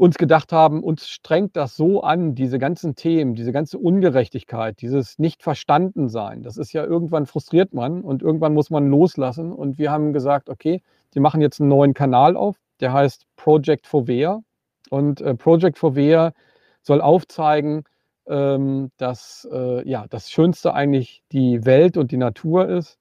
uns 0.00 0.16
gedacht 0.16 0.50
haben, 0.50 0.82
uns 0.82 1.10
strengt 1.10 1.56
das 1.56 1.76
so 1.76 2.00
an, 2.00 2.34
diese 2.34 2.58
ganzen 2.58 2.94
Themen, 2.94 3.34
diese 3.34 3.52
ganze 3.52 3.76
Ungerechtigkeit, 3.76 4.80
dieses 4.80 5.18
Nicht-Verstanden-Sein. 5.18 6.42
Das 6.42 6.56
ist 6.56 6.72
ja 6.72 6.86
irgendwann 6.86 7.26
frustriert 7.26 7.74
man 7.74 8.00
und 8.00 8.22
irgendwann 8.22 8.54
muss 8.54 8.70
man 8.70 8.88
loslassen. 8.88 9.52
Und 9.52 9.76
wir 9.76 9.92
haben 9.92 10.14
gesagt, 10.14 10.48
okay, 10.48 10.82
wir 11.12 11.20
machen 11.20 11.42
jetzt 11.42 11.60
einen 11.60 11.68
neuen 11.68 11.92
Kanal 11.92 12.34
auf, 12.34 12.56
der 12.80 12.94
heißt 12.94 13.26
Project 13.36 13.86
Fovea. 13.86 14.40
Und 14.88 15.20
äh, 15.20 15.34
Project 15.34 15.76
Fovea 15.76 16.32
soll 16.80 17.02
aufzeigen, 17.02 17.84
ähm, 18.26 18.92
dass 18.96 19.46
äh, 19.52 19.86
ja, 19.86 20.06
das 20.08 20.30
Schönste 20.30 20.72
eigentlich 20.72 21.22
die 21.30 21.66
Welt 21.66 21.98
und 21.98 22.10
die 22.10 22.16
Natur 22.16 22.70
ist. 22.70 22.98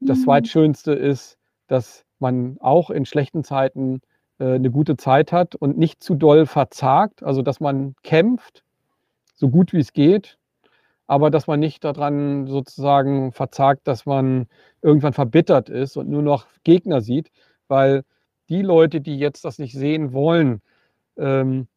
Das 0.00 0.18
mhm. 0.18 0.24
Zweitschönste 0.24 0.94
ist, 0.94 1.38
dass 1.68 2.04
man 2.18 2.56
auch 2.58 2.90
in 2.90 3.06
schlechten 3.06 3.44
Zeiten 3.44 4.00
eine 4.46 4.70
gute 4.70 4.96
Zeit 4.96 5.32
hat 5.32 5.54
und 5.54 5.78
nicht 5.78 6.02
zu 6.02 6.14
doll 6.14 6.46
verzagt, 6.46 7.22
also 7.22 7.42
dass 7.42 7.60
man 7.60 7.94
kämpft, 8.02 8.64
so 9.34 9.48
gut 9.48 9.72
wie 9.72 9.80
es 9.80 9.92
geht, 9.92 10.38
aber 11.06 11.30
dass 11.30 11.46
man 11.46 11.60
nicht 11.60 11.84
daran 11.84 12.46
sozusagen 12.46 13.32
verzagt, 13.32 13.86
dass 13.86 14.06
man 14.06 14.46
irgendwann 14.82 15.12
verbittert 15.12 15.68
ist 15.68 15.96
und 15.96 16.08
nur 16.08 16.22
noch 16.22 16.46
Gegner 16.64 17.00
sieht, 17.00 17.30
weil 17.68 18.04
die 18.48 18.62
Leute, 18.62 19.00
die 19.00 19.18
jetzt 19.18 19.44
das 19.44 19.58
nicht 19.58 19.74
sehen 19.74 20.12
wollen, 20.12 20.62
ähm, 21.16 21.68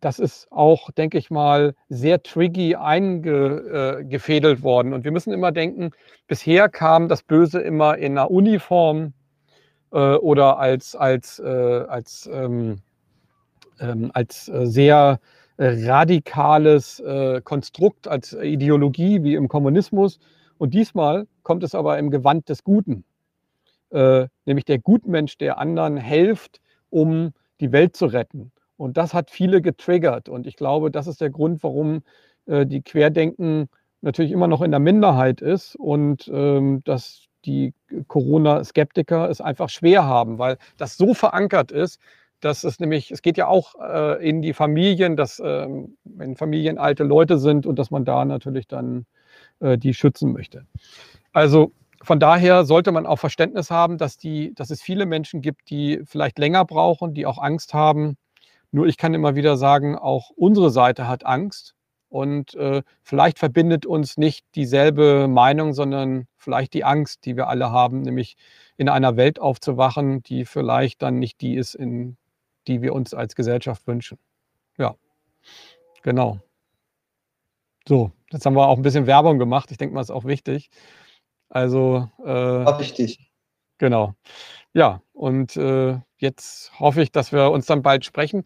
das 0.00 0.18
ist 0.18 0.50
auch, 0.50 0.90
denke 0.90 1.18
ich 1.18 1.30
mal, 1.30 1.74
sehr 1.88 2.22
tricky 2.22 2.74
eingefädelt 2.74 4.60
äh, 4.60 4.62
worden. 4.62 4.94
Und 4.94 5.04
wir 5.04 5.12
müssen 5.12 5.32
immer 5.32 5.52
denken, 5.52 5.90
bisher 6.26 6.68
kam 6.68 7.08
das 7.08 7.22
Böse 7.22 7.60
immer 7.60 7.98
in 7.98 8.12
einer 8.12 8.30
Uniform 8.30 9.12
äh, 9.94 10.16
oder 10.16 10.58
als, 10.58 10.94
als, 10.94 11.38
äh, 11.38 11.84
als, 11.88 12.28
ähm, 12.30 12.80
ähm, 13.80 14.10
als 14.12 14.48
äh, 14.48 14.66
sehr 14.66 15.20
radikales 15.56 16.98
äh, 17.00 17.40
Konstrukt, 17.42 18.08
als 18.08 18.32
Ideologie 18.32 19.22
wie 19.22 19.36
im 19.36 19.48
Kommunismus. 19.48 20.18
Und 20.58 20.74
diesmal 20.74 21.26
kommt 21.44 21.62
es 21.62 21.76
aber 21.76 21.98
im 21.98 22.10
Gewand 22.10 22.48
des 22.48 22.64
Guten, 22.64 23.04
äh, 23.90 24.26
nämlich 24.46 24.64
der 24.64 24.80
Gutmensch, 24.80 25.38
der 25.38 25.58
anderen 25.58 25.96
hilft, 25.96 26.60
um 26.90 27.32
die 27.60 27.70
Welt 27.70 27.96
zu 27.96 28.06
retten. 28.06 28.50
Und 28.76 28.96
das 28.96 29.14
hat 29.14 29.30
viele 29.30 29.62
getriggert. 29.62 30.28
Und 30.28 30.48
ich 30.48 30.56
glaube, 30.56 30.90
das 30.90 31.06
ist 31.06 31.20
der 31.20 31.30
Grund, 31.30 31.62
warum 31.62 32.02
äh, 32.46 32.66
die 32.66 32.82
Querdenken 32.82 33.68
natürlich 34.00 34.32
immer 34.32 34.48
noch 34.48 34.60
in 34.60 34.72
der 34.72 34.80
Minderheit 34.80 35.40
ist 35.40 35.76
und 35.76 36.28
ähm, 36.34 36.82
dass 36.84 37.28
die 37.44 37.74
Corona-Skeptiker 38.08 39.28
es 39.28 39.40
einfach 39.40 39.68
schwer 39.68 40.04
haben, 40.04 40.38
weil 40.38 40.58
das 40.76 40.96
so 40.96 41.14
verankert 41.14 41.72
ist, 41.72 42.00
dass 42.40 42.64
es 42.64 42.78
nämlich, 42.78 43.10
es 43.10 43.22
geht 43.22 43.38
ja 43.38 43.46
auch 43.46 43.74
äh, 43.80 44.28
in 44.28 44.42
die 44.42 44.52
Familien, 44.52 45.16
dass 45.16 45.40
ähm, 45.44 45.96
wenn 46.04 46.36
Familien 46.36 46.78
alte 46.78 47.04
Leute 47.04 47.38
sind 47.38 47.66
und 47.66 47.78
dass 47.78 47.90
man 47.90 48.04
da 48.04 48.24
natürlich 48.24 48.66
dann 48.66 49.06
äh, 49.60 49.78
die 49.78 49.94
schützen 49.94 50.32
möchte. 50.32 50.66
Also 51.32 51.72
von 52.02 52.20
daher 52.20 52.64
sollte 52.64 52.92
man 52.92 53.06
auch 53.06 53.18
Verständnis 53.18 53.70
haben, 53.70 53.96
dass, 53.96 54.18
die, 54.18 54.54
dass 54.54 54.70
es 54.70 54.82
viele 54.82 55.06
Menschen 55.06 55.40
gibt, 55.40 55.70
die 55.70 56.02
vielleicht 56.04 56.38
länger 56.38 56.66
brauchen, 56.66 57.14
die 57.14 57.24
auch 57.24 57.38
Angst 57.38 57.72
haben. 57.72 58.18
Nur 58.72 58.86
ich 58.86 58.98
kann 58.98 59.14
immer 59.14 59.36
wieder 59.36 59.56
sagen, 59.56 59.96
auch 59.96 60.30
unsere 60.36 60.70
Seite 60.70 61.08
hat 61.08 61.24
Angst. 61.24 61.74
Und 62.14 62.54
äh, 62.54 62.84
vielleicht 63.02 63.40
verbindet 63.40 63.86
uns 63.86 64.16
nicht 64.16 64.46
dieselbe 64.54 65.26
Meinung, 65.26 65.72
sondern 65.72 66.28
vielleicht 66.36 66.72
die 66.72 66.84
Angst, 66.84 67.24
die 67.24 67.36
wir 67.36 67.48
alle 67.48 67.72
haben, 67.72 68.02
nämlich 68.02 68.36
in 68.76 68.88
einer 68.88 69.16
Welt 69.16 69.40
aufzuwachen, 69.40 70.22
die 70.22 70.44
vielleicht 70.44 71.02
dann 71.02 71.18
nicht 71.18 71.40
die 71.40 71.56
ist, 71.56 71.74
in 71.74 72.16
die 72.68 72.82
wir 72.82 72.94
uns 72.94 73.14
als 73.14 73.34
Gesellschaft 73.34 73.88
wünschen. 73.88 74.16
Ja, 74.78 74.94
genau. 76.04 76.38
So, 77.88 78.12
jetzt 78.30 78.46
haben 78.46 78.54
wir 78.54 78.68
auch 78.68 78.76
ein 78.76 78.82
bisschen 78.82 79.08
Werbung 79.08 79.40
gemacht. 79.40 79.72
Ich 79.72 79.78
denke 79.78 79.96
mal, 79.96 80.00
ist 80.00 80.12
auch 80.12 80.24
wichtig. 80.24 80.70
Also. 81.48 82.08
Äh, 82.24 82.78
wichtig. 82.78 83.32
Genau. 83.78 84.14
Ja, 84.72 85.02
und 85.12 85.56
äh, 85.56 85.98
jetzt 86.18 86.72
hoffe 86.78 87.02
ich, 87.02 87.12
dass 87.12 87.32
wir 87.32 87.50
uns 87.50 87.66
dann 87.66 87.82
bald 87.82 88.04
sprechen. 88.04 88.44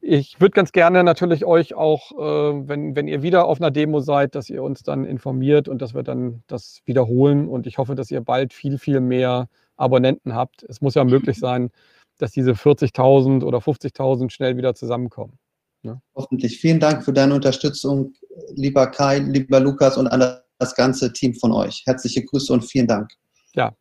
Ich 0.00 0.40
würde 0.40 0.52
ganz 0.52 0.72
gerne 0.72 1.04
natürlich 1.04 1.44
euch 1.44 1.74
auch, 1.74 2.12
äh, 2.12 2.68
wenn, 2.68 2.96
wenn 2.96 3.08
ihr 3.08 3.22
wieder 3.22 3.46
auf 3.46 3.60
einer 3.60 3.70
Demo 3.70 4.00
seid, 4.00 4.34
dass 4.34 4.50
ihr 4.50 4.62
uns 4.62 4.82
dann 4.82 5.04
informiert 5.04 5.68
und 5.68 5.80
dass 5.80 5.94
wir 5.94 6.02
dann 6.02 6.42
das 6.46 6.80
wiederholen. 6.86 7.48
Und 7.48 7.66
ich 7.66 7.78
hoffe, 7.78 7.94
dass 7.94 8.10
ihr 8.10 8.20
bald 8.20 8.52
viel, 8.52 8.78
viel 8.78 9.00
mehr 9.00 9.48
Abonnenten 9.76 10.34
habt. 10.34 10.62
Es 10.64 10.80
muss 10.80 10.94
ja 10.94 11.04
möglich 11.04 11.38
sein, 11.40 11.70
dass 12.18 12.32
diese 12.32 12.52
40.000 12.52 13.44
oder 13.44 13.58
50.000 13.58 14.30
schnell 14.30 14.56
wieder 14.56 14.74
zusammenkommen. 14.74 15.38
Ne? 15.82 16.00
Hoffentlich. 16.14 16.58
Vielen 16.58 16.80
Dank 16.80 17.04
für 17.04 17.12
deine 17.12 17.34
Unterstützung, 17.34 18.12
lieber 18.54 18.86
Kai, 18.86 19.18
lieber 19.18 19.60
Lukas 19.60 19.96
und 19.96 20.06
alle 20.06 20.44
das 20.58 20.74
ganze 20.74 21.12
Team 21.12 21.34
von 21.34 21.52
euch. 21.52 21.82
Herzliche 21.86 22.22
Grüße 22.22 22.52
und 22.52 22.62
vielen 22.62 22.86
Dank. 22.86 23.10
Ja, 23.54 23.74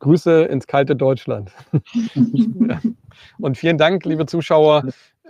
Grüße 0.00 0.44
ins 0.44 0.66
kalte 0.66 0.96
Deutschland. 0.96 1.52
Und 3.38 3.56
vielen 3.56 3.78
Dank, 3.78 4.04
liebe 4.04 4.26
Zuschauer. 4.26 4.84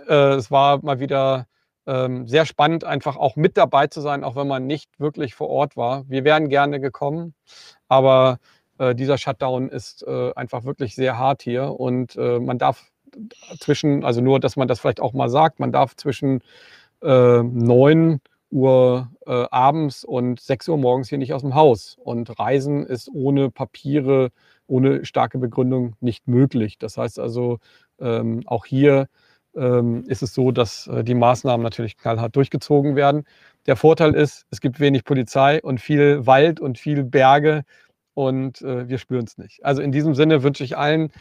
Äh, 0.07 0.33
es 0.33 0.51
war 0.51 0.83
mal 0.83 0.99
wieder 0.99 1.47
ähm, 1.85 2.27
sehr 2.27 2.45
spannend, 2.45 2.83
einfach 2.83 3.15
auch 3.17 3.35
mit 3.35 3.57
dabei 3.57 3.87
zu 3.87 4.01
sein, 4.01 4.23
auch 4.23 4.35
wenn 4.35 4.47
man 4.47 4.67
nicht 4.67 4.89
wirklich 4.99 5.35
vor 5.35 5.49
Ort 5.49 5.77
war. 5.77 6.03
Wir 6.09 6.23
wären 6.23 6.49
gerne 6.49 6.79
gekommen, 6.79 7.33
aber 7.87 8.39
äh, 8.77 8.95
dieser 8.95 9.17
Shutdown 9.17 9.69
ist 9.69 10.03
äh, 10.07 10.33
einfach 10.35 10.63
wirklich 10.63 10.95
sehr 10.95 11.17
hart 11.17 11.41
hier 11.43 11.79
und 11.79 12.15
man 12.17 12.57
darf 12.57 12.91
zwischen, 13.59 14.03
also 14.03 14.21
nur, 14.21 14.39
dass 14.39 14.55
man 14.55 14.67
das 14.67 14.79
vielleicht 14.79 15.01
auch 15.01 15.13
mal 15.13 15.29
sagt, 15.29 15.59
man 15.59 15.71
darf 15.71 15.95
zwischen 15.95 16.41
äh, 17.01 17.43
9 17.43 18.21
Uhr 18.51 19.09
äh, 19.25 19.45
abends 19.49 20.03
und 20.03 20.39
6 20.39 20.69
Uhr 20.69 20.77
morgens 20.77 21.09
hier 21.09 21.17
nicht 21.17 21.33
aus 21.33 21.41
dem 21.41 21.55
Haus. 21.55 21.97
Und 22.03 22.37
Reisen 22.39 22.85
ist 22.85 23.09
ohne 23.13 23.49
Papiere, 23.49 24.31
ohne 24.71 25.05
starke 25.05 25.37
Begründung 25.37 25.95
nicht 25.99 26.27
möglich. 26.27 26.79
Das 26.79 26.97
heißt 26.97 27.19
also, 27.19 27.59
ähm, 27.99 28.41
auch 28.45 28.65
hier 28.65 29.07
ähm, 29.55 30.05
ist 30.07 30.23
es 30.23 30.33
so, 30.33 30.51
dass 30.51 30.87
äh, 30.87 31.03
die 31.03 31.13
Maßnahmen 31.13 31.63
natürlich 31.63 31.97
knallhart 31.97 32.35
durchgezogen 32.35 32.95
werden. 32.95 33.25
Der 33.65 33.75
Vorteil 33.75 34.15
ist, 34.15 34.45
es 34.49 34.61
gibt 34.61 34.79
wenig 34.79 35.03
Polizei 35.03 35.61
und 35.61 35.81
viel 35.81 36.25
Wald 36.25 36.59
und 36.59 36.79
viel 36.79 37.03
Berge 37.03 37.63
und 38.13 38.61
äh, 38.61 38.87
wir 38.87 38.97
spüren 38.97 39.25
es 39.25 39.37
nicht. 39.37 39.63
Also 39.63 39.81
in 39.81 39.91
diesem 39.91 40.15
Sinne 40.15 40.41
wünsche 40.41 40.63
ich 40.63 40.77
allen 40.77 41.11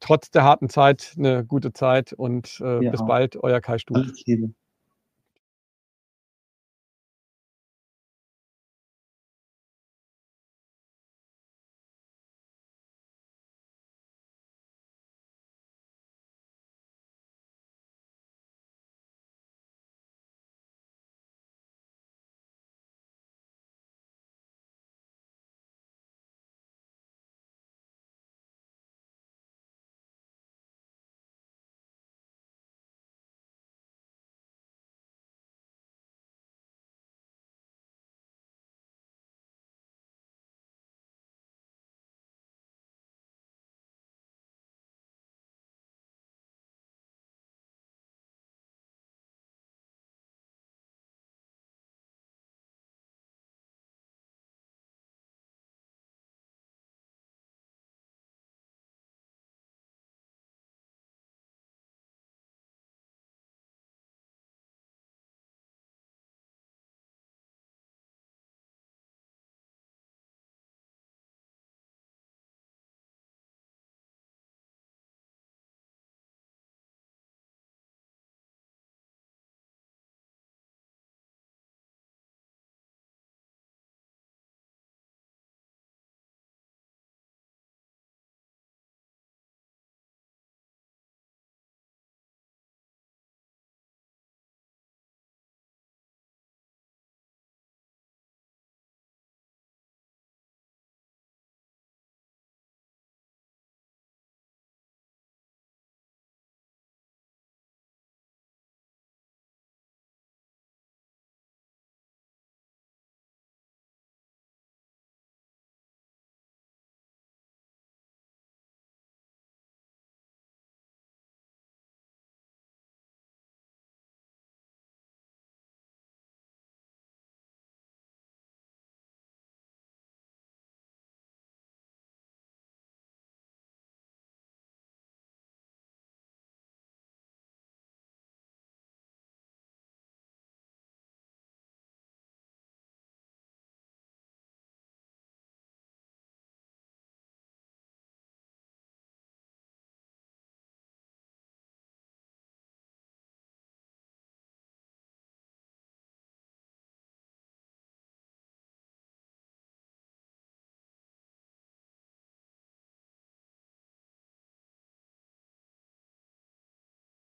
trotz 0.00 0.30
der 0.32 0.42
harten 0.42 0.68
Zeit 0.68 1.14
eine 1.16 1.44
gute 1.44 1.72
Zeit 1.72 2.12
und 2.12 2.60
äh, 2.60 2.84
ja. 2.84 2.90
bis 2.90 3.06
bald, 3.06 3.36
euer 3.36 3.60
Kai 3.60 3.78
Stuhl. 3.78 4.12